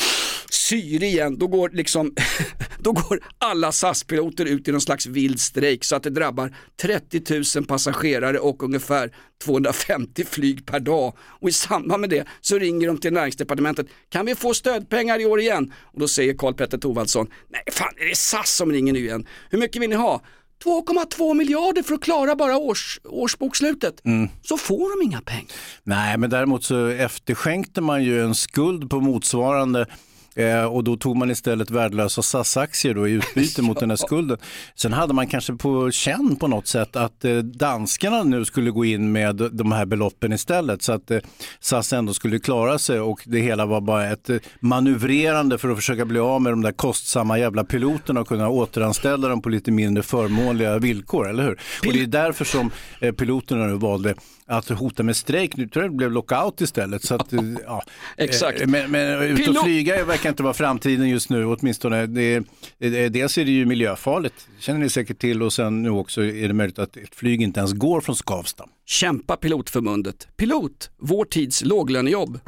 syre 0.51 1.07
igen, 1.07 1.39
då 1.39 1.47
går, 1.47 1.71
liksom, 1.73 2.15
då 2.79 2.93
går 2.93 3.21
alla 3.39 3.73
SAS-piloter 3.73 4.45
ut 4.45 4.69
i 4.69 4.73
någon 4.73 4.81
slags 4.81 5.07
vild 5.07 5.41
strejk 5.41 5.85
så 5.85 5.97
att 5.97 6.03
det 6.03 6.11
drabbar 6.11 6.57
30 6.83 7.57
000 7.57 7.67
passagerare 7.67 8.39
och 8.39 8.63
ungefär 8.63 9.11
250 9.45 10.25
flyg 10.25 10.67
per 10.67 10.81
dag. 10.81 11.15
Och 11.21 11.49
i 11.49 11.53
samband 11.53 12.01
med 12.01 12.11
det 12.11 12.27
så 12.41 12.59
ringer 12.59 12.87
de 12.87 12.99
till 12.99 13.13
näringsdepartementet, 13.13 13.87
kan 14.09 14.27
vi 14.27 14.35
få 14.35 14.55
stödpengar 14.55 15.21
i 15.21 15.27
år 15.27 15.41
igen? 15.41 15.73
Och 15.77 16.01
då 16.01 16.09
säger 16.09 16.35
Karl 16.35 16.55
Petter 16.55 16.79
Thorwaldsson, 16.79 17.27
nej 17.49 17.63
fan 17.73 17.95
är 17.97 18.09
det 18.09 18.17
SAS 18.17 18.57
som 18.57 18.73
ringer 18.73 18.93
nu 18.93 18.99
igen? 18.99 19.27
Hur 19.51 19.59
mycket 19.59 19.83
vill 19.83 19.91
ni 19.91 19.97
ha? 19.97 20.23
2,2 20.65 21.35
miljarder 21.35 21.83
för 21.83 21.95
att 21.95 22.03
klara 22.03 22.37
bara 22.37 22.57
års, 22.57 23.01
årsbokslutet. 23.05 24.01
Så 24.43 24.57
får 24.57 25.01
de 25.01 25.07
inga 25.07 25.21
pengar. 25.21 25.47
Nej, 25.83 26.19
men 26.19 26.31
däremot 26.31 26.65
så 26.65 26.87
efterskänkte 26.87 27.81
man 27.81 28.05
ju 28.05 28.23
en 28.25 28.35
skuld 28.35 28.91
på 28.91 29.01
motsvarande 29.01 29.87
Eh, 30.35 30.65
och 30.65 30.85
då 30.85 30.97
tog 30.97 31.17
man 31.17 31.31
istället 31.31 31.71
värdelösa 31.71 32.23
SAS-aktier 32.23 32.95
då 32.95 33.09
i 33.09 33.13
utbyte 33.13 33.63
mot 33.63 33.81
den 33.81 33.91
här 33.91 33.97
skulden. 34.07 34.39
Sen 34.75 34.93
hade 34.93 35.15
man 35.15 35.27
kanske 35.27 35.53
på 35.53 35.91
känn 35.91 36.37
på 36.37 36.49
något 36.49 36.67
sätt 36.67 36.97
att 36.97 37.25
eh, 37.25 37.37
danskarna 37.37 38.23
nu 38.23 38.45
skulle 38.45 38.71
gå 38.71 38.85
in 38.85 39.13
med 39.13 39.37
de 39.53 39.73
här 39.73 39.87
beloppen 39.87 40.33
istället 40.33 40.83
så 40.83 40.93
att 40.93 41.11
eh, 41.11 41.19
SAS 41.61 41.93
ändå 41.93 42.15
skulle 42.15 42.39
klara 42.39 42.79
sig 42.79 43.01
och 43.01 43.21
det 43.25 43.41
hela 43.41 43.67
var 43.67 43.81
bara 43.81 44.11
ett 44.11 44.31
eh, 44.31 44.37
manövrerande 44.61 45.59
för 45.59 45.69
att 45.69 45.77
försöka 45.77 46.05
bli 46.05 46.19
av 46.19 46.43
med 46.43 46.53
de 46.53 46.63
där 46.63 46.73
kostsamma 46.73 47.39
jävla 47.39 47.65
piloterna 47.65 48.21
och 48.21 48.29
kunna 48.29 48.49
återanställa 48.49 49.29
dem 49.29 49.43
på 49.43 49.49
lite 49.49 49.71
mindre 49.71 50.03
förmånliga 50.03 50.79
villkor, 50.79 51.29
eller 51.29 51.43
hur? 51.43 51.61
Och 51.87 51.93
det 51.93 52.03
är 52.03 52.07
därför 52.07 52.45
som 52.45 52.71
eh, 53.01 53.13
piloterna 53.13 53.67
nu 53.67 53.75
valde 53.75 54.15
att 54.47 54.69
hota 54.69 55.03
med 55.03 55.17
strejk. 55.17 55.57
Nu 55.57 55.69
tror 55.69 55.85
jag 55.85 55.93
det 55.93 55.97
blev 55.97 56.13
lockout 56.13 56.61
istället. 56.61 57.03
Så 57.05 57.15
att, 57.15 57.33
eh, 57.33 57.41
ja. 57.67 57.83
Exakt. 58.17 58.61
Eh, 58.61 58.67
Men, 58.67 58.91
men 58.91 59.23
ut 59.23 59.49
och 59.49 59.65
flyga 59.65 60.05
verkar 60.05 60.29
inte 60.29 60.43
vara 60.43 60.55
framtiden 60.55 61.09
just 61.09 61.31
nu 61.31 61.45
åtminstone. 61.45 62.07
Det, 62.07 62.43
det, 62.79 63.09
dels 63.09 63.39
är 63.39 63.45
det 63.45 63.51
ju 63.51 63.67
miljöfarligt, 63.67 64.49
känner 64.59 64.81
ni 64.81 64.89
säkert 64.89 65.19
till 65.19 65.43
och 65.43 65.53
sen 65.53 65.83
nu 65.83 65.91
också 65.91 66.25
är 66.25 66.49
det 66.49 66.55
möjligt 66.55 66.79
att 66.79 66.97
ett 66.97 67.15
flyg 67.15 67.43
inte 67.43 67.61
ens 67.61 67.73
går 67.73 68.01
från 68.01 68.17
Skavsta. 68.17 68.65
Kämpa 68.87 69.37
Pilotförbundet. 69.37 70.29
Pilot, 70.37 70.91
vår 70.99 71.25
tids 71.25 71.65
låglönejobb. 71.65 72.41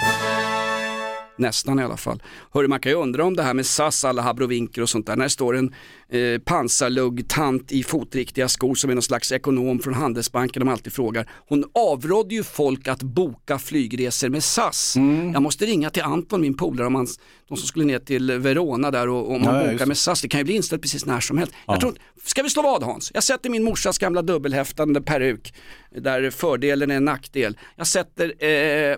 Nästan 1.38 1.78
i 1.80 1.82
alla 1.82 1.96
fall. 1.96 2.22
Hörru, 2.52 2.68
man 2.68 2.80
kan 2.80 2.92
ju 2.92 2.98
undra 2.98 3.24
om 3.24 3.36
det 3.36 3.42
här 3.42 3.54
med 3.54 3.66
SAS, 3.66 4.04
alla 4.04 4.22
habrovinker 4.22 4.82
och 4.82 4.88
sånt 4.88 5.06
där. 5.06 5.16
När 5.16 5.24
det 5.24 5.30
står 5.30 5.56
en 5.56 5.74
eh, 6.08 6.38
pansarlugg-tant 6.38 7.72
i 7.72 7.82
fotriktiga 7.82 8.48
skor 8.48 8.74
som 8.74 8.90
är 8.90 8.94
någon 8.94 9.02
slags 9.02 9.32
ekonom 9.32 9.78
från 9.78 9.94
Handelsbanken 9.94 10.60
de 10.60 10.68
alltid 10.68 10.92
frågar. 10.92 11.30
Hon 11.48 11.64
avrådde 11.74 12.34
ju 12.34 12.42
folk 12.42 12.88
att 12.88 13.02
boka 13.02 13.58
flygresor 13.58 14.28
med 14.28 14.44
SAS. 14.44 14.96
Mm. 14.96 15.32
Jag 15.32 15.42
måste 15.42 15.66
ringa 15.66 15.90
till 15.90 16.02
Anton, 16.02 16.40
min 16.40 16.56
polare, 16.56 16.86
om 16.86 16.94
han, 16.94 17.06
de 17.48 17.56
som 17.56 17.66
skulle 17.66 17.84
ner 17.84 17.98
till 17.98 18.32
Verona 18.32 18.90
där 18.90 19.08
och 19.08 19.30
om 19.30 19.42
man 19.42 19.54
Ja, 19.54 19.64
ja, 19.64 19.72
bokar 19.72 19.86
med 19.86 19.96
SAS. 19.96 20.22
Det 20.22 20.28
kan 20.28 20.40
ju 20.40 20.44
bli 20.44 20.54
inställt 20.54 20.82
precis 20.82 21.06
när 21.06 21.20
som 21.20 21.38
helst. 21.38 21.54
Jag 21.66 21.80
tror, 21.80 21.94
ska 22.24 22.42
vi 22.42 22.50
slå 22.50 22.62
vad 22.62 22.82
Hans? 22.82 23.10
Jag 23.14 23.24
sätter 23.24 23.50
min 23.50 23.64
morsas 23.64 23.98
gamla 23.98 24.22
dubbelhäftande 24.22 25.00
peruk 25.00 25.54
där 26.00 26.30
fördelen 26.30 26.90
är 26.90 26.96
en 26.96 27.04
nackdel. 27.04 27.58
Jag 27.76 27.86
sätter 27.86 28.44
eh, 28.44 28.96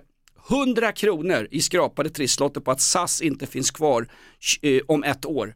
100 0.51 0.93
kronor 0.93 1.49
i 1.51 1.63
skrapade 1.63 2.11
trisslotter 2.11 2.61
på 2.61 2.71
att 2.71 2.81
SAS 2.81 3.21
inte 3.21 3.47
finns 3.47 3.71
kvar 3.71 4.09
eh, 4.63 4.81
om 4.87 5.05
ett 5.05 5.27
år. 5.27 5.55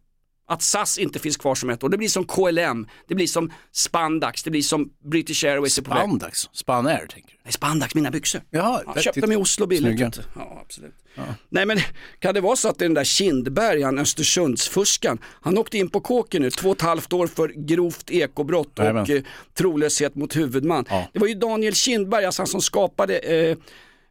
Att 0.48 0.62
SAS 0.62 0.98
inte 0.98 1.18
finns 1.18 1.36
kvar 1.36 1.54
som 1.54 1.70
ett 1.70 1.84
år. 1.84 1.88
Det 1.88 1.98
blir 1.98 2.08
som 2.08 2.24
KLM, 2.24 2.86
det 3.08 3.14
blir 3.14 3.26
som 3.26 3.52
Spandax, 3.72 4.42
det 4.42 4.50
blir 4.50 4.62
som 4.62 4.90
British 5.04 5.44
Airways. 5.44 5.74
Spandax, 5.74 6.48
Spanair 6.52 7.06
tänker 7.06 7.30
du? 7.30 7.36
Nej, 7.44 7.52
Spandax, 7.52 7.94
mina 7.94 8.10
byxor. 8.10 8.42
Jaha, 8.50 8.82
Ja, 8.86 9.00
köpte 9.00 9.20
dem 9.20 9.32
i 9.32 9.36
Oslo 9.36 9.66
billigt. 9.66 9.98
Snygga. 9.98 10.10
Ja, 10.36 10.58
absolut. 10.64 10.94
Nej 11.48 11.66
men 11.66 11.78
kan 12.18 12.34
det 12.34 12.40
vara 12.40 12.56
så 12.56 12.68
att 12.68 12.78
det 12.78 12.84
är 12.84 12.88
den 12.88 12.94
där 12.94 13.04
Kindberg, 13.04 13.82
han 13.82 13.98
Östersundsfuskan, 13.98 15.18
han 15.40 15.58
åkte 15.58 15.78
in 15.78 15.90
på 15.90 16.00
kåken 16.00 16.42
nu, 16.42 16.50
två 16.50 16.70
och 16.70 16.76
ett 16.76 16.82
halvt 16.82 17.12
år 17.12 17.26
för 17.26 17.48
grovt 17.48 18.10
ekobrott 18.10 18.78
och 18.78 18.84
eh, 19.10 19.22
trolöshet 19.54 20.14
mot 20.14 20.36
huvudman. 20.36 20.84
Det 21.12 21.18
var 21.18 21.26
ju 21.26 21.34
Daniel 21.34 21.74
Kindberg, 21.74 22.24
alltså 22.24 22.42
han 22.42 22.46
som 22.46 22.60
skapade 22.60 23.18
eh, 23.18 23.56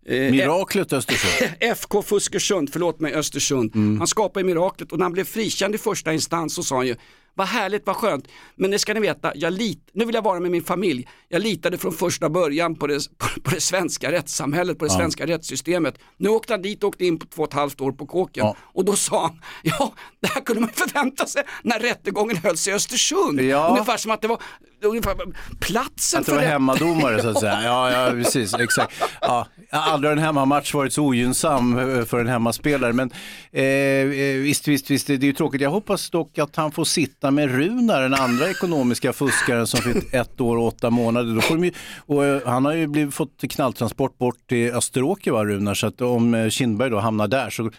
eh, 0.06 0.32
Miraklet 0.32 0.94
Östersund. 0.94 1.52
FK 1.60 2.02
Fuskersund, 2.02 2.70
förlåt 2.72 3.00
mig 3.00 3.14
Östersund. 3.14 3.72
Han 3.76 4.08
skapade 4.08 4.46
miraklet 4.46 4.92
och 4.92 4.98
när 4.98 5.06
han 5.06 5.14
blev 5.14 5.24
frikänd 5.24 5.76
i 5.76 5.78
första 5.78 6.14
instans 6.14 6.56
så 6.56 6.64
sa 6.64 6.76
han 6.76 6.88
ju 6.88 6.96
vad 7.34 7.48
härligt, 7.48 7.86
vad 7.86 7.96
skönt. 7.96 8.28
Men 8.56 8.72
det 8.72 8.80
ska 8.80 8.94
ni 8.94 9.00
veta, 9.00 9.32
jag 9.36 9.54
lit, 9.54 9.90
nu 9.94 10.06
vill 10.06 10.16
jag 10.16 10.22
vara 10.22 10.40
med 10.40 10.52
min 10.52 10.64
familj. 10.64 11.08
Jag 11.30 11.42
litade 11.42 11.78
från 11.78 11.94
första 11.94 12.30
början 12.30 12.76
på 12.76 12.88
det, 12.88 13.18
på, 13.18 13.42
på 13.42 13.52
det 13.52 13.62
svenska 13.62 14.12
rättssamhället, 14.12 14.80
på 14.80 14.86
det 14.86 14.92
svenska 14.92 15.28
rättssystemet. 15.28 15.96
Nu 16.18 16.30
åkte 16.30 16.54
han 16.54 16.62
dit 16.62 16.84
och 16.84 16.90
åkte 16.90 17.06
in 17.06 17.20
på 17.20 17.26
två 17.26 17.44
och 17.44 17.48
ett 17.48 17.54
halvt 17.54 17.82
år 17.82 17.92
på 17.92 18.06
kåken. 18.06 18.46
Ja. 18.46 18.56
Och 18.60 18.86
då 18.86 18.96
sa 18.96 19.22
han, 19.22 19.42
ja 19.64 19.94
det 20.20 20.28
här 20.28 20.42
kunde 20.42 20.62
man 20.62 20.70
förvänta 20.70 21.26
sig 21.26 21.44
när 21.64 21.80
rättegången 21.80 22.38
hölls 22.38 22.68
i 22.68 22.72
Östersund. 22.72 23.42
Ja. 23.42 23.70
Ungefär 23.70 23.98
som 23.98 24.12
att 24.12 24.22
det 24.22 24.28
var 24.28 24.42
ungefär, 24.88 25.16
platsen 25.60 26.20
Att 26.20 26.26
det 26.26 26.32
för 26.32 26.40
var 26.40 26.48
hemmadomare 26.48 27.22
så 27.22 27.30
att 27.30 27.40
säga. 27.40 27.62
Ja, 27.64 27.92
ja 27.92 28.12
precis. 28.12 28.54
Exakt. 28.54 28.94
Ja, 29.22 29.48
aldrig 29.70 30.10
har 30.10 30.18
en 30.18 30.24
hemmamatch 30.24 30.74
varit 30.74 30.94
så 30.94 31.04
ogynnsam 31.04 31.80
eh, 31.80 32.06
för 32.06 32.20
en 32.20 32.28
hemmaspelare. 32.28 32.94
Men 32.94 33.12
eh, 33.52 33.64
eh, 33.64 34.38
visst, 34.38 34.68
visst, 34.68 34.90
visst, 34.90 35.08
det 35.08 35.14
är 35.14 35.24
ju 35.24 35.34
tråkigt. 35.34 35.62
Jag 35.62 35.70
hoppas 35.70 36.10
dock 36.10 36.38
att 36.38 36.56
han 36.56 36.72
får 36.72 36.86
sitta 36.86 37.21
med 37.32 37.52
Runar, 37.52 38.02
den 38.02 38.14
andra 38.14 38.50
ekonomiska 38.50 39.14
fuskaren 39.14 39.68
som 39.68 39.80
fick 39.82 40.14
ett 40.14 40.42
år 40.42 40.58
och 40.58 40.68
åtta 40.68 40.90
månader. 40.90 41.36
Då 41.36 41.42
får 41.42 41.56
de 41.56 41.64
ju, 41.66 41.72
och, 41.98 42.26
eh, 42.26 42.42
han 42.46 42.66
har 42.66 42.74
ju 42.74 42.88
blivit, 42.88 43.14
fått 43.16 43.42
knalltransport 43.50 44.18
bort 44.18 44.48
till 44.50 44.72
Österåker, 44.72 45.32
va, 45.32 45.46
Runar. 45.46 45.74
Så 45.74 45.88
att 45.88 46.02
om 46.02 46.34
eh, 46.34 46.50
Kindberg 46.50 46.90
då 46.90 47.00
hamnar 47.00 47.28
där 47.28 47.50
så 47.50 47.72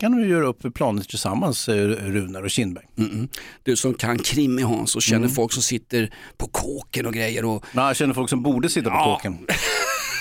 kan 0.00 0.12
de 0.22 0.28
göra 0.28 0.46
upp 0.46 0.74
planer 0.74 1.02
tillsammans, 1.02 1.68
eh, 1.68 1.74
Runar 1.88 2.42
och 2.42 2.50
Kindberg. 2.50 2.84
Du 3.62 3.76
som 3.76 3.94
kan 3.94 4.18
krim 4.18 4.58
i 4.58 4.62
Hans 4.62 4.96
och 4.96 5.02
känner 5.02 5.28
folk 5.28 5.52
som 5.52 5.62
sitter 5.62 6.14
på 6.36 6.46
kåken 6.46 7.06
och 7.06 7.12
grejer 7.14 7.44
och 7.44 7.64
Ja, 7.74 7.86
jag 7.86 7.96
känner 7.96 8.14
folk 8.14 8.30
som 8.30 8.42
borde 8.42 8.68
sitta 8.68 8.90
på 8.90 8.96
Ja. 8.96 9.14
kåken. 9.16 9.38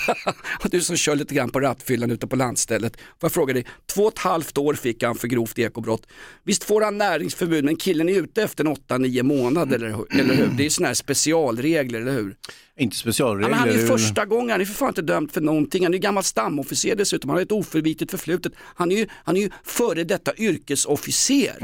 Du 0.71 0.81
som 0.81 0.97
kör 0.97 1.15
lite 1.15 1.35
grann 1.35 1.49
på 1.49 1.59
rattfyllan 1.59 2.11
ute 2.11 2.27
på 2.27 2.35
landstället. 2.35 2.97
Får 2.97 3.05
jag 3.21 3.31
fråga 3.31 3.53
dig, 3.53 3.65
två 3.85 4.03
och 4.03 4.13
ett 4.13 4.19
halvt 4.19 4.57
år 4.57 4.73
fick 4.73 5.03
han 5.03 5.15
för 5.15 5.27
grovt 5.27 5.59
ekobrott. 5.59 6.07
Visst 6.43 6.63
får 6.63 6.81
han 6.81 6.97
näringsförbud 6.97 7.63
men 7.63 7.75
killen 7.75 8.09
är 8.09 8.13
ute 8.13 8.43
efter 8.43 8.65
en 8.65 8.75
8-9 8.75 9.23
månader 9.23 9.75
eller, 9.75 9.89
hur? 9.89 10.19
eller 10.19 10.33
hur? 10.33 10.47
Det 10.57 10.65
är 10.65 10.69
sådana 10.69 10.87
här 10.87 10.93
specialregler, 10.93 12.01
eller 12.01 12.11
hur? 12.11 12.35
Inte 12.78 12.95
Ja, 12.95 12.99
specialregler. 12.99 13.49
men 13.49 13.59
han 13.59 13.69
är 13.69 13.74
ju 13.74 13.88
första 13.88 14.26
gången, 14.26 14.49
han 14.49 14.61
är 14.61 14.65
för 14.65 14.74
fan 14.74 14.88
inte 14.88 15.01
dömd 15.01 15.32
för 15.32 15.41
någonting. 15.41 15.84
Han 15.84 15.93
är 15.93 15.97
ju 15.97 16.01
gammal 16.01 16.24
stamofficer 16.24 16.95
dessutom, 16.95 17.30
han 17.30 17.38
har 17.38 17.43
ett 17.43 17.51
oförvitligt 17.51 18.11
förflutet. 18.11 18.53
Han 18.76 18.91
är 18.91 18.95
ju, 18.95 19.07
han 19.11 19.38
är 19.38 19.41
ju 19.41 19.49
före 19.63 20.03
detta 20.03 20.32
yrkesofficer. 20.38 21.55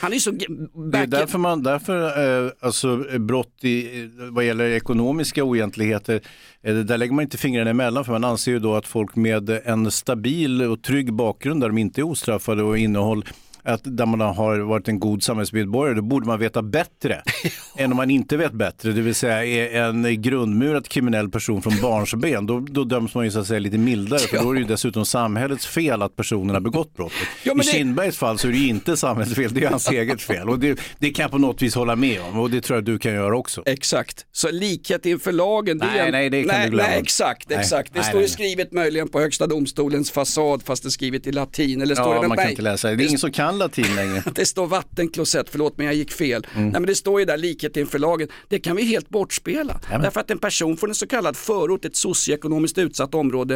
Han 0.00 0.12
är 0.12 0.18
så... 0.18 0.30
Mm. 0.30 0.68
Det 0.92 0.98
är 0.98 1.06
därför, 1.06 1.38
man, 1.38 1.62
därför 1.62 2.44
eh, 2.46 2.50
alltså, 2.60 2.96
brott 3.18 3.54
i, 3.60 4.02
eh, 4.02 4.08
vad 4.30 4.44
gäller 4.44 4.64
ekonomiska 4.64 5.44
oegentligheter, 5.44 6.20
eh, 6.62 6.74
där 6.74 6.98
lägger 6.98 7.14
man 7.14 7.22
inte 7.22 7.38
fingrarna 7.38 7.70
emellan 7.70 8.04
för 8.04 8.12
man 8.12 8.24
anser 8.24 8.52
ju 8.52 8.58
då 8.58 8.74
att 8.74 8.86
folk 8.86 9.16
med 9.16 9.50
en 9.50 9.90
stabil 9.90 10.62
och 10.62 10.82
trygg 10.82 11.12
bakgrund 11.12 11.60
där 11.60 11.68
de 11.68 11.78
inte 11.78 12.00
är 12.00 12.02
ostraffade 12.02 12.62
och 12.62 12.78
innehåll 12.78 13.24
att 13.66 13.80
där 13.84 14.06
man 14.06 14.20
har 14.20 14.58
varit 14.58 14.88
en 14.88 15.00
god 15.00 15.22
samhällsmedborgare, 15.22 15.96
då 15.96 16.02
borde 16.02 16.26
man 16.26 16.38
veta 16.38 16.62
bättre 16.62 17.22
än 17.76 17.90
om 17.90 17.96
man 17.96 18.10
inte 18.10 18.36
vet 18.36 18.52
bättre. 18.52 18.92
Det 18.92 19.00
vill 19.00 19.14
säga 19.14 19.44
är 19.44 19.82
en 19.82 20.22
grundmurat 20.22 20.88
kriminell 20.88 21.30
person 21.30 21.62
från 21.62 21.80
barnsben, 21.82 22.46
då, 22.46 22.60
då 22.60 22.84
döms 22.84 23.14
man 23.14 23.24
ju 23.24 23.30
så 23.30 23.38
att 23.38 23.46
säga 23.46 23.58
lite 23.60 23.78
mildare, 23.78 24.18
för 24.20 24.38
då 24.38 24.50
är 24.50 24.54
det 24.54 24.60
ju 24.60 24.66
dessutom 24.66 25.06
samhällets 25.06 25.66
fel 25.66 26.02
att 26.02 26.16
personen 26.16 26.54
har 26.54 26.60
begått 26.60 26.94
brottet. 26.96 27.16
Ja, 27.42 27.52
I 27.52 27.56
det- 27.56 27.62
Kindbergs 27.62 28.16
fall 28.18 28.38
så 28.38 28.48
är 28.48 28.52
det 28.52 28.58
ju 28.58 28.68
inte 28.68 28.96
samhällets 28.96 29.34
fel, 29.36 29.54
det 29.54 29.64
är 29.64 29.70
hans 29.70 29.90
eget 29.90 30.22
fel. 30.22 30.48
Och 30.48 30.58
det, 30.58 30.80
det 30.98 31.10
kan 31.10 31.22
jag 31.22 31.30
på 31.30 31.38
något 31.38 31.62
vis 31.62 31.74
hålla 31.74 31.96
med 31.96 32.20
om 32.20 32.40
och 32.40 32.50
det 32.50 32.60
tror 32.60 32.76
jag 32.76 32.84
du 32.84 32.98
kan 32.98 33.12
göra 33.14 33.36
också. 33.38 33.62
Exakt, 33.66 34.26
så 34.32 34.50
likhet 34.50 35.06
inför 35.06 35.32
lagen. 35.32 35.78
Det 35.78 35.86
Nej, 35.86 35.98
en... 36.00 36.12
nej, 36.12 36.30
det 36.30 36.42
kan 36.44 36.48
nej, 36.56 36.64
du 36.64 36.70
glömma. 36.70 36.88
Nej, 36.88 36.98
exakt, 37.00 37.48
Nej, 37.48 37.58
exakt. 37.58 37.92
Det 37.94 38.00
nej, 38.00 38.08
står 38.08 38.20
ju 38.22 38.28
skrivet 38.28 38.72
möjligen 38.72 39.08
på 39.08 39.20
högsta 39.20 39.46
domstolens 39.46 40.10
fasad 40.10 40.62
fast 40.62 40.82
det 40.82 40.88
är 40.88 40.90
skrivet 40.90 41.26
i 41.26 41.32
latin. 41.32 41.82
Eller 41.82 41.94
står 41.94 42.14
Ja, 42.14 42.22
det, 42.22 42.28
man 42.28 42.36
kan 42.36 42.44
nej, 42.44 42.52
inte 42.52 42.62
läsa 42.62 42.88
det. 42.90 42.96
Det 42.96 43.02
är 43.04 43.06
ingen 43.06 43.18
som 43.18 43.32
kan 43.32 43.55
latin 43.58 43.94
längre. 43.96 44.22
Det 44.34 44.46
står 44.46 44.66
vattenklosett, 44.66 45.50
förlåt 45.50 45.76
men 45.76 45.86
jag 45.86 45.94
gick 45.94 46.12
fel. 46.12 46.46
Mm. 46.54 46.62
Nej 46.68 46.72
men 46.80 46.86
det 46.86 46.94
står 46.94 47.20
ju 47.20 47.26
där 47.26 47.36
likhet 47.36 47.76
inför 47.76 47.98
lagen. 47.98 48.28
Det 48.48 48.58
kan 48.58 48.76
vi 48.76 48.82
helt 48.82 49.08
bortspela. 49.08 49.80
Jamen. 49.90 50.02
Därför 50.02 50.20
att 50.20 50.30
en 50.30 50.38
person 50.38 50.76
från 50.76 50.90
en 50.90 50.94
så 50.94 51.06
kallad 51.06 51.36
förort, 51.36 51.84
ett 51.84 51.96
socioekonomiskt 51.96 52.78
utsatt 52.78 53.14
område, 53.14 53.54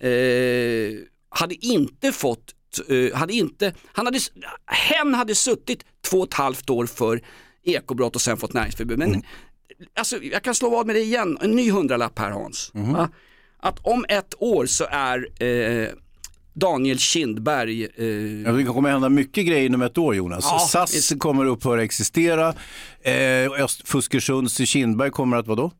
eh, 0.00 0.98
hade 1.28 1.54
inte 1.66 2.12
fått, 2.12 2.54
eh, 2.88 3.18
hade 3.18 3.32
inte, 3.32 3.74
han 3.86 4.06
hade, 4.06 4.18
hen 4.66 5.14
hade 5.14 5.34
suttit 5.34 5.84
två 6.10 6.18
och 6.18 6.28
ett 6.28 6.34
halvt 6.34 6.70
år 6.70 6.86
för 6.86 7.20
ekobrott 7.64 8.14
och 8.14 8.20
sen 8.22 8.36
fått 8.36 8.52
näringsförbud. 8.52 8.98
Men 8.98 9.08
Mm. 9.08 9.22
alltså, 9.98 10.22
jag 10.22 10.42
kan 10.42 10.54
slå 10.54 10.70
vad 10.70 10.86
med 10.86 10.96
det 10.96 11.00
igen, 11.02 11.38
en 11.42 11.50
ny 11.50 11.70
hundralapp 11.70 12.18
här 12.18 12.30
Hans. 12.30 12.70
Va? 12.74 13.08
Att 13.60 13.78
om 13.82 14.04
ett 14.08 14.34
år 14.38 14.66
så 14.66 14.86
är 14.90 15.42
eh, 15.42 15.88
Daniel 16.54 16.98
Kindberg 16.98 17.82
eh, 17.96 18.06
Ja, 18.44 18.52
det 18.52 18.64
kommer 18.64 18.90
hända 18.90 19.08
mycket 19.08 19.46
grejer 19.46 19.66
inom 19.66 19.82
ett 19.82 19.98
år 19.98 20.14
Jonas. 20.14 20.44
Ja, 20.50 20.58
SAS 20.58 21.12
kommer 21.18 21.44
upphöra 21.46 21.82
existera, 21.82 22.48
eh, 23.02 23.12
Öst- 23.60 23.82
Fuskersunds 23.88 24.56
Kindberg 24.68 25.10
kommer 25.10 25.36
att 25.36 25.46
vadå? 25.46 25.70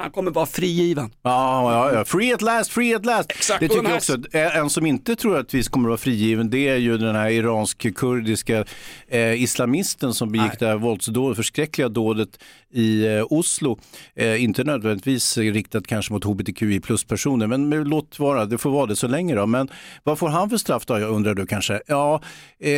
Han 0.00 0.10
kommer 0.10 0.30
vara 0.30 0.46
frigiven. 0.46 1.10
Ja, 1.22 1.72
ja, 1.72 1.92
ja, 1.98 2.04
free 2.04 2.32
at 2.34 2.42
last, 2.42 2.70
free 2.72 2.94
at 2.94 3.06
last. 3.06 3.30
Exakt, 3.30 3.60
Det 3.60 3.68
tycker 3.68 3.88
jag 3.88 3.96
också. 3.96 4.16
Eh, 4.32 4.56
En 4.56 4.70
som 4.70 4.86
inte 4.86 5.16
tror 5.16 5.38
att 5.38 5.54
vi 5.54 5.62
kommer 5.62 5.88
att 5.88 5.90
vara 5.90 5.98
frigiven 5.98 6.50
det 6.50 6.68
är 6.68 6.76
ju 6.76 6.98
den 6.98 7.16
här 7.16 7.30
iransk-kurdiska 7.30 8.64
eh, 9.08 9.42
islamisten 9.42 10.14
som 10.14 10.32
begick 10.32 10.58
det 10.58 10.66
här 10.66 10.76
våldsdådet, 10.76 11.36
förskräckliga 11.36 11.88
dådet 11.88 12.28
i 12.72 13.06
eh, 13.06 13.24
Oslo. 13.30 13.78
Eh, 14.16 14.42
inte 14.42 14.64
nödvändigtvis 14.64 15.38
riktat 15.38 15.86
kanske 15.86 16.12
mot 16.12 16.24
hbtqi 16.24 16.80
plus-personer, 16.80 17.46
men 17.46 17.68
men 17.68 17.84
låt 17.84 18.18
vara, 18.18 18.44
det 18.46 18.58
får 18.58 18.70
vara 18.70 18.86
det 18.86 18.96
så 18.96 19.08
länge 19.08 19.34
då. 19.34 19.46
Men 19.46 19.68
vad 20.04 20.18
får 20.18 20.28
han 20.28 20.50
för 20.50 20.56
straff 20.56 20.86
då, 20.86 20.98
jag 20.98 21.10
undrar 21.10 21.34
du 21.34 21.46
kanske? 21.46 21.80
Ja, 21.86 22.22
eh, 22.60 22.70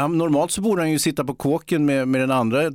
han, 0.00 0.18
normalt 0.18 0.50
så 0.50 0.60
borde 0.60 0.82
han 0.82 0.90
ju 0.90 0.98
sitta 0.98 1.24
på 1.24 1.34
kåken 1.34 1.84
med, 1.86 2.08
med 2.08 2.20
den 2.20 2.30
andra 2.30 2.62
eh, 2.64 2.70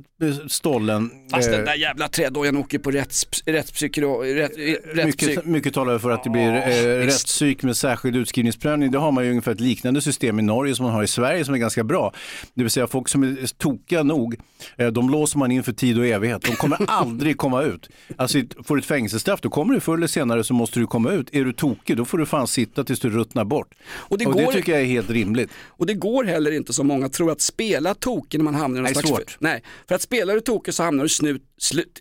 stollen. 0.48 1.10
Fast 1.30 1.48
Eh, 1.48 1.56
den 1.56 1.64
där 1.64 1.74
jävla 1.74 2.08
trädojan 2.08 2.56
åker 2.56 2.78
på 2.78 2.90
rätts, 2.90 3.26
rättspsykro... 3.58 4.22
Rätt, 4.22 4.52
rättspsyk... 4.84 5.28
Mycket, 5.28 5.44
mycket 5.44 5.74
talar 5.74 5.98
för 5.98 6.10
att 6.10 6.24
det 6.24 6.30
blir 6.30 6.54
eh, 6.54 7.04
rättspsyk 7.06 7.62
med 7.62 7.76
särskild 7.76 8.16
utskrivningsprövning. 8.16 8.90
Det 8.90 8.98
har 8.98 9.12
man 9.12 9.24
ju 9.24 9.30
ungefär 9.30 9.52
ett 9.52 9.60
liknande 9.60 10.00
system 10.00 10.38
i 10.38 10.42
Norge 10.42 10.74
som 10.74 10.84
man 10.84 10.94
har 10.94 11.02
i 11.02 11.06
Sverige 11.06 11.44
som 11.44 11.54
är 11.54 11.58
ganska 11.58 11.84
bra. 11.84 12.12
Det 12.54 12.62
vill 12.62 12.70
säga 12.70 12.86
folk 12.86 13.08
som 13.08 13.22
är 13.22 13.56
tokiga 13.58 14.02
nog, 14.02 14.36
eh, 14.76 14.86
de 14.86 15.10
låser 15.10 15.38
man 15.38 15.50
in 15.50 15.62
för 15.62 15.72
tid 15.72 15.98
och 15.98 16.06
evighet. 16.06 16.42
De 16.42 16.56
kommer 16.56 16.78
aldrig 16.86 17.36
komma 17.36 17.62
ut. 17.62 17.88
Alltså 18.16 18.38
får 18.64 18.76
du 18.76 18.80
ett 18.80 18.86
fängelsestraff, 18.86 19.40
då 19.40 19.50
kommer 19.50 19.74
du 19.74 19.80
förr 19.80 19.96
eller 19.96 20.06
senare 20.06 20.44
så 20.44 20.54
måste 20.54 20.80
du 20.80 20.86
komma 20.86 21.12
ut. 21.12 21.28
Är 21.32 21.44
du 21.44 21.52
tokig, 21.52 21.96
då 21.96 22.04
får 22.04 22.18
du 22.18 22.26
fan 22.26 22.46
sitta 22.46 22.84
tills 22.84 23.00
du 23.00 23.10
ruttnar 23.10 23.44
bort. 23.44 23.74
Och 23.90 24.18
det, 24.18 24.26
Och 24.26 24.32
går, 24.32 24.40
det 24.40 24.52
tycker 24.52 24.72
jag 24.72 24.80
är 24.80 24.86
helt 24.86 25.10
rimligt. 25.10 25.50
och 25.66 25.86
det 25.86 25.94
går 25.94 26.24
heller 26.24 26.50
inte 26.50 26.72
som 26.72 26.86
många 26.86 27.08
tror 27.08 27.32
att 27.32 27.40
spela 27.40 27.94
tokig 27.94 28.38
när 28.38 28.44
man 28.44 28.54
hamnar 28.54 28.78
i 28.78 28.82
någon 28.82 28.84
Nej, 28.84 28.94
slags... 28.94 29.08
svårt. 29.08 29.36
Nej, 29.40 29.62
för 29.88 29.94
att 29.94 30.02
spelar 30.02 30.34
du 30.34 30.40
tokig 30.40 30.74
så 30.74 30.82
hamnar 30.82 31.04
du 31.04 31.08
snut... 31.08 31.42
slut... 31.58 32.00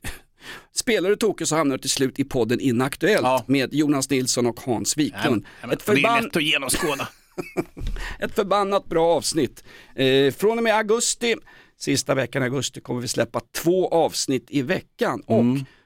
Spelar 0.75 1.09
du 1.09 1.15
tokig 1.15 1.47
så 1.47 1.55
hamnar 1.55 1.77
du 1.77 1.81
till 1.81 1.89
slut 1.89 2.19
i 2.19 2.23
podden 2.23 2.59
Inaktuellt 2.59 3.21
Ja. 3.23 3.43
med 3.47 3.73
Jonas 3.73 4.09
Nilsson 4.09 4.45
och 4.45 4.59
Hans 4.59 4.97
Wiklund. 4.97 5.45
Ett, 5.63 5.69
Det 5.69 5.73
är 5.75 5.95
förban... 5.95 6.23
lätt 6.23 6.35
att 6.35 6.43
genomskåda. 6.43 7.07
Ett 8.19 8.35
förbannat 8.35 8.85
bra 8.85 9.05
avsnitt. 9.15 9.63
Eh, 9.95 10.33
från 10.33 10.57
och 10.57 10.63
med 10.63 10.75
augusti, 10.75 11.35
sista 11.79 12.15
veckan 12.15 12.41
i 12.43 12.45
augusti, 12.45 12.81
kommer 12.81 13.01
vi 13.01 13.07
släppa 13.07 13.41
två 13.55 13.87
avsnitt 13.89 14.45
i 14.49 14.61
veckan. 14.61 15.21
Och 15.25 15.43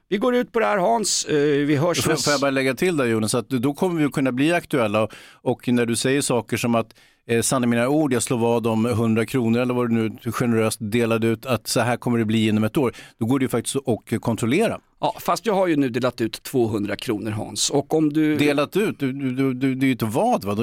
vi 0.10 0.18
går 0.18 0.36
ut 0.36 0.52
på 0.52 0.60
det 0.60 0.66
här 0.66 0.78
Hans, 0.78 1.26
eh, 1.26 1.36
vi 1.66 1.76
hörs 1.76 2.06
Mm. 2.06 2.18
Får, 2.18 2.24
får 2.24 2.32
jag 2.32 2.42
bara 2.42 2.52
lägga 2.52 2.74
till 2.74 2.98
där 2.98 3.06
Jonas, 3.06 3.36
att 3.36 3.50
då 3.50 3.74
kommer 3.74 4.00
vi 4.00 4.06
att 4.06 4.12
kunna 4.12 4.32
bli 4.32 4.52
aktuella 4.54 5.08
och 5.34 5.68
när 5.68 5.86
du 5.86 5.96
säger 5.96 6.22
saker 6.22 6.58
som 6.58 6.76
att 6.76 6.94
eh, 7.32 7.42
sanna 7.42 7.68
mina 7.68 7.88
ord, 7.88 8.14
jag 8.14 8.24
slår 8.24 8.38
vad 8.38 8.68
om 8.68 8.86
100 8.86 9.26
kronor 9.26 9.60
eller 9.62 9.74
vad 9.74 9.90
du 9.90 9.94
nu 9.96 10.32
generöst 10.32 10.78
delade 10.82 11.28
ut, 11.28 11.46
att 11.46 11.68
så 11.68 11.80
här 11.80 11.98
kommer 11.98 12.18
det 12.18 12.26
bli 12.26 12.48
inom 12.48 12.64
ett 12.64 12.78
år, 12.78 12.94
då 13.18 13.26
går 13.26 13.40
det 13.40 13.44
ju 13.44 13.50
faktiskt 13.50 13.76
att 13.76 14.22
kontrollera. 14.22 14.80
Ja, 15.00 15.16
fast 15.20 15.46
jag 15.46 15.54
har 15.54 15.68
ju 15.68 15.76
nu 15.76 15.90
delat 15.90 16.22
ut 16.22 16.44
200 16.44 16.96
kronor 16.96 17.32
Hans. 17.32 17.70
Och 17.70 17.94
om 17.94 18.14
du... 18.14 18.38
Delat 18.38 18.78
ut, 18.78 19.00
du, 19.00 19.14
du, 19.14 19.32
du, 19.32 19.54
du, 19.54 19.76
det 19.76 19.84
är 19.84 19.88
ju 19.88 19.92
inte 19.92 20.06
vad 20.06 20.44
va? 20.44 20.58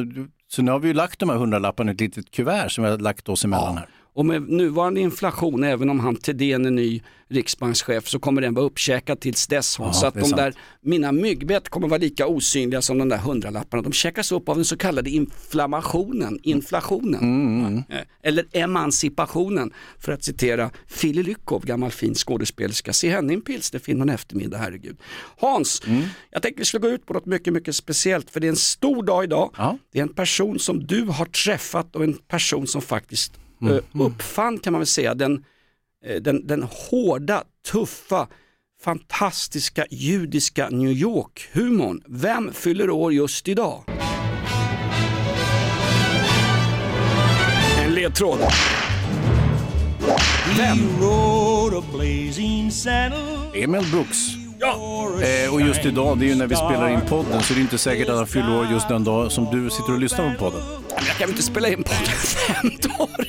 Så 0.49 0.63
nu 0.63 0.71
har 0.71 0.79
vi 0.79 0.89
ju 0.89 0.95
lagt 0.95 1.19
de 1.19 1.29
här 1.29 1.37
hundralapparna 1.37 1.91
i 1.91 1.95
ett 1.95 2.01
litet 2.01 2.31
kuvert 2.31 2.69
som 2.69 2.85
vi 2.85 2.91
har 2.91 2.99
lagt 2.99 3.29
oss 3.29 3.45
emellan 3.45 3.77
här. 3.77 3.89
Och 4.19 4.27
med 4.27 4.43
nuvarande 4.49 5.01
inflation, 5.01 5.65
även 5.65 5.91
om 5.91 6.01
han 6.01 6.17
Thedéen 6.17 6.67
är 6.67 6.71
ny 6.71 7.03
riksbankschef, 7.29 8.09
så 8.09 8.19
kommer 8.19 8.43
den 8.43 8.55
vara 8.55 8.65
uppkäkad 8.67 9.21
tills 9.21 9.47
dess. 9.47 9.77
Ja, 9.79 9.93
så 9.93 10.07
att 10.07 10.15
de 10.15 10.21
sant. 10.21 10.37
där, 10.37 10.55
mina 10.81 11.13
myggbett 11.13 11.69
kommer 11.69 11.89
vara 11.89 11.99
lika 11.99 12.27
osynliga 12.27 12.83
som 12.83 12.99
de 12.99 13.09
där 13.09 13.19
hundralapparna. 13.19 13.83
De 13.83 13.93
käkas 13.93 14.33
upp 14.33 14.49
av 14.49 14.57
den 14.57 14.65
så 14.65 14.77
kallade 14.77 15.11
inflammationen, 15.11 16.39
inflationen. 16.43 17.21
Mm, 17.21 17.83
Ja, 17.89 17.97
eh, 17.97 18.03
Eller 18.23 18.45
emancipationen, 18.53 19.73
för 19.99 20.13
att 20.13 20.25
citera 20.25 20.71
Fili 20.87 21.23
Lykov, 21.23 21.67
gammal 21.67 21.91
fin 21.91 22.15
skådespelerska. 22.15 22.93
Se 22.93 23.11
henne 23.11 23.33
i 23.33 23.37
en 23.37 23.43
pilsnerfilm 23.43 23.99
någon 23.99 24.09
eftermiddag, 24.09 24.59
herregud. 24.59 24.97
Hans, 25.41 25.83
Mm. 25.87 26.03
jag 26.31 26.43
tänkte 26.43 26.61
vi 26.61 26.65
skulle 26.65 26.81
gå 26.81 26.95
ut 26.95 27.07
på 27.07 27.13
något 27.15 27.27
mycket, 27.27 27.53
mycket 27.53 27.77
speciellt, 27.77 28.31
för 28.31 28.41
det 28.41 28.47
är 28.47 28.51
en 28.51 28.57
stor 28.57 29.03
dag 29.03 29.25
idag. 29.25 29.55
Ja. 29.57 29.79
Det 29.93 29.99
är 29.99 30.03
en 30.03 30.15
person 30.15 30.59
som 30.59 30.87
du 30.87 31.03
har 31.05 31.25
träffat 31.27 31.97
och 31.97 32.05
en 32.05 32.15
person 32.29 32.67
som 32.67 32.83
faktiskt 32.83 33.33
Mm. 33.63 33.75
eh, 33.75 34.07
uppfann 34.07 34.59
kan 34.59 34.73
man 34.73 34.81
väl 34.81 34.87
säga 34.87 35.15
den, 35.15 35.45
eh, 36.05 36.17
den, 36.23 36.47
den 36.47 36.63
hårda, 36.63 37.45
tuffa, 37.73 38.29
fantastiska 38.83 39.87
judiska 39.91 40.69
New 40.69 40.93
York-humorn. 40.93 42.03
Vem 42.07 42.53
fyller 42.53 42.91
år 42.91 43.13
just 43.13 43.49
idag? 43.49 43.85
En 47.79 47.95
ledtråd. 47.95 48.39
Vem? 50.57 50.79
Emil 53.55 53.91
Brooks. 53.91 54.19
Eh, 55.23 55.55
och 55.55 55.61
just 55.61 55.85
idag, 55.85 56.19
det 56.19 56.25
är 56.25 56.29
ju 56.29 56.35
när 56.35 56.47
vi 56.47 56.57
spelar 56.57 56.89
in 56.89 57.01
podden, 57.09 57.43
så 57.43 57.55
det 57.55 57.61
är 57.61 57.63
inte 57.63 57.79
säkert 57.79 58.09
att 58.09 58.17
han 58.17 58.27
fyller 58.27 58.59
år 58.59 58.67
just 58.71 58.89
den 58.89 59.05
dag 59.05 59.33
som 59.33 59.45
du 59.45 59.71
sitter 59.71 59.93
och 59.93 59.99
lyssnar 59.99 60.35
på 60.35 60.39
podden. 60.39 60.61
Jag 60.91 61.07
kan 61.07 61.19
väl 61.19 61.31
inte 61.31 61.43
spela 61.43 61.69
in 61.69 61.85
podden 61.85 62.07
fem 62.17 62.71
dagar? 62.83 63.28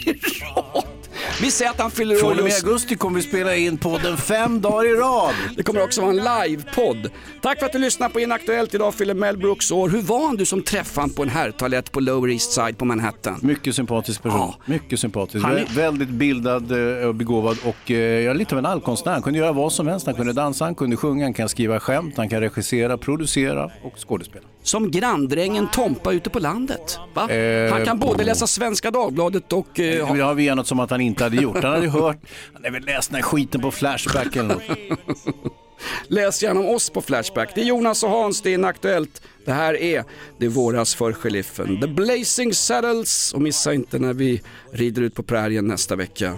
Vi 1.41 1.51
säger 1.51 1.71
att 1.71 1.79
han 1.79 1.91
fyller 1.91 2.15
år 2.15 2.19
Från 2.19 2.29
och 2.31 2.35
med 2.37 2.45
just... 2.45 2.63
augusti 2.63 2.95
kommer 2.95 3.15
vi 3.19 3.27
spela 3.27 3.55
in 3.55 3.77
podden 3.77 4.17
fem 4.17 4.61
dagar 4.61 4.85
i 4.85 4.93
rad. 4.95 5.33
Det 5.57 5.63
kommer 5.63 5.83
också 5.83 6.01
vara 6.01 6.11
en 6.11 6.47
livepodd. 6.49 7.09
Tack 7.41 7.59
för 7.59 7.65
att 7.65 7.71
du 7.71 7.77
lyssnar 7.79 8.09
på 8.09 8.19
Inaktuellt. 8.19 8.73
Idag 8.73 8.93
fyller 8.95 9.13
Mel 9.13 9.37
Brooks 9.37 9.71
år. 9.71 9.89
Hur 9.89 10.01
var 10.01 10.27
han 10.27 10.35
du 10.35 10.45
som 10.45 10.61
träffade 10.63 11.01
han 11.01 11.09
på 11.09 11.23
en 11.23 11.29
herrtoalett 11.29 11.91
på 11.91 11.99
Lower 11.99 12.29
East 12.31 12.51
Side 12.51 12.77
på 12.77 12.85
Manhattan? 12.85 13.39
Mycket 13.41 13.75
sympatisk 13.75 14.23
person. 14.23 14.39
Ja. 14.39 14.55
Mycket 14.65 14.99
sympatisk. 14.99 15.45
Han 15.45 15.57
är- 15.57 15.65
Vä- 15.65 15.75
Väldigt 15.75 16.09
bildad 16.09 16.71
eh, 17.01 17.07
och 17.07 17.15
begåvad 17.15 17.57
och 17.65 17.91
eh, 17.91 17.97
ja, 17.97 18.33
lite 18.33 18.55
av 18.55 18.59
en 18.59 18.65
allkonstnär. 18.65 19.13
Han 19.13 19.21
kunde 19.21 19.39
göra 19.39 19.51
vad 19.51 19.73
som 19.73 19.87
helst. 19.87 20.05
Han 20.05 20.15
kunde 20.15 20.33
dansa, 20.33 20.65
han 20.65 20.75
kunde 20.75 20.95
sjunga, 20.97 21.25
han 21.25 21.33
kan 21.33 21.49
skriva 21.49 21.79
skämt, 21.79 22.13
han 22.17 22.29
kan 22.29 22.39
regissera, 22.41 22.97
producera 22.97 23.65
och 23.83 23.93
skådespela. 24.07 24.45
Som 24.63 24.91
granndrängen 24.91 25.67
Tompa 25.71 26.11
ute 26.13 26.29
på 26.29 26.39
landet. 26.39 26.99
Va? 27.13 27.29
Eh, 27.29 27.71
Han 27.73 27.85
kan 27.85 27.99
både 27.99 28.23
läsa 28.23 28.47
Svenska 28.47 28.91
Dagbladet 28.91 29.53
och... 29.53 29.79
Eh, 29.79 30.07
ha... 30.07 30.15
Det 30.15 30.21
har 30.21 30.33
vi 30.33 30.47
enat 30.47 30.67
som 30.67 30.79
att 30.79 30.89
han 30.91 31.01
inte 31.01 31.23
hade 31.23 31.35
gjort. 31.37 31.63
Han 31.63 31.71
hade 31.71 31.83
ju 31.85 31.89
hört, 31.89 32.17
han 32.53 32.63
hade 32.63 32.69
väl 32.69 32.85
läst 32.85 33.09
den 33.09 33.15
här 33.15 33.21
skiten 33.23 33.61
på 33.61 33.71
Flashback 33.71 34.35
eller 34.35 34.49
något. 34.49 34.63
Läs 36.07 36.43
gärna 36.43 36.59
om 36.59 36.65
oss 36.65 36.89
på 36.89 37.01
Flashback. 37.01 37.51
Det 37.55 37.61
är 37.61 37.65
Jonas 37.65 38.03
och 38.03 38.09
Hans, 38.09 38.41
det 38.41 38.49
är 38.49 38.53
Inaktuellt. 38.53 39.21
Det 39.45 39.51
här 39.51 39.81
är 39.81 40.03
Det 40.39 40.47
våras 40.47 40.95
för 40.95 41.13
sheriffen. 41.13 41.81
The 41.81 41.87
Blazing 41.87 42.53
Saddles. 42.53 43.33
Och 43.33 43.41
missa 43.41 43.73
inte 43.73 43.99
när 43.99 44.13
vi 44.13 44.41
rider 44.71 45.01
ut 45.01 45.15
på 45.15 45.23
prärien 45.23 45.67
nästa 45.67 45.95
vecka. 45.95 46.35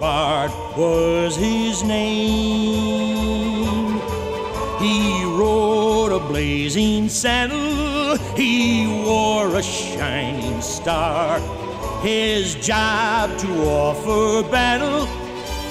Bart 0.00 0.50
was 0.76 1.38
his 1.38 1.82
name. 1.82 3.08
He 4.80 5.24
rode 5.24 6.12
a 6.12 6.28
blazing 6.28 7.08
saddle, 7.08 8.16
he 8.36 8.86
wore 9.04 9.58
a 9.58 9.62
shining 9.62 10.62
star. 10.62 11.40
His 12.02 12.54
job 12.54 13.30
to 13.38 13.48
offer 13.64 14.48
battle 14.50 15.06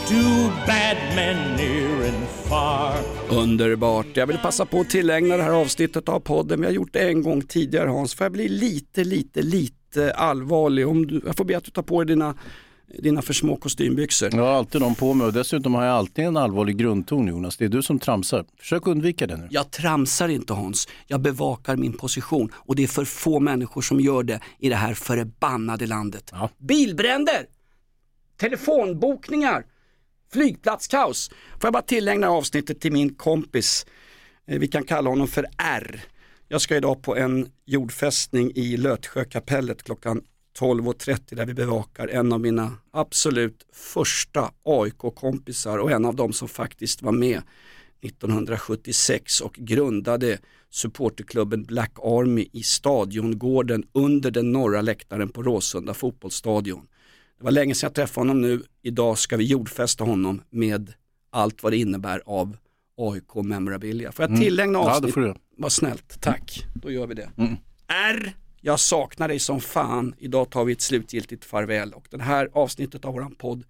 to 0.08 0.52
bad 0.66 0.98
men 1.16 1.56
near 1.56 2.08
and 2.08 2.28
far. 2.28 2.94
Underbart. 3.30 4.06
Jag 4.14 4.28
vill 4.28 4.38
passa 4.38 4.66
på 4.66 4.80
att 4.80 4.90
tillägna 4.90 5.38
det 5.38 5.44
här 5.44 5.52
avsnittet 5.52 6.10
av 6.10 6.20
podden. 6.20 6.60
Vi 6.60 6.66
har 6.66 6.74
gjort 6.74 6.94
det 6.94 7.00
en 7.00 7.24
gång 7.24 7.42
tidigare 7.42 7.90
Hans. 7.90 8.16
Får 8.16 8.26
jag 8.26 8.32
bli 8.32 8.48
lite, 8.50 9.04
lite, 9.04 9.42
lite 9.42 10.14
allvarlig? 10.14 10.88
Om 10.88 11.08
du, 11.08 11.22
jag 11.26 11.36
får 11.36 11.46
be 11.46 11.58
att 11.58 11.64
du 11.64 11.72
tar 11.72 11.82
på 11.82 12.04
dig 12.04 12.16
dina, 12.16 12.36
dina 12.88 13.22
för 13.22 13.34
små 13.34 13.56
kostymbyxor. 13.56 14.36
Jag 14.36 14.44
har 14.44 14.54
alltid 14.54 14.82
dem 14.82 14.96
på 14.96 15.14
mig 15.14 15.28
och 15.28 15.34
dessutom 15.34 15.76
har 15.76 15.86
jag 15.86 15.96
alltid 15.96 16.26
en 16.26 16.38
allvarlig 16.38 16.78
grundton 16.78 17.28
Jonas. 17.28 17.58
Det 17.58 17.66
är 17.66 17.70
du 17.70 17.82
som 17.82 18.00
tramsar. 18.00 18.46
Försök 18.60 18.88
undvika 18.88 19.28
det 19.28 19.38
nu. 19.38 19.48
Jag 19.52 19.72
tramsar 19.72 20.30
inte 20.30 20.54
Hans, 20.54 20.88
jag 21.08 21.22
bevakar 21.22 21.76
min 21.76 21.94
position 21.94 22.52
och 22.56 22.76
det 22.76 22.84
är 22.84 22.88
för 22.88 23.06
få 23.06 23.40
människor 23.40 23.82
som 23.82 24.00
gör 24.00 24.24
det 24.24 24.40
i 24.60 24.70
det 24.70 24.76
här 24.76 24.94
förbannade 24.94 25.88
landet. 25.88 26.30
Ja. 26.32 26.50
Bilbränder, 26.58 27.46
telefonbokningar, 28.38 29.66
flygplatskaos. 30.34 31.30
Får 31.30 31.68
jag 31.68 31.74
bara 31.74 31.84
tillägna 31.84 32.30
avsnittet 32.30 32.82
till 32.82 32.92
min 32.92 33.16
kompis, 33.16 33.86
Eh, 34.48 34.60
vi 34.60 34.68
kan 34.68 34.84
kalla 34.84 35.10
honom 35.10 35.28
för 35.28 35.46
R. 35.58 36.02
Jag 36.48 36.62
ska 36.62 36.76
idag 36.76 37.02
på 37.02 37.16
en 37.18 37.52
jordfästning 37.66 38.52
i 38.56 38.78
Lötsjökapellet 38.78 39.84
klockan 39.84 40.22
12.30 40.60 41.36
där 41.36 41.46
vi 41.46 41.54
bevakar 41.54 42.08
en 42.08 42.34
av 42.34 42.40
mina 42.40 42.72
absolut 42.92 43.66
första 43.74 44.52
AIK-kompisar 44.64 45.78
och 45.78 45.92
en 45.92 46.06
av 46.06 46.16
dem 46.16 46.34
som 46.34 46.48
faktiskt 46.48 47.02
var 47.02 47.12
med 47.12 47.42
1976 48.02 49.42
och 49.42 49.54
grundade 49.54 50.38
supporterklubben 50.70 51.64
Black 51.64 51.92
Army 52.04 52.48
i 52.54 52.64
stadiongården 52.64 53.84
under 53.94 54.32
den 54.32 54.52
norra 54.52 54.82
läktaren 54.82 55.30
på 55.30 55.44
Råsunda 55.44 55.94
fotbollsstadion. 55.94 56.88
Det 57.38 57.44
var 57.44 57.52
länge 57.52 57.76
sedan 57.76 57.88
jag 57.88 57.94
träffade 57.96 58.22
honom 58.30 58.42
nu, 58.42 58.64
idag 58.82 59.18
ska 59.18 59.38
vi 59.38 59.44
jordfästa 59.44 60.04
honom 60.04 60.42
med 60.50 60.94
allt 61.30 61.64
vad 61.64 61.72
det 61.74 61.78
innebär 61.78 62.22
av 62.26 62.58
AIK 62.98 63.36
memorabilia. 63.36 64.12
Får 64.12 64.26
jag 64.30 64.42
tillägna 64.42 64.80
Ja, 64.80 64.86
det 64.86 64.92
avsnitt? 64.92 65.14
får 65.14 65.22
du. 65.22 65.36
Vad 65.58 65.72
snällt, 65.72 66.22
tack. 66.22 66.66
Då 66.76 66.92
gör 66.92 67.08
vi 67.08 67.14
det. 67.14 67.30
R, 67.88 68.36
jag 68.68 68.80
saknar 68.80 69.28
dig 69.28 69.40
som 69.40 69.62
fan. 69.62 70.16
Idag 70.18 70.50
tar 70.50 70.66
vi 70.66 70.74
ett 70.74 70.82
slutgiltigt 70.82 71.46
farväl 71.46 71.94
och 71.94 72.08
det 72.10 72.22
här 72.22 72.50
avsnittet 72.54 73.06
av 73.06 73.14
våran 73.14 73.36
podd 73.36 73.64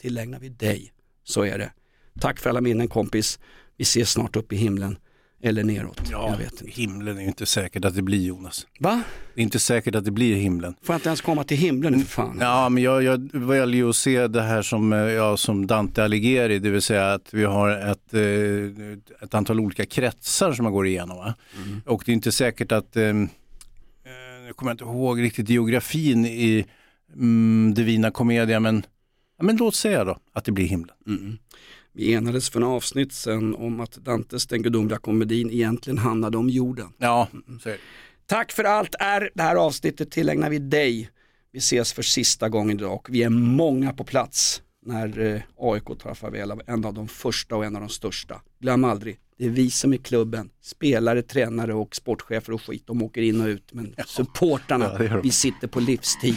tillägnar 0.00 0.38
vi 0.38 0.48
dig. 0.48 0.92
Så 1.24 1.44
är 1.44 1.58
det. 1.58 1.72
Tack 2.20 2.38
för 2.38 2.50
alla 2.50 2.60
minnen 2.60 2.88
kompis. 2.88 3.38
Vi 3.76 3.82
ses 3.82 4.10
snart 4.10 4.36
upp 4.36 4.52
i 4.52 4.56
himlen. 4.56 4.96
Eller 5.42 5.64
neråt. 5.64 6.00
jag 6.10 6.36
vet 6.38 6.52
inte. 6.62 6.80
Himlen 6.80 7.16
är 7.16 7.20
ju 7.20 7.26
inte 7.26 7.46
säkert 7.46 7.84
att 7.84 7.94
det 7.94 8.02
blir 8.02 8.26
Jonas. 8.26 8.66
Va? 8.80 9.02
Det 9.34 9.40
är 9.40 9.42
inte 9.42 9.58
säkert 9.58 9.94
att 9.94 10.04
det 10.04 10.10
blir 10.10 10.36
himlen. 10.36 10.74
Får 10.82 10.92
jag 10.92 10.98
inte 10.98 11.08
ens 11.08 11.20
komma 11.20 11.44
till 11.44 11.56
himlen 11.56 11.92
nu 11.92 11.98
för 11.98 12.06
fan? 12.06 12.38
Ja, 12.40 12.68
men 12.68 12.82
jag, 12.82 13.02
jag 13.02 13.30
väljer 13.32 13.76
ju 13.76 13.88
att 13.88 13.96
se 13.96 14.26
det 14.26 14.42
här 14.42 14.62
som, 14.62 14.92
eh, 14.92 14.98
ja, 14.98 15.36
som 15.36 15.66
Dante 15.66 16.04
Alighieri, 16.04 16.58
det 16.58 16.70
vill 16.70 16.82
säga 16.82 17.12
att 17.12 17.34
vi 17.34 17.44
har 17.44 17.70
ett, 17.70 18.14
eh, 18.14 19.24
ett 19.24 19.34
antal 19.34 19.60
olika 19.60 19.86
kretsar 19.86 20.52
som 20.52 20.62
man 20.62 20.72
går 20.72 20.86
igenom. 20.86 21.16
Va? 21.16 21.34
Och 21.86 22.02
det 22.06 22.12
är 22.12 22.14
inte 22.14 22.32
säkert 22.32 22.72
att, 22.72 22.96
eh, 22.96 23.04
eh, 23.04 23.14
nu 24.44 24.52
kommer 24.52 24.70
jag 24.70 24.74
inte 24.74 24.84
ihåg 24.84 25.22
riktigt 25.22 25.48
geografin 25.48 26.26
i 26.26 26.66
mm, 27.14 27.74
Divina 27.74 28.10
Commedia, 28.10 28.60
men 28.60 28.86
Ja, 29.38 29.44
men 29.44 29.56
låt 29.56 29.74
säga 29.74 30.04
då 30.04 30.18
att 30.32 30.44
det 30.44 30.52
blir 30.52 30.66
himlen. 30.66 30.96
Mm. 31.06 31.38
Vi 31.92 32.14
enades 32.14 32.50
för 32.50 32.60
en 32.60 32.66
avsnitt 32.66 33.12
sen 33.12 33.54
om 33.54 33.80
att 33.80 33.92
Dantes 33.92 34.46
Den 34.46 34.62
gudomliga 34.62 34.98
komedin 34.98 35.50
egentligen 35.50 35.98
handlade 35.98 36.38
om 36.38 36.48
jorden. 36.48 36.92
Ja, 36.98 37.28
så 37.62 37.68
är 37.68 37.72
det. 37.72 37.78
Tack 38.26 38.52
för 38.52 38.64
allt 38.64 38.94
är 38.98 39.30
det 39.34 39.42
här 39.42 39.56
avsnittet 39.56 40.10
tillägnar 40.10 40.50
vi 40.50 40.58
dig. 40.58 41.10
Vi 41.52 41.58
ses 41.58 41.92
för 41.92 42.02
sista 42.02 42.48
gången 42.48 42.78
idag 42.78 42.94
och 42.94 43.08
vi 43.10 43.22
är 43.22 43.28
många 43.28 43.92
på 43.92 44.04
plats 44.04 44.62
när 44.86 45.18
eh, 45.18 45.40
AIK 45.58 45.84
tar 45.98 46.14
farväl 46.14 46.50
av 46.50 46.62
en 46.66 46.84
av 46.84 46.94
de 46.94 47.08
första 47.08 47.56
och 47.56 47.64
en 47.64 47.76
av 47.76 47.82
de 47.82 47.88
största. 47.88 48.40
Glöm 48.60 48.84
aldrig, 48.84 49.18
det 49.38 49.44
är 49.44 49.50
vi 49.50 49.70
som 49.70 49.92
är 49.92 49.96
klubben. 49.96 50.50
Spelare, 50.62 51.22
tränare 51.22 51.74
och 51.74 51.96
sportchefer 51.96 52.52
och 52.52 52.62
skit, 52.62 52.82
de 52.86 53.02
åker 53.02 53.22
in 53.22 53.40
och 53.40 53.46
ut. 53.46 53.72
Men 53.72 53.94
supportarna, 54.06 55.04
Ja, 55.10 55.20
vi 55.22 55.30
sitter 55.30 55.68
på 55.68 55.80
livstid. 55.80 56.36